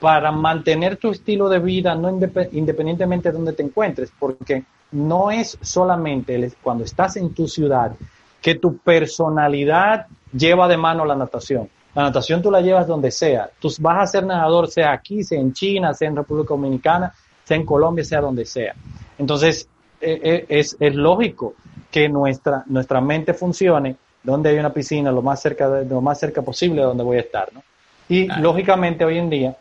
para 0.00 0.32
mantener 0.32 0.96
tu 0.96 1.10
estilo 1.10 1.48
de 1.48 1.60
vida, 1.60 1.94
no 1.94 2.10
independientemente 2.10 3.30
de 3.30 3.34
donde 3.34 3.52
te 3.52 3.62
encuentres, 3.62 4.12
porque 4.18 4.64
no 4.90 5.30
es 5.30 5.56
solamente 5.60 6.52
cuando 6.60 6.84
estás 6.84 7.16
en 7.16 7.32
tu 7.32 7.46
ciudad 7.46 7.92
que 8.40 8.56
tu 8.56 8.78
personalidad 8.78 10.06
lleva 10.32 10.66
de 10.66 10.76
mano 10.76 11.04
la 11.04 11.14
natación. 11.14 11.70
La 11.94 12.02
natación 12.02 12.42
tú 12.42 12.50
la 12.50 12.60
llevas 12.60 12.86
donde 12.86 13.10
sea. 13.10 13.50
Tú 13.60 13.68
vas 13.78 14.02
a 14.02 14.06
ser 14.06 14.24
nadador, 14.24 14.68
sea 14.68 14.92
aquí, 14.92 15.22
sea 15.22 15.38
en 15.38 15.52
China, 15.52 15.94
sea 15.94 16.08
en 16.08 16.16
República 16.16 16.48
Dominicana, 16.48 17.12
sea 17.44 17.56
en 17.56 17.64
Colombia, 17.64 18.04
sea 18.04 18.20
donde 18.20 18.44
sea. 18.44 18.74
Entonces, 19.18 19.68
eh, 20.00 20.20
eh, 20.22 20.46
es, 20.48 20.76
es 20.80 20.94
lógico 20.96 21.54
que 21.92 22.08
nuestra, 22.08 22.64
nuestra 22.66 23.00
mente 23.00 23.34
funcione, 23.34 23.94
donde 24.22 24.48
hay 24.48 24.58
una 24.58 24.72
piscina, 24.72 25.12
lo 25.12 25.22
más 25.22 25.40
cerca, 25.40 25.68
de, 25.68 25.84
lo 25.84 26.00
más 26.00 26.18
cerca 26.18 26.42
posible 26.42 26.80
de 26.80 26.86
donde 26.86 27.04
voy 27.04 27.18
a 27.18 27.20
estar, 27.20 27.52
¿no? 27.52 27.62
Y 28.08 28.26
lógicamente 28.40 29.04
hoy 29.04 29.18
en 29.18 29.30
día, 29.30 29.56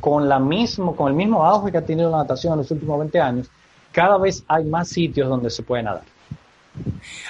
con, 0.00 0.28
la 0.28 0.38
mismo, 0.38 0.94
con 0.94 1.08
el 1.08 1.14
mismo 1.14 1.44
auge 1.44 1.72
que 1.72 1.78
ha 1.78 1.84
tenido 1.84 2.10
la 2.10 2.18
natación 2.18 2.54
en 2.54 2.58
los 2.58 2.70
últimos 2.70 2.98
20 2.98 3.20
años, 3.20 3.50
cada 3.92 4.18
vez 4.18 4.44
hay 4.48 4.64
más 4.64 4.88
sitios 4.88 5.28
donde 5.28 5.48
se 5.48 5.62
puede 5.62 5.84
nadar. 5.84 6.02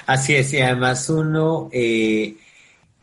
Así 0.05 0.35
es, 0.35 0.51
y 0.53 0.61
además 0.61 1.09
uno, 1.09 1.69
eh, 1.71 2.35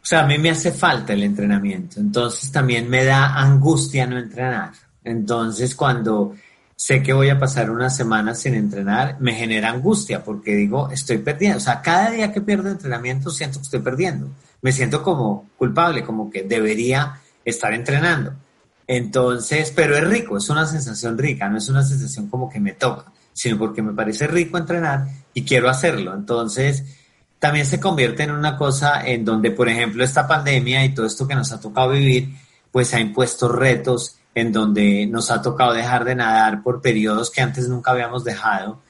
o 0.02 0.04
sea, 0.04 0.20
a 0.20 0.26
mí 0.26 0.36
me 0.36 0.50
hace 0.50 0.72
falta 0.72 1.12
el 1.12 1.22
entrenamiento, 1.22 2.00
entonces 2.00 2.52
también 2.52 2.90
me 2.90 3.04
da 3.04 3.34
angustia 3.40 4.06
no 4.06 4.18
entrenar. 4.18 4.72
Entonces 5.02 5.74
cuando 5.74 6.34
sé 6.76 7.02
que 7.02 7.12
voy 7.12 7.28
a 7.30 7.38
pasar 7.38 7.70
una 7.70 7.90
semana 7.90 8.34
sin 8.34 8.54
entrenar, 8.54 9.16
me 9.20 9.34
genera 9.34 9.70
angustia 9.70 10.24
porque 10.24 10.54
digo, 10.54 10.90
estoy 10.90 11.18
perdiendo. 11.18 11.58
O 11.58 11.60
sea, 11.60 11.80
cada 11.82 12.10
día 12.10 12.32
que 12.32 12.40
pierdo 12.40 12.68
entrenamiento 12.68 13.30
siento 13.30 13.58
que 13.58 13.64
estoy 13.64 13.80
perdiendo. 13.80 14.28
me 14.62 14.72
siento 14.72 15.02
como 15.02 15.50
culpable, 15.58 16.02
como 16.02 16.30
que 16.30 16.42
debería 16.42 17.20
estar 17.44 17.74
entrenando. 17.74 18.34
Entonces, 18.86 19.72
pero 19.74 19.96
es 19.96 20.04
rico, 20.04 20.36
es 20.36 20.48
una 20.50 20.66
sensación 20.66 21.18
rica, 21.18 21.48
no 21.48 21.58
es 21.58 21.68
una 21.68 21.82
sensación 21.82 22.28
como 22.28 22.48
que 22.50 22.60
me 22.60 22.72
toca, 22.72 23.12
sino 23.32 23.58
porque 23.58 23.82
me 23.82 23.92
parece 23.92 24.26
rico 24.26 24.58
entrenar 24.58 25.06
y 25.32 25.44
quiero 25.44 25.68
hacerlo. 25.68 26.14
Entonces, 26.14 26.82
también 27.38 27.66
se 27.66 27.80
convierte 27.80 28.22
en 28.22 28.30
una 28.30 28.56
cosa 28.56 29.06
en 29.06 29.24
donde, 29.24 29.50
por 29.50 29.68
ejemplo, 29.68 30.02
esta 30.02 30.26
pandemia 30.26 30.84
y 30.84 30.94
todo 30.94 31.06
esto 31.06 31.28
que 31.28 31.34
nos 31.34 31.52
ha 31.52 31.60
tocado 31.60 31.90
vivir, 31.90 32.34
pues 32.72 32.92
ha 32.94 33.00
impuesto 33.00 33.48
retos 33.48 34.16
en 34.34 34.52
donde 34.52 35.06
nos 35.06 35.30
ha 35.30 35.40
tocado 35.40 35.72
dejar 35.72 36.04
de 36.04 36.14
nadar 36.14 36.62
por 36.62 36.80
periodos 36.80 37.30
que 37.30 37.40
antes 37.40 37.68
nunca 37.68 37.92
habíamos 37.92 38.24
dejado. 38.24 38.82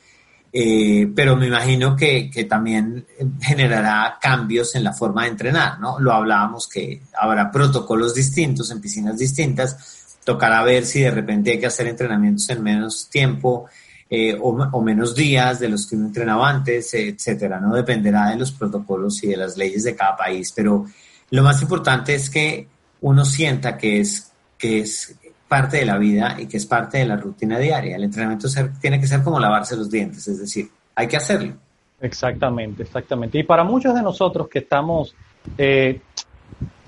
Eh, 0.56 1.10
pero 1.14 1.36
me 1.36 1.48
imagino 1.48 1.96
que, 1.96 2.30
que, 2.30 2.44
también 2.44 3.04
generará 3.40 4.18
cambios 4.20 4.76
en 4.76 4.84
la 4.84 4.92
forma 4.92 5.24
de 5.24 5.30
entrenar, 5.30 5.80
¿no? 5.80 5.98
Lo 5.98 6.12
hablábamos 6.12 6.68
que 6.68 7.02
habrá 7.20 7.50
protocolos 7.50 8.14
distintos 8.14 8.70
en 8.70 8.80
piscinas 8.80 9.18
distintas, 9.18 10.16
tocará 10.24 10.62
ver 10.62 10.86
si 10.86 11.00
de 11.00 11.10
repente 11.10 11.50
hay 11.50 11.58
que 11.58 11.66
hacer 11.66 11.88
entrenamientos 11.88 12.48
en 12.50 12.62
menos 12.62 13.08
tiempo 13.10 13.66
eh, 14.08 14.38
o, 14.40 14.50
o, 14.50 14.80
menos 14.80 15.16
días 15.16 15.58
de 15.58 15.68
los 15.68 15.88
que 15.88 15.96
uno 15.96 16.06
entrenaba 16.06 16.48
antes, 16.48 16.94
etcétera, 16.94 17.58
¿no? 17.58 17.74
Dependerá 17.74 18.30
de 18.30 18.36
los 18.36 18.52
protocolos 18.52 19.24
y 19.24 19.28
de 19.30 19.36
las 19.38 19.56
leyes 19.56 19.82
de 19.82 19.96
cada 19.96 20.16
país, 20.16 20.52
pero 20.54 20.86
lo 21.30 21.42
más 21.42 21.60
importante 21.62 22.14
es 22.14 22.30
que 22.30 22.68
uno 23.00 23.24
sienta 23.24 23.76
que 23.76 23.98
es, 24.00 24.30
que 24.56 24.80
es 24.80 25.16
parte 25.54 25.76
de 25.76 25.84
la 25.84 25.98
vida 25.98 26.34
y 26.36 26.46
que 26.46 26.56
es 26.56 26.66
parte 26.66 26.98
de 26.98 27.04
la 27.04 27.16
rutina 27.16 27.60
diaria. 27.60 27.94
El 27.94 28.02
entrenamiento 28.02 28.48
tiene 28.80 28.98
que 28.98 29.06
ser 29.06 29.22
como 29.22 29.38
lavarse 29.38 29.76
los 29.76 29.88
dientes, 29.88 30.26
es 30.26 30.40
decir, 30.40 30.68
hay 30.96 31.06
que 31.06 31.16
hacerlo. 31.16 31.54
Exactamente, 32.00 32.82
exactamente. 32.82 33.38
Y 33.38 33.44
para 33.44 33.62
muchos 33.62 33.94
de 33.94 34.02
nosotros 34.02 34.48
que 34.48 34.58
estamos, 34.58 35.14
eh, 35.56 36.00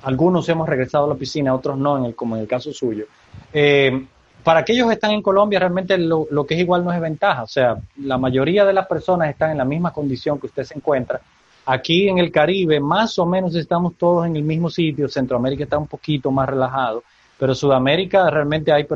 algunos 0.02 0.48
hemos 0.48 0.68
regresado 0.68 1.04
a 1.04 1.08
la 1.10 1.14
piscina, 1.14 1.54
otros 1.54 1.78
no, 1.78 1.96
en 1.96 2.06
el, 2.06 2.16
como 2.16 2.34
en 2.34 2.42
el 2.42 2.48
caso 2.48 2.72
suyo. 2.72 3.04
Eh, 3.52 4.04
para 4.42 4.60
aquellos 4.60 4.88
que 4.88 4.94
están 4.94 5.12
en 5.12 5.22
Colombia, 5.22 5.60
realmente 5.60 5.96
lo, 5.96 6.26
lo, 6.28 6.44
que 6.44 6.54
es 6.54 6.60
igual 6.60 6.84
no 6.84 6.92
es 6.92 7.00
ventaja. 7.00 7.44
O 7.44 7.48
sea, 7.48 7.76
la 8.02 8.18
mayoría 8.18 8.64
de 8.64 8.72
las 8.72 8.88
personas 8.88 9.30
están 9.30 9.52
en 9.52 9.58
la 9.58 9.64
misma 9.64 9.92
condición 9.92 10.40
que 10.40 10.46
usted 10.46 10.64
se 10.64 10.76
encuentra. 10.76 11.20
Aquí 11.66 12.08
en 12.08 12.18
el 12.18 12.32
Caribe, 12.32 12.80
más 12.80 13.16
o 13.20 13.26
menos 13.26 13.54
estamos 13.54 13.94
todos 13.96 14.26
en 14.26 14.34
el 14.34 14.42
mismo 14.42 14.68
sitio. 14.70 15.08
Centroamérica 15.08 15.62
está 15.62 15.78
un 15.78 15.86
poquito 15.86 16.32
más 16.32 16.48
relajado. 16.48 17.04
Pero 17.38 17.54
Sudamérica 17.54 18.30
realmente 18.30 18.72
hay, 18.72 18.86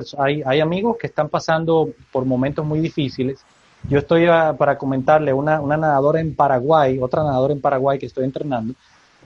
hay, 0.47 0.61
amigos 0.61 0.97
que 0.99 1.07
están 1.07 1.28
pasando 1.28 1.91
por 2.11 2.24
momentos 2.24 2.64
muy 2.64 2.80
difíciles. 2.80 3.45
Yo 3.88 3.99
estoy 3.99 4.26
para 4.57 4.78
comentarle 4.78 5.32
una, 5.32 5.61
una 5.61 5.76
nadadora 5.76 6.20
en 6.20 6.34
Paraguay, 6.34 6.99
otra 7.01 7.22
nadadora 7.22 7.53
en 7.53 7.61
Paraguay 7.61 7.99
que 7.99 8.07
estoy 8.07 8.24
entrenando, 8.24 8.74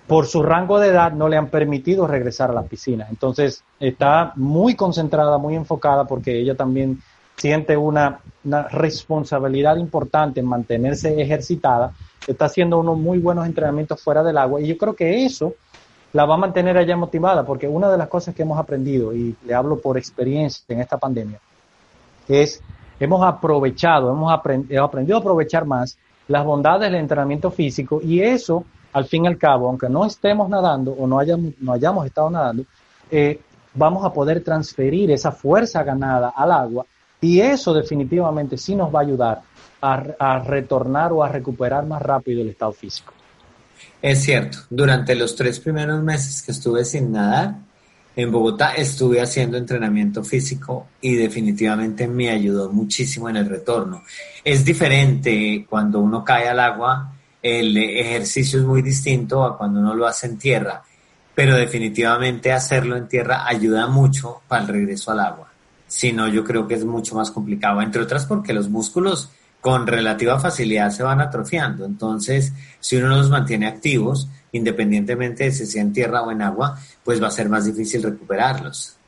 por 0.06 0.26
su 0.26 0.42
rango 0.42 0.78
de 0.78 0.88
edad 0.88 1.12
no 1.12 1.28
le 1.28 1.36
han 1.36 1.48
permitido 1.48 2.06
regresar 2.06 2.50
a 2.50 2.54
la 2.54 2.62
piscina. 2.62 3.06
Entonces 3.08 3.62
está 3.80 4.32
muy 4.36 4.74
concentrada, 4.74 5.38
muy 5.38 5.54
enfocada 5.54 6.04
porque 6.04 6.38
ella 6.38 6.54
también 6.54 7.00
siente 7.36 7.76
una, 7.76 8.20
una 8.44 8.68
responsabilidad 8.68 9.76
importante 9.76 10.40
en 10.40 10.46
mantenerse 10.46 11.20
ejercitada. 11.20 11.92
Está 12.26 12.46
haciendo 12.46 12.78
unos 12.78 12.98
muy 12.98 13.18
buenos 13.18 13.46
entrenamientos 13.46 14.02
fuera 14.02 14.22
del 14.22 14.38
agua 14.38 14.60
y 14.60 14.66
yo 14.66 14.76
creo 14.76 14.94
que 14.94 15.24
eso 15.24 15.54
la 16.14 16.24
va 16.24 16.34
a 16.34 16.38
mantener 16.38 16.78
allá 16.78 16.96
motivada, 16.96 17.44
porque 17.44 17.66
una 17.66 17.90
de 17.90 17.98
las 17.98 18.08
cosas 18.08 18.34
que 18.34 18.42
hemos 18.42 18.56
aprendido, 18.56 19.12
y 19.12 19.34
le 19.44 19.54
hablo 19.54 19.80
por 19.80 19.98
experiencia 19.98 20.64
en 20.68 20.80
esta 20.80 20.96
pandemia, 20.96 21.40
es 22.28 22.62
hemos 23.00 23.22
aprovechado, 23.24 24.12
hemos 24.12 24.32
aprendido 24.32 25.16
a 25.16 25.18
aprovechar 25.18 25.64
más 25.66 25.98
las 26.28 26.44
bondades 26.44 26.92
del 26.92 27.00
entrenamiento 27.00 27.50
físico 27.50 28.00
y 28.00 28.20
eso, 28.20 28.64
al 28.92 29.06
fin 29.06 29.24
y 29.24 29.26
al 29.26 29.36
cabo, 29.36 29.68
aunque 29.68 29.88
no 29.88 30.04
estemos 30.04 30.48
nadando 30.48 30.92
o 30.92 31.08
no 31.08 31.18
hayamos, 31.18 32.06
estado 32.06 32.30
nadando, 32.30 32.62
eh, 33.10 33.40
vamos 33.74 34.04
a 34.04 34.12
poder 34.12 34.44
transferir 34.44 35.10
esa 35.10 35.32
fuerza 35.32 35.82
ganada 35.82 36.28
al 36.28 36.52
agua 36.52 36.86
y 37.20 37.40
eso 37.40 37.74
definitivamente 37.74 38.56
sí 38.56 38.76
nos 38.76 38.94
va 38.94 39.00
a 39.00 39.02
ayudar 39.02 39.42
a 39.80 40.38
retornar 40.38 41.12
o 41.12 41.24
a 41.24 41.28
recuperar 41.28 41.84
más 41.84 42.00
rápido 42.00 42.40
el 42.40 42.50
estado 42.50 42.72
físico. 42.72 43.13
Es 44.03 44.22
cierto, 44.22 44.59
durante 44.68 45.14
los 45.14 45.35
tres 45.35 45.61
primeros 45.61 46.03
meses 46.03 46.43
que 46.43 46.53
estuve 46.53 46.85
sin 46.85 47.12
nadar, 47.12 47.57
en 48.16 48.30
Bogotá 48.30 48.74
estuve 48.74 49.20
haciendo 49.20 49.57
entrenamiento 49.57 50.22
físico 50.22 50.87
y 51.01 51.14
definitivamente 51.14 52.07
me 52.07 52.30
ayudó 52.30 52.70
muchísimo 52.70 53.28
en 53.28 53.37
el 53.37 53.49
retorno. 53.49 54.03
Es 54.45 54.64
diferente 54.64 55.66
cuando 55.68 56.01
uno 56.01 56.22
cae 56.22 56.49
al 56.49 56.61
agua, 56.61 57.12
el 57.43 57.76
ejercicio 57.76 58.61
es 58.61 58.64
muy 58.64 58.82
distinto 58.82 59.45
a 59.45 59.59
cuando 59.59 59.80
uno 59.80 59.95
lo 59.95 60.07
hace 60.07 60.28
en 60.28 60.39
tierra, 60.39 60.82
pero 61.35 61.57
definitivamente 61.57 62.53
hacerlo 62.53 62.97
en 62.97 63.09
tierra 63.09 63.47
ayuda 63.47 63.87
mucho 63.89 64.43
para 64.47 64.62
el 64.62 64.68
regreso 64.68 65.11
al 65.11 65.20
agua. 65.20 65.51
Si 65.87 66.12
no, 66.12 66.28
yo 66.28 66.45
creo 66.45 66.68
que 66.68 66.74
es 66.74 66.85
mucho 66.85 67.16
más 67.16 67.30
complicado, 67.30 67.82
entre 67.82 68.03
otras 68.03 68.26
porque 68.26 68.53
los 68.53 68.68
músculos 68.68 69.30
con 69.64 69.86
relativa 69.86 70.38
facilidad 70.38 70.90
se 70.90 71.02
van 71.02 71.22
atrofiando. 71.22 71.86
Entonces, 71.86 72.52
si 72.80 72.96
uno 72.96 73.08
los 73.08 73.30
mantiene 73.30 73.66
activos, 73.66 74.28
independientemente 74.52 75.44
de 75.44 75.52
si 75.52 75.64
sea 75.64 75.80
en 75.80 75.90
tierra 75.90 76.20
o 76.20 76.30
en 76.30 76.42
agua, 76.42 76.78
pues 77.02 77.22
va 77.22 77.28
a 77.28 77.30
ser 77.30 77.48
más 77.48 77.64
difícil 77.64 78.02
recuperarlos. 78.02 78.98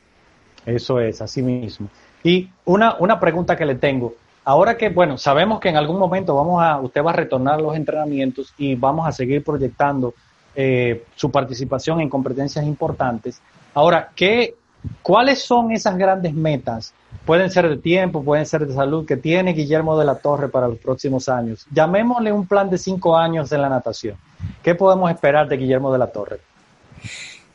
Eso 0.65 0.99
es, 0.99 1.21
así 1.21 1.43
mismo. 1.43 1.89
Y 2.23 2.49
una, 2.65 2.95
una 2.95 3.19
pregunta 3.19 3.55
que 3.55 3.67
le 3.67 3.75
tengo. 3.75 4.15
Ahora 4.45 4.75
que, 4.75 4.89
bueno, 4.89 5.19
sabemos 5.19 5.59
que 5.59 5.69
en 5.69 5.77
algún 5.77 5.99
momento 5.99 6.33
vamos 6.33 6.63
a, 6.63 6.79
usted 6.79 7.03
va 7.03 7.11
a 7.11 7.17
retornar 7.17 7.61
los 7.61 7.75
entrenamientos 7.75 8.51
y 8.57 8.73
vamos 8.73 9.07
a 9.07 9.11
seguir 9.11 9.43
proyectando 9.43 10.15
eh, 10.55 11.03
su 11.15 11.29
participación 11.29 12.01
en 12.01 12.09
competencias 12.09 12.65
importantes. 12.65 13.39
Ahora, 13.75 14.09
¿qué, 14.15 14.55
¿cuáles 15.01 15.41
son 15.41 15.71
esas 15.71 15.97
grandes 15.97 16.33
metas 16.33 16.93
pueden 17.27 17.51
ser 17.51 17.67
de 17.67 17.77
tiempo, 17.77 18.23
pueden 18.23 18.45
ser 18.45 18.65
de 18.65 18.73
salud, 18.73 19.05
que 19.05 19.17
tiene 19.17 19.51
Guillermo 19.51 19.99
de 19.99 20.05
la 20.05 20.15
Torre 20.15 20.47
para 20.47 20.69
los 20.69 20.79
próximos 20.79 21.27
años. 21.27 21.67
Llamémosle 21.71 22.31
un 22.31 22.47
plan 22.47 22.69
de 22.69 22.77
cinco 22.77 23.17
años 23.17 23.51
en 23.51 23.61
la 23.61 23.69
natación. 23.69 24.15
¿Qué 24.63 24.75
podemos 24.75 25.11
esperar 25.11 25.47
de 25.49 25.57
Guillermo 25.57 25.91
de 25.91 25.99
la 25.99 26.07
Torre? 26.07 26.39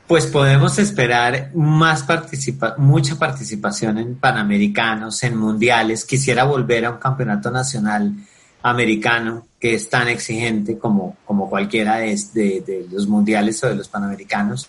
Pues 0.06 0.26
podemos 0.26 0.78
esperar 0.78 1.52
más 1.54 2.02
participa 2.02 2.74
mucha 2.76 3.18
participación 3.18 3.96
en 3.96 4.16
Panamericanos, 4.16 5.22
en 5.22 5.38
Mundiales. 5.38 6.04
Quisiera 6.04 6.44
volver 6.44 6.84
a 6.84 6.90
un 6.90 6.98
campeonato 6.98 7.50
nacional 7.50 8.12
americano 8.62 9.46
que 9.58 9.74
es 9.74 9.88
tan 9.88 10.08
exigente 10.08 10.76
como, 10.76 11.16
como 11.24 11.48
cualquiera 11.48 11.96
de, 11.96 12.14
de 12.34 12.86
los 12.92 13.06
mundiales 13.06 13.64
o 13.64 13.68
de 13.68 13.76
los 13.76 13.88
panamericanos. 13.88 14.68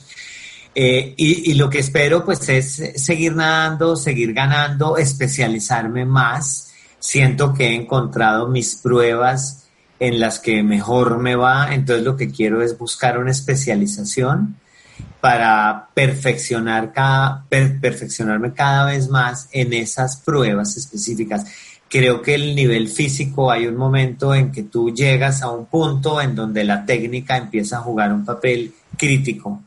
Eh, 0.75 1.13
y, 1.17 1.53
lo 1.53 1.69
que 1.69 1.79
espero 1.79 2.25
pues 2.25 2.49
es 2.49 2.93
seguir 2.95 3.35
nadando, 3.35 3.95
seguir 3.95 4.33
ganando, 4.33 4.97
especializarme 4.97 6.05
más. 6.05 6.71
Siento 6.99 7.53
que 7.53 7.67
he 7.67 7.75
encontrado 7.75 8.47
mis 8.47 8.75
pruebas 8.75 9.67
en 9.99 10.19
las 10.19 10.39
que 10.39 10.63
mejor 10.63 11.19
me 11.19 11.35
va, 11.35 11.73
entonces 11.73 12.03
lo 12.03 12.17
que 12.17 12.31
quiero 12.31 12.61
es 12.61 12.77
buscar 12.77 13.19
una 13.19 13.31
especialización 13.31 14.57
para 15.21 15.89
perfeccionar 15.93 16.91
cada, 16.91 17.45
perfeccionarme 17.49 18.53
cada 18.53 18.85
vez 18.85 19.09
más 19.09 19.47
en 19.51 19.73
esas 19.73 20.17
pruebas 20.17 20.75
específicas. 20.75 21.45
Creo 21.87 22.21
que 22.21 22.33
el 22.33 22.55
nivel 22.55 22.89
físico 22.89 23.51
hay 23.51 23.67
un 23.67 23.75
momento 23.75 24.33
en 24.33 24.51
que 24.51 24.63
tú 24.63 24.93
llegas 24.93 25.43
a 25.43 25.51
un 25.51 25.67
punto 25.67 26.19
en 26.19 26.35
donde 26.35 26.63
la 26.63 26.83
técnica 26.85 27.37
empieza 27.37 27.77
a 27.77 27.81
jugar 27.81 28.11
un 28.11 28.25
papel 28.25 28.73
crítico 28.97 29.61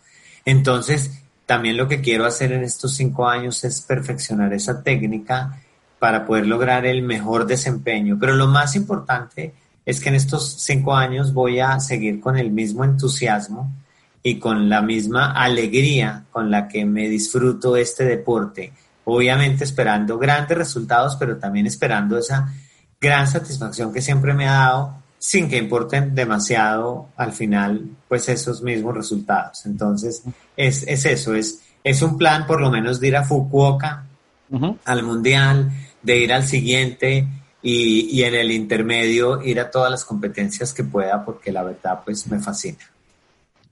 entonces, 0.46 1.10
también 1.44 1.76
lo 1.76 1.88
que 1.88 2.00
quiero 2.00 2.24
hacer 2.24 2.52
en 2.52 2.62
estos 2.62 2.94
cinco 2.94 3.28
años 3.28 3.62
es 3.64 3.80
perfeccionar 3.82 4.52
esa 4.52 4.82
técnica 4.82 5.60
para 5.98 6.24
poder 6.24 6.46
lograr 6.46 6.86
el 6.86 7.02
mejor 7.02 7.46
desempeño. 7.46 8.16
Pero 8.18 8.34
lo 8.34 8.46
más 8.46 8.76
importante 8.76 9.52
es 9.84 10.00
que 10.00 10.08
en 10.08 10.14
estos 10.14 10.62
cinco 10.62 10.94
años 10.94 11.34
voy 11.34 11.58
a 11.58 11.78
seguir 11.80 12.20
con 12.20 12.38
el 12.38 12.50
mismo 12.50 12.84
entusiasmo 12.84 13.72
y 14.22 14.38
con 14.38 14.68
la 14.68 14.82
misma 14.82 15.32
alegría 15.32 16.24
con 16.30 16.50
la 16.50 16.68
que 16.68 16.84
me 16.84 17.08
disfruto 17.08 17.76
este 17.76 18.04
deporte. 18.04 18.72
Obviamente 19.04 19.64
esperando 19.64 20.18
grandes 20.18 20.58
resultados, 20.58 21.16
pero 21.16 21.38
también 21.38 21.66
esperando 21.66 22.18
esa 22.18 22.52
gran 23.00 23.26
satisfacción 23.26 23.92
que 23.92 24.02
siempre 24.02 24.32
me 24.32 24.48
ha 24.48 24.52
dado 24.52 24.94
sin 25.18 25.48
que 25.48 25.56
importen 25.56 26.14
demasiado 26.14 27.08
al 27.16 27.32
final, 27.32 27.82
pues 28.08 28.28
esos 28.28 28.62
mismos 28.62 28.94
resultados. 28.94 29.66
Entonces, 29.66 30.22
es, 30.56 30.84
eso, 30.86 31.34
es, 31.34 31.62
es 31.82 32.02
un 32.02 32.16
plan 32.18 32.46
por 32.46 32.60
lo 32.60 32.70
menos 32.70 33.00
de 33.00 33.08
ir 33.08 33.16
a 33.16 33.24
Fukuoka, 33.24 34.04
al 34.84 35.02
Mundial, 35.02 35.70
de 36.02 36.18
ir 36.18 36.32
al 36.32 36.44
siguiente 36.44 37.26
y, 37.62 38.08
y, 38.16 38.22
en 38.22 38.34
el 38.34 38.52
intermedio 38.52 39.42
ir 39.42 39.58
a 39.58 39.70
todas 39.70 39.90
las 39.90 40.04
competencias 40.04 40.72
que 40.72 40.84
pueda, 40.84 41.24
porque 41.24 41.50
la 41.50 41.64
verdad, 41.64 42.02
pues 42.04 42.26
me 42.28 42.38
fascina. 42.38 42.78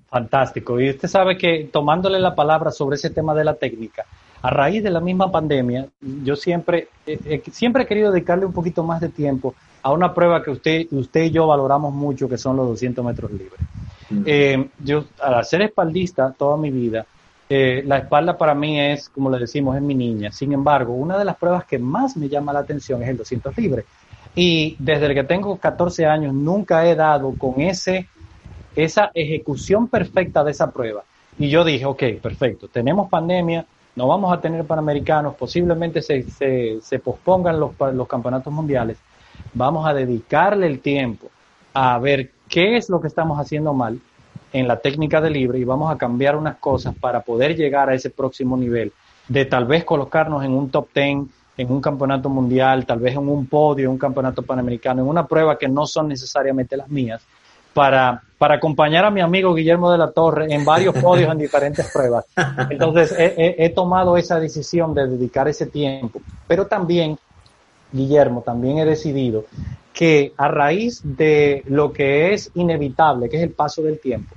Fantástico. 0.09 0.81
Y 0.81 0.91
usted 0.91 1.09
sabe 1.09 1.39
que 1.39 1.69
tomándole 1.73 2.19
la 2.19 2.35
palabra 2.35 2.73
sobre 2.73 2.97
ese 2.97 3.11
tema 3.11 3.35
de 3.35 3.45
la 3.45 3.55
técnica, 3.55 4.05
a 4.43 4.51
raíz 4.51 4.83
de 4.83 4.91
la 4.91 5.01
misma 5.01 5.31
pandemia, 5.31 5.87
yo 6.01 6.37
siempre, 6.37 6.89
siempre 7.53 7.85
he 7.85 7.87
querido 7.87 8.13
dedicarle 8.13 8.45
un 8.45 8.53
poquito 8.53 8.85
más 8.85 9.01
de 9.01 9.09
tiempo 9.09 9.55
a 9.85 9.93
una 9.93 10.15
prueba 10.15 10.43
que 10.43 10.51
usted, 10.51 10.87
usted 10.93 11.25
y 11.25 11.31
yo 11.31 11.47
valoramos 11.47 11.93
mucho, 11.93 12.27
que 12.27 12.39
son 12.39 12.57
los 12.57 12.67
200 12.69 13.05
metros 13.05 13.31
libres. 13.31 13.61
Eh, 14.25 14.71
yo, 14.83 15.05
al 15.21 15.45
ser 15.45 15.61
espaldista 15.61 16.35
toda 16.37 16.57
mi 16.57 16.71
vida, 16.71 17.05
eh, 17.51 17.83
la 17.85 17.99
espalda 17.99 18.39
para 18.39 18.55
mí 18.55 18.81
es, 18.81 19.11
como 19.11 19.29
le 19.29 19.39
decimos, 19.39 19.77
es 19.77 19.83
mi 19.83 19.95
niña. 19.95 20.33
Sin 20.33 20.55
embargo, 20.55 20.95
una 20.95 21.19
de 21.19 21.27
las 21.27 21.37
pruebas 21.37 21.67
que 21.67 21.79
más 21.79 22.17
me 22.17 22.31
llama 22.31 22.55
la 22.55 22.61
atención 22.61 23.03
es 23.03 23.11
el 23.11 23.19
200 23.19 23.59
libre. 23.59 23.85
Y 24.35 24.75
desde 24.79 25.15
que 25.15 25.23
tengo 25.23 25.55
14 25.59 26.07
años 26.07 26.33
nunca 26.33 26.87
he 26.87 26.95
dado 26.95 27.35
con 27.37 27.61
ese, 27.61 28.09
esa 28.75 29.11
ejecución 29.13 29.89
perfecta 29.89 30.43
de 30.43 30.53
esa 30.53 30.71
prueba. 30.71 31.05
Y 31.39 31.51
yo 31.51 31.63
dije, 31.63 31.85
ok, 31.85 32.05
perfecto, 32.23 32.69
tenemos 32.69 33.11
pandemia, 33.11 33.67
no 33.97 34.09
vamos 34.09 34.33
a 34.33 34.41
tener 34.41 34.65
panamericanos, 34.65 35.35
posiblemente 35.35 36.01
se, 36.01 36.23
se, 36.23 36.79
se 36.81 36.99
pospongan 37.01 37.61
los, 37.61 37.73
los 37.93 38.09
campeonatos 38.09 38.51
mundiales. 38.51 38.97
Vamos 39.53 39.87
a 39.87 39.95
dedicarle 39.95 40.67
el 40.67 40.81
tiempo 40.81 41.31
a 41.73 41.99
ver 41.99 42.31
qué 42.49 42.77
es 42.77 42.89
lo 42.89 43.01
que 43.01 43.09
estamos 43.09 43.39
haciendo 43.39 43.73
mal 43.73 44.01
en 44.53 44.69
la 44.69 44.77
técnica 44.77 45.21
de 45.21 45.31
libre 45.31 45.59
y 45.59 45.65
vamos 45.65 45.93
a 45.93 45.99
cambiar 45.99 46.37
unas 46.37 46.57
cosas 46.57 46.95
para 46.95 47.21
poder 47.21 47.57
llegar 47.57 47.91
a 47.91 47.95
ese 47.95 48.11
próximo 48.11 48.57
nivel, 48.57 48.93
de 49.29 49.45
tal 49.45 49.65
vez 49.65 49.85
colocarnos 49.85 50.45
en 50.45 50.53
un 50.53 50.71
top 50.71 50.89
10, 50.95 51.27
en 51.57 51.71
un 51.71 51.81
campeonato 51.81 52.29
mundial, 52.29 52.87
tal 52.87 53.01
vez 53.01 53.15
en 53.15 53.29
un 53.29 53.47
podio, 53.47 53.87
en 53.87 53.91
un 53.91 53.99
campeonato 53.99 54.43
panamericano, 54.43 55.03
en 55.03 55.09
una 55.09 55.27
prueba 55.27 55.59
que 55.59 55.69
no 55.69 55.87
son 55.87 56.09
necesariamente 56.09 56.77
las 56.77 56.89
mías, 56.89 57.23
para, 57.75 58.23
para 58.39 58.55
acompañar 58.55 59.05
a 59.05 59.11
mi 59.11 59.21
amigo 59.21 59.53
Guillermo 59.53 59.91
de 59.91 59.99
la 59.99 60.13
Torre 60.13 60.47
en 60.55 60.65
varios 60.65 60.95
podios 60.95 61.31
en 61.33 61.39
diferentes 61.39 61.91
pruebas. 61.93 62.25
Entonces 62.71 63.13
he, 63.19 63.57
he 63.59 63.71
tomado 63.71 64.17
esa 64.17 64.39
decisión 64.39 64.95
de 64.95 65.09
dedicar 65.09 65.49
ese 65.49 65.67
tiempo, 65.67 66.21
pero 66.47 66.67
también, 66.67 67.19
Guillermo, 67.95 68.43
también 68.43 68.79
he 68.79 68.85
decidido 68.85 69.45
que 69.93 70.33
a 70.37 70.49
raíz 70.49 71.01
de 71.05 71.63
lo 71.67 71.93
que 71.93 72.35
es 72.35 72.51
inevitable, 72.55 73.29
que 73.29 73.37
es 73.37 73.43
el 73.45 73.53
paso 73.53 73.81
del 73.83 74.01
tiempo, 74.01 74.35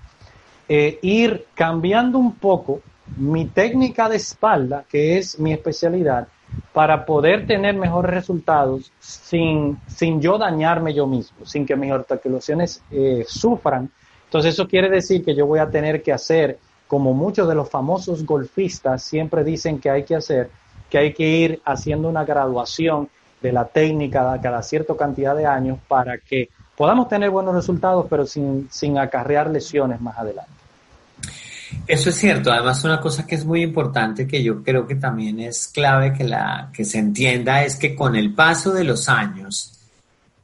eh, 0.69 0.99
ir 1.01 1.47
cambiando 1.55 2.19
un 2.19 2.35
poco 2.35 2.81
mi 3.17 3.45
técnica 3.45 4.07
de 4.07 4.17
espalda, 4.17 4.85
que 4.87 5.17
es 5.17 5.39
mi 5.39 5.51
especialidad, 5.53 6.27
para 6.73 7.05
poder 7.05 7.47
tener 7.47 7.75
mejores 7.75 8.11
resultados 8.11 8.91
sin, 8.99 9.79
sin 9.87 10.21
yo 10.21 10.37
dañarme 10.37 10.93
yo 10.93 11.07
mismo, 11.07 11.45
sin 11.45 11.65
que 11.65 11.75
mis 11.75 11.91
articulaciones 11.91 12.83
eh, 12.91 13.25
sufran. 13.27 13.89
Entonces 14.25 14.53
eso 14.53 14.67
quiere 14.67 14.89
decir 14.89 15.25
que 15.25 15.35
yo 15.35 15.47
voy 15.47 15.59
a 15.59 15.69
tener 15.69 16.03
que 16.03 16.13
hacer, 16.13 16.59
como 16.87 17.13
muchos 17.13 17.47
de 17.47 17.55
los 17.55 17.69
famosos 17.69 18.25
golfistas 18.25 19.03
siempre 19.03 19.43
dicen 19.43 19.79
que 19.79 19.89
hay 19.89 20.03
que 20.03 20.15
hacer, 20.15 20.49
que 20.89 20.97
hay 20.97 21.13
que 21.13 21.27
ir 21.27 21.61
haciendo 21.65 22.07
una 22.07 22.23
graduación 22.23 23.09
de 23.41 23.51
la 23.51 23.65
técnica 23.65 24.39
cada 24.41 24.61
cierta 24.63 24.95
cantidad 24.95 25.35
de 25.35 25.45
años 25.45 25.79
para 25.87 26.17
que 26.17 26.49
podamos 26.75 27.07
tener 27.07 27.29
buenos 27.29 27.55
resultados, 27.55 28.05
pero 28.09 28.25
sin, 28.25 28.67
sin 28.71 28.97
acarrear 28.97 29.49
lesiones 29.49 29.99
más 30.01 30.17
adelante. 30.17 30.51
Eso 31.85 32.09
es 32.09 32.15
cierto. 32.15 32.51
Además, 32.51 32.83
una 32.83 32.99
cosa 32.99 33.25
que 33.25 33.35
es 33.35 33.45
muy 33.45 33.61
importante, 33.61 34.27
que 34.27 34.43
yo 34.43 34.63
creo 34.63 34.87
que 34.87 34.95
también 34.95 35.39
es 35.39 35.67
clave 35.67 36.13
que, 36.13 36.23
la, 36.23 36.69
que 36.73 36.85
se 36.85 36.99
entienda, 36.99 37.63
es 37.63 37.75
que 37.75 37.95
con 37.95 38.15
el 38.15 38.33
paso 38.33 38.71
de 38.73 38.83
los 38.83 39.09
años, 39.09 39.73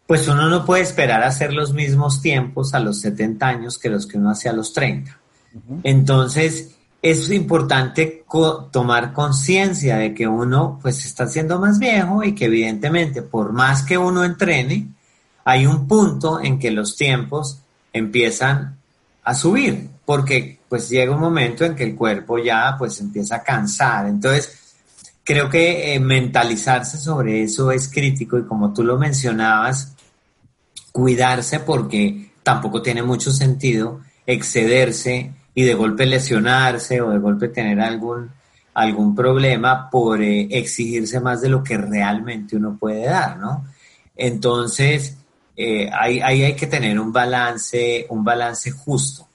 pues 0.06 0.28
uno 0.28 0.50
no 0.50 0.66
puede 0.66 0.84
esperar 0.84 1.24
hacer 1.24 1.54
los 1.54 1.74
mismos 1.74 2.22
tiempos 2.22 2.74
a 2.74 2.80
los 2.80 3.00
70 3.02 3.48
años 3.48 3.78
que 3.78 3.90
los 3.90 4.06
que 4.06 4.18
uno 4.18 4.32
hacía 4.32 4.52
a 4.52 4.56
los 4.56 4.74
30. 4.74 5.18
Entonces, 5.84 6.76
es 7.04 7.30
importante 7.32 8.24
tomar 8.72 9.12
conciencia 9.12 9.98
de 9.98 10.14
que 10.14 10.26
uno 10.26 10.80
pues 10.82 11.04
está 11.06 11.28
siendo 11.28 11.60
más 11.60 11.78
viejo 11.78 12.24
y 12.24 12.34
que 12.34 12.46
evidentemente 12.46 13.22
por 13.22 13.52
más 13.52 13.84
que 13.84 13.98
uno 13.98 14.24
entrene, 14.24 14.88
hay 15.44 15.66
un 15.66 15.86
punto 15.86 16.40
en 16.42 16.58
que 16.58 16.72
los 16.72 16.96
tiempos 16.96 17.60
empiezan 17.92 18.78
a 19.26 19.36
subir, 19.36 19.90
porque 20.06 20.60
pues 20.70 20.88
llega 20.90 21.14
un 21.14 21.20
momento 21.20 21.66
en 21.66 21.76
que 21.76 21.84
el 21.84 21.94
cuerpo 21.94 22.38
ya 22.38 22.76
pues 22.80 23.02
empieza 23.02 23.36
a 23.36 23.44
cansar. 23.44 24.08
Entonces, 24.08 24.58
creo 25.26 25.50
que 25.50 25.94
eh, 25.94 26.00
mentalizarse 26.00 26.98
sobre 26.98 27.44
eso 27.44 27.70
es 27.74 27.90
crítico 27.90 28.40
y 28.40 28.46
como 28.46 28.74
tú 28.74 28.82
lo 28.82 28.98
mencionabas, 28.98 29.94
cuidarse 30.94 31.60
porque 31.60 32.32
tampoco 32.44 32.82
tiene 32.82 33.04
mucho 33.04 33.30
sentido 33.30 34.00
excederse 34.26 35.34
y 35.56 35.64
de 35.64 35.74
golpe 35.74 36.06
lesionarse 36.06 37.02
o 37.02 37.12
de 37.12 37.20
golpe 37.20 37.50
tener 37.50 37.80
algún, 37.80 38.32
algún 38.74 39.16
problema 39.16 39.90
por 39.90 40.22
eh, 40.22 40.48
exigirse 40.52 41.20
más 41.20 41.42
de 41.42 41.50
lo 41.50 41.64
que 41.64 41.78
realmente 41.78 42.56
uno 42.56 42.78
puede 42.80 43.06
dar, 43.06 43.38
¿no? 43.38 43.66
Entonces, 44.16 45.18
eh, 45.56 45.90
ahí, 45.92 46.20
ahí 46.20 46.44
hay 46.44 46.56
que 46.56 46.68
tener 46.68 47.00
un 47.00 47.12
balance, 47.12 48.06
un 48.10 48.24
balance 48.24 48.72
justo. 48.72 49.28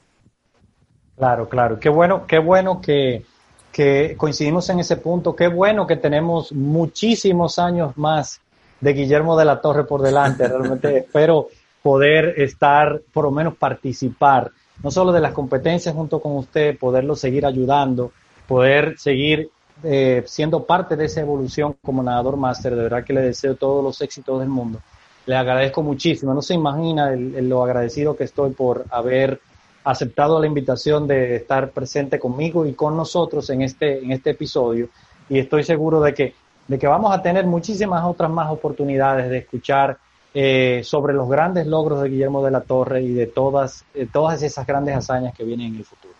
Claro, 1.16 1.48
claro. 1.48 1.80
Qué 1.80 1.88
bueno, 1.88 2.26
qué 2.26 2.38
bueno 2.38 2.80
que, 2.80 3.24
que 3.72 4.14
coincidimos 4.16 4.68
en 4.70 4.80
ese 4.80 4.96
punto. 4.96 5.34
Qué 5.34 5.48
bueno 5.48 5.86
que 5.86 5.96
tenemos 5.96 6.52
muchísimos 6.52 7.58
años 7.58 7.96
más 7.96 8.40
de 8.80 8.92
Guillermo 8.92 9.36
de 9.36 9.44
la 9.44 9.60
Torre 9.60 9.84
por 9.84 10.02
delante. 10.02 10.46
Realmente 10.46 10.98
espero 10.98 11.48
poder 11.82 12.40
estar, 12.40 13.00
por 13.12 13.24
lo 13.24 13.30
menos 13.30 13.56
participar, 13.56 14.50
no 14.82 14.90
solo 14.90 15.12
de 15.12 15.20
las 15.20 15.32
competencias 15.32 15.94
junto 15.94 16.20
con 16.20 16.36
usted, 16.36 16.78
poderlo 16.78 17.16
seguir 17.16 17.44
ayudando, 17.44 18.12
poder 18.46 18.98
seguir 18.98 19.50
eh, 19.82 20.22
siendo 20.26 20.64
parte 20.64 20.96
de 20.96 21.04
esa 21.06 21.20
evolución 21.20 21.76
como 21.82 22.02
nadador 22.02 22.36
máster. 22.36 22.74
De 22.74 22.82
verdad 22.82 23.04
que 23.04 23.12
le 23.12 23.22
deseo 23.22 23.56
todos 23.56 23.82
los 23.82 24.00
éxitos 24.00 24.40
del 24.40 24.48
mundo. 24.48 24.80
Le 25.26 25.36
agradezco 25.36 25.82
muchísimo. 25.82 26.32
No 26.34 26.42
se 26.42 26.54
imagina 26.54 27.10
lo 27.14 27.62
agradecido 27.62 28.16
que 28.16 28.24
estoy 28.24 28.50
por 28.50 28.86
haber 28.90 29.40
aceptado 29.84 30.40
la 30.40 30.46
invitación 30.46 31.06
de 31.06 31.36
estar 31.36 31.70
presente 31.70 32.18
conmigo 32.18 32.66
y 32.66 32.74
con 32.74 32.96
nosotros 32.96 33.48
en 33.50 33.62
este, 33.62 33.98
en 33.98 34.12
este 34.12 34.30
episodio. 34.30 34.88
Y 35.28 35.38
estoy 35.38 35.64
seguro 35.64 36.00
de 36.00 36.14
que, 36.14 36.34
de 36.66 36.78
que 36.78 36.86
vamos 36.86 37.12
a 37.12 37.22
tener 37.22 37.46
muchísimas 37.46 38.04
otras 38.04 38.30
más 38.30 38.50
oportunidades 38.50 39.30
de 39.30 39.38
escuchar 39.38 39.98
eh, 40.40 40.82
sobre 40.84 41.14
los 41.14 41.28
grandes 41.28 41.66
logros 41.66 42.02
de 42.02 42.10
Guillermo 42.10 42.44
de 42.44 42.50
la 42.50 42.60
Torre 42.60 43.02
y 43.02 43.12
de 43.12 43.26
todas, 43.26 43.84
todas 44.12 44.42
esas 44.42 44.66
grandes 44.66 44.94
hazañas 44.94 45.34
que 45.34 45.44
vienen 45.44 45.68
en 45.68 45.76
el 45.76 45.84
futuro. 45.84 46.14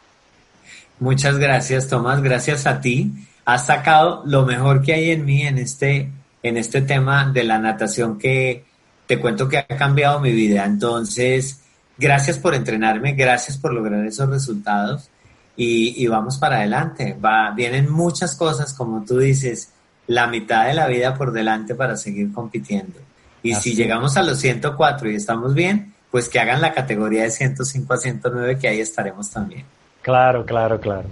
Muchas 1.01 1.39
gracias, 1.39 1.89
Tomás. 1.89 2.23
Gracias 2.23 2.67
a 2.67 2.81
ti. 2.81 3.13
Has 3.45 3.67
sacado 3.67 4.23
lo 4.25 4.45
mejor 4.45 4.83
que 4.83 4.95
hay 4.95 5.11
en 5.11 5.25
mí 5.25 5.43
en 5.43 5.59
este, 5.59 6.11
en 6.43 6.57
este 6.57 6.83
tema 6.83 7.31
de 7.33 7.45
la 7.45 7.59
natación 7.59 8.19
que 8.19 8.65
te 9.07 9.21
cuento 9.21 9.49
que 9.49 9.59
ha 9.59 9.67
cambiado 9.67 10.19
mi 10.21 10.33
vida. 10.33 10.65
Entonces, 10.65 11.63
Gracias 11.99 12.39
por 12.39 12.55
entrenarme, 12.55 13.15
gracias 13.15 13.59
por 13.59 13.75
lograr 13.75 14.07
esos 14.07 14.31
resultados 14.31 15.11
y, 15.57 16.07
vamos 16.07 16.39
para 16.39 16.59
adelante. 16.59 17.17
Va, 17.23 17.51
vienen 17.51 17.91
muchas 17.91 18.37
cosas, 18.37 18.73
como 18.73 19.05
tú 19.05 19.19
dices, 19.19 19.73
la 20.07 20.29
mitad 20.29 20.67
de 20.67 20.75
la 20.75 20.87
vida 20.87 21.17
por 21.17 21.33
delante 21.33 21.75
para 21.75 21.97
seguir 21.97 22.33
compitiendo. 22.33 23.01
Y 23.43 23.55
si 23.55 23.75
llegamos 23.75 24.17
a 24.17 24.23
los 24.23 24.39
104 24.39 25.11
y 25.11 25.15
estamos 25.15 25.55
bien, 25.55 25.95
pues 26.11 26.29
que 26.29 26.41
hagan 26.41 26.61
la 26.61 26.73
categoría 26.73 27.23
de 27.23 27.31
105 27.31 27.93
a 27.93 27.97
109, 27.97 28.59
que 28.59 28.69
ahí 28.69 28.81
estaremos 28.81 29.31
también. 29.31 29.65
Claro, 30.03 30.45
claro, 30.45 30.81
claro. 30.81 31.09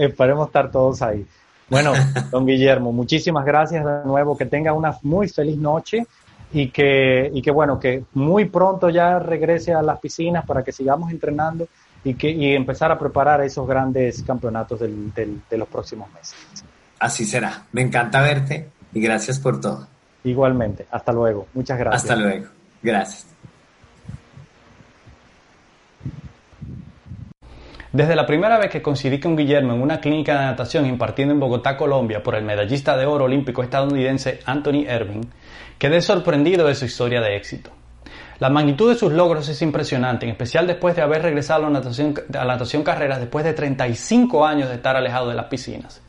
esperemos 0.00 0.46
estar 0.46 0.70
todos 0.70 1.02
ahí. 1.02 1.26
Bueno, 1.68 1.92
don 2.30 2.46
Guillermo, 2.46 2.92
muchísimas 2.92 3.44
gracias 3.44 3.84
de 3.84 4.04
nuevo. 4.04 4.36
Que 4.36 4.46
tenga 4.46 4.72
una 4.72 4.96
muy 5.02 5.28
feliz 5.28 5.56
noche 5.56 6.06
y 6.52 6.70
que, 6.70 7.30
y 7.32 7.42
que 7.42 7.50
bueno, 7.50 7.78
que 7.78 8.04
muy 8.14 8.46
pronto 8.46 8.88
ya 8.88 9.18
regrese 9.18 9.74
a 9.74 9.82
las 9.82 9.98
piscinas 9.98 10.46
para 10.46 10.64
que 10.64 10.72
sigamos 10.72 11.10
entrenando 11.10 11.68
y, 12.04 12.14
que, 12.14 12.30
y 12.30 12.54
empezar 12.54 12.90
a 12.90 12.98
preparar 12.98 13.42
esos 13.42 13.68
grandes 13.68 14.22
campeonatos 14.22 14.80
del, 14.80 15.12
de 15.14 15.58
los 15.58 15.68
próximos 15.68 16.10
meses. 16.12 16.36
Así 16.98 17.24
será. 17.24 17.66
Me 17.72 17.82
encanta 17.82 18.22
verte 18.22 18.70
y 18.94 19.00
gracias 19.00 19.38
por 19.38 19.60
todo. 19.60 19.86
Igualmente. 20.24 20.86
Hasta 20.90 21.12
luego. 21.12 21.46
Muchas 21.54 21.78
gracias. 21.78 22.02
Hasta 22.02 22.16
luego. 22.16 22.46
Gracias. 22.82 23.26
Desde 27.92 28.14
la 28.14 28.26
primera 28.26 28.58
vez 28.58 28.70
que 28.70 28.82
coincidí 28.82 29.18
con 29.18 29.34
Guillermo 29.34 29.72
en 29.72 29.80
una 29.80 29.98
clínica 29.98 30.38
de 30.38 30.44
natación 30.44 30.84
impartiendo 30.84 31.32
en 31.32 31.40
Bogotá, 31.40 31.76
Colombia, 31.76 32.22
por 32.22 32.34
el 32.34 32.44
medallista 32.44 32.96
de 32.96 33.06
oro 33.06 33.24
olímpico 33.24 33.62
estadounidense 33.62 34.40
Anthony 34.44 34.84
Irving, 34.88 35.22
quedé 35.78 36.02
sorprendido 36.02 36.66
de 36.66 36.74
su 36.74 36.84
historia 36.84 37.22
de 37.22 37.36
éxito. 37.36 37.70
La 38.40 38.50
magnitud 38.50 38.90
de 38.90 38.98
sus 38.98 39.12
logros 39.12 39.48
es 39.48 39.62
impresionante, 39.62 40.26
en 40.26 40.32
especial 40.32 40.66
después 40.66 40.94
de 40.94 41.02
haber 41.02 41.22
regresado 41.22 41.62
a 41.62 41.70
la 41.70 41.78
natación, 41.78 42.14
a 42.34 42.44
la 42.44 42.52
natación 42.52 42.84
carreras 42.84 43.20
después 43.20 43.44
de 43.44 43.54
35 43.54 44.46
años 44.46 44.68
de 44.68 44.74
estar 44.76 44.94
alejado 44.94 45.30
de 45.30 45.34
las 45.34 45.46
piscinas. 45.46 46.02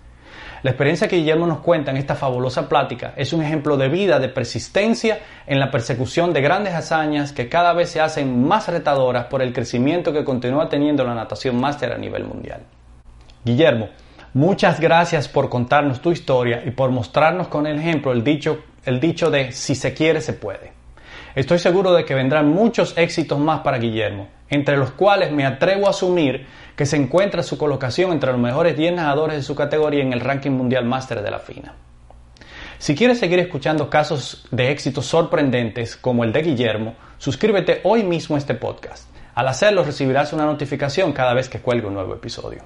La 0.62 0.72
experiencia 0.72 1.08
que 1.08 1.16
Guillermo 1.16 1.48
nos 1.48 1.60
cuenta 1.60 1.92
en 1.92 1.98
esta 1.98 2.16
fabulosa 2.16 2.68
plática 2.68 3.14
es 3.16 3.32
un 3.32 3.42
ejemplo 3.42 3.78
de 3.78 3.88
vida, 3.88 4.20
de 4.20 4.28
persistencia 4.28 5.20
en 5.48 5.60
la 5.60 5.72
persecución 5.72 6.34
de 6.34 6.42
grandes 6.42 6.74
hazañas 6.74 7.32
que 7.32 7.48
cada 7.48 7.72
vez 7.74 7.90
se 7.90 8.02
hacen 8.02 8.46
más 8.46 8.68
retadoras 8.68 9.26
por 9.26 9.42
el 9.42 9.54
crecimiento 9.54 10.12
que 10.12 10.26
continúa 10.26 10.68
teniendo 10.68 11.06
la 11.06 11.16
natación 11.16 11.60
máster 11.60 11.94
a 11.94 11.98
nivel 11.98 12.26
mundial. 12.26 12.62
Guillermo, 13.46 13.90
muchas 14.34 14.82
gracias 14.82 15.30
por 15.30 15.50
contarnos 15.50 16.02
tu 16.02 16.12
historia 16.12 16.62
y 16.66 16.72
por 16.72 16.92
mostrarnos 16.92 17.48
con 17.48 17.66
el 17.66 17.80
ejemplo 17.80 18.12
el 18.12 18.24
dicho, 18.24 18.60
el 18.84 19.00
dicho 19.00 19.32
de 19.32 19.54
si 19.54 19.76
se 19.76 19.94
quiere 19.94 20.20
se 20.20 20.34
puede. 20.34 20.79
Estoy 21.36 21.60
seguro 21.60 21.94
de 21.94 22.06
que 22.06 22.16
vendrán 22.16 22.50
muchos 22.50 22.98
éxitos 22.98 23.38
más 23.38 23.60
para 23.62 23.78
Guillermo, 23.78 24.28
entre 24.50 24.78
los 24.78 24.92
cuales 24.92 25.32
me 25.32 25.46
atrevo 25.46 25.88
a 25.88 25.92
asumir 25.92 26.48
que 26.76 26.86
se 26.86 26.98
encuentra 26.98 27.44
su 27.44 27.58
colocación 27.58 28.12
entre 28.12 28.32
los 28.32 28.42
mejores 28.42 28.76
10 28.76 28.96
nadadores 28.96 29.38
de 29.38 29.44
su 29.44 29.54
categoría 29.54 30.02
en 30.02 30.14
el 30.14 30.22
ranking 30.22 30.52
mundial 30.52 30.86
máster 30.86 31.22
de 31.22 31.32
la 31.32 31.40
FINA. 31.40 31.76
Si 32.80 32.96
quieres 32.96 33.20
seguir 33.20 33.40
escuchando 33.40 33.90
casos 33.90 34.48
de 34.52 34.72
éxitos 34.72 35.06
sorprendentes 35.06 35.98
como 35.98 36.24
el 36.24 36.32
de 36.32 36.42
Guillermo, 36.42 36.96
suscríbete 37.18 37.82
hoy 37.84 38.04
mismo 38.04 38.36
a 38.36 38.40
este 38.40 38.56
podcast. 38.56 39.10
Al 39.36 39.48
hacerlo 39.50 39.84
recibirás 39.84 40.34
una 40.34 40.46
notificación 40.46 41.14
cada 41.14 41.34
vez 41.34 41.48
que 41.48 41.60
cuelgue 41.60 41.88
un 41.88 41.94
nuevo 41.94 42.14
episodio. 42.14 42.64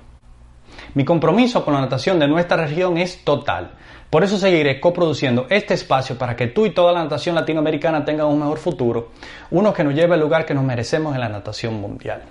Mi 0.93 1.03
compromiso 1.03 1.66
con 1.66 1.74
la 1.74 1.82
natación 1.82 2.20
de 2.20 2.28
nuestra 2.28 2.57
región 2.57 2.97
es 2.97 3.24
total. 3.26 3.72
Por 4.14 4.24
eso 4.24 4.38
seguiré 4.38 4.80
coproduciendo 4.80 5.47
este 5.49 5.74
espacio 5.74 6.20
para 6.20 6.36
que 6.36 6.45
tú 6.45 6.68
y 6.68 6.70
toda 6.70 6.93
la 6.93 7.01
natación 7.01 7.34
latinoamericana 7.34 8.05
tengan 8.05 8.28
un 8.28 8.38
mejor 8.38 8.59
futuro, 8.59 9.09
uno 9.49 9.74
que 9.74 9.84
nos 9.84 9.95
lleve 9.95 10.14
al 10.14 10.20
lugar 10.20 10.45
que 10.45 10.53
nos 10.53 10.64
merecemos 10.64 11.16
en 11.16 11.22
la 11.22 11.30
natación 11.30 11.82
mundial. 11.82 12.22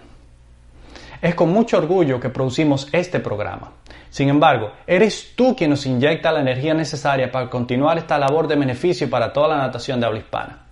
Es 1.20 1.34
con 1.34 1.50
mucho 1.50 1.78
orgullo 1.78 2.20
que 2.20 2.28
producimos 2.28 2.86
este 2.92 3.18
programa. 3.18 3.72
Sin 4.10 4.28
embargo, 4.28 4.70
eres 4.86 5.32
tú 5.34 5.56
quien 5.56 5.70
nos 5.70 5.84
inyecta 5.84 6.30
la 6.30 6.42
energía 6.42 6.72
necesaria 6.72 7.32
para 7.32 7.50
continuar 7.50 7.98
esta 7.98 8.16
labor 8.16 8.46
de 8.46 8.54
beneficio 8.54 9.10
para 9.10 9.32
toda 9.32 9.48
la 9.48 9.56
natación 9.56 9.98
de 9.98 10.06
habla 10.06 10.20
hispana. 10.20 10.66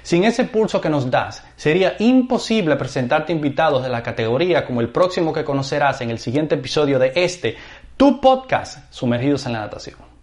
Sin 0.00 0.24
ese 0.24 0.44
pulso 0.44 0.80
que 0.80 0.88
nos 0.88 1.10
das, 1.10 1.44
sería 1.56 1.96
imposible 1.98 2.76
presentarte 2.76 3.34
invitados 3.34 3.82
de 3.82 3.90
la 3.90 4.02
categoría 4.02 4.64
como 4.64 4.80
el 4.80 4.88
próximo 4.88 5.30
que 5.30 5.44
conocerás 5.44 6.00
en 6.00 6.08
el 6.08 6.18
siguiente 6.18 6.54
episodio 6.54 6.98
de 6.98 7.12
este, 7.16 7.54
tu 7.98 8.18
podcast, 8.18 8.90
Sumergidos 8.90 9.44
en 9.44 9.52
la 9.52 9.60
Natación. 9.60 10.13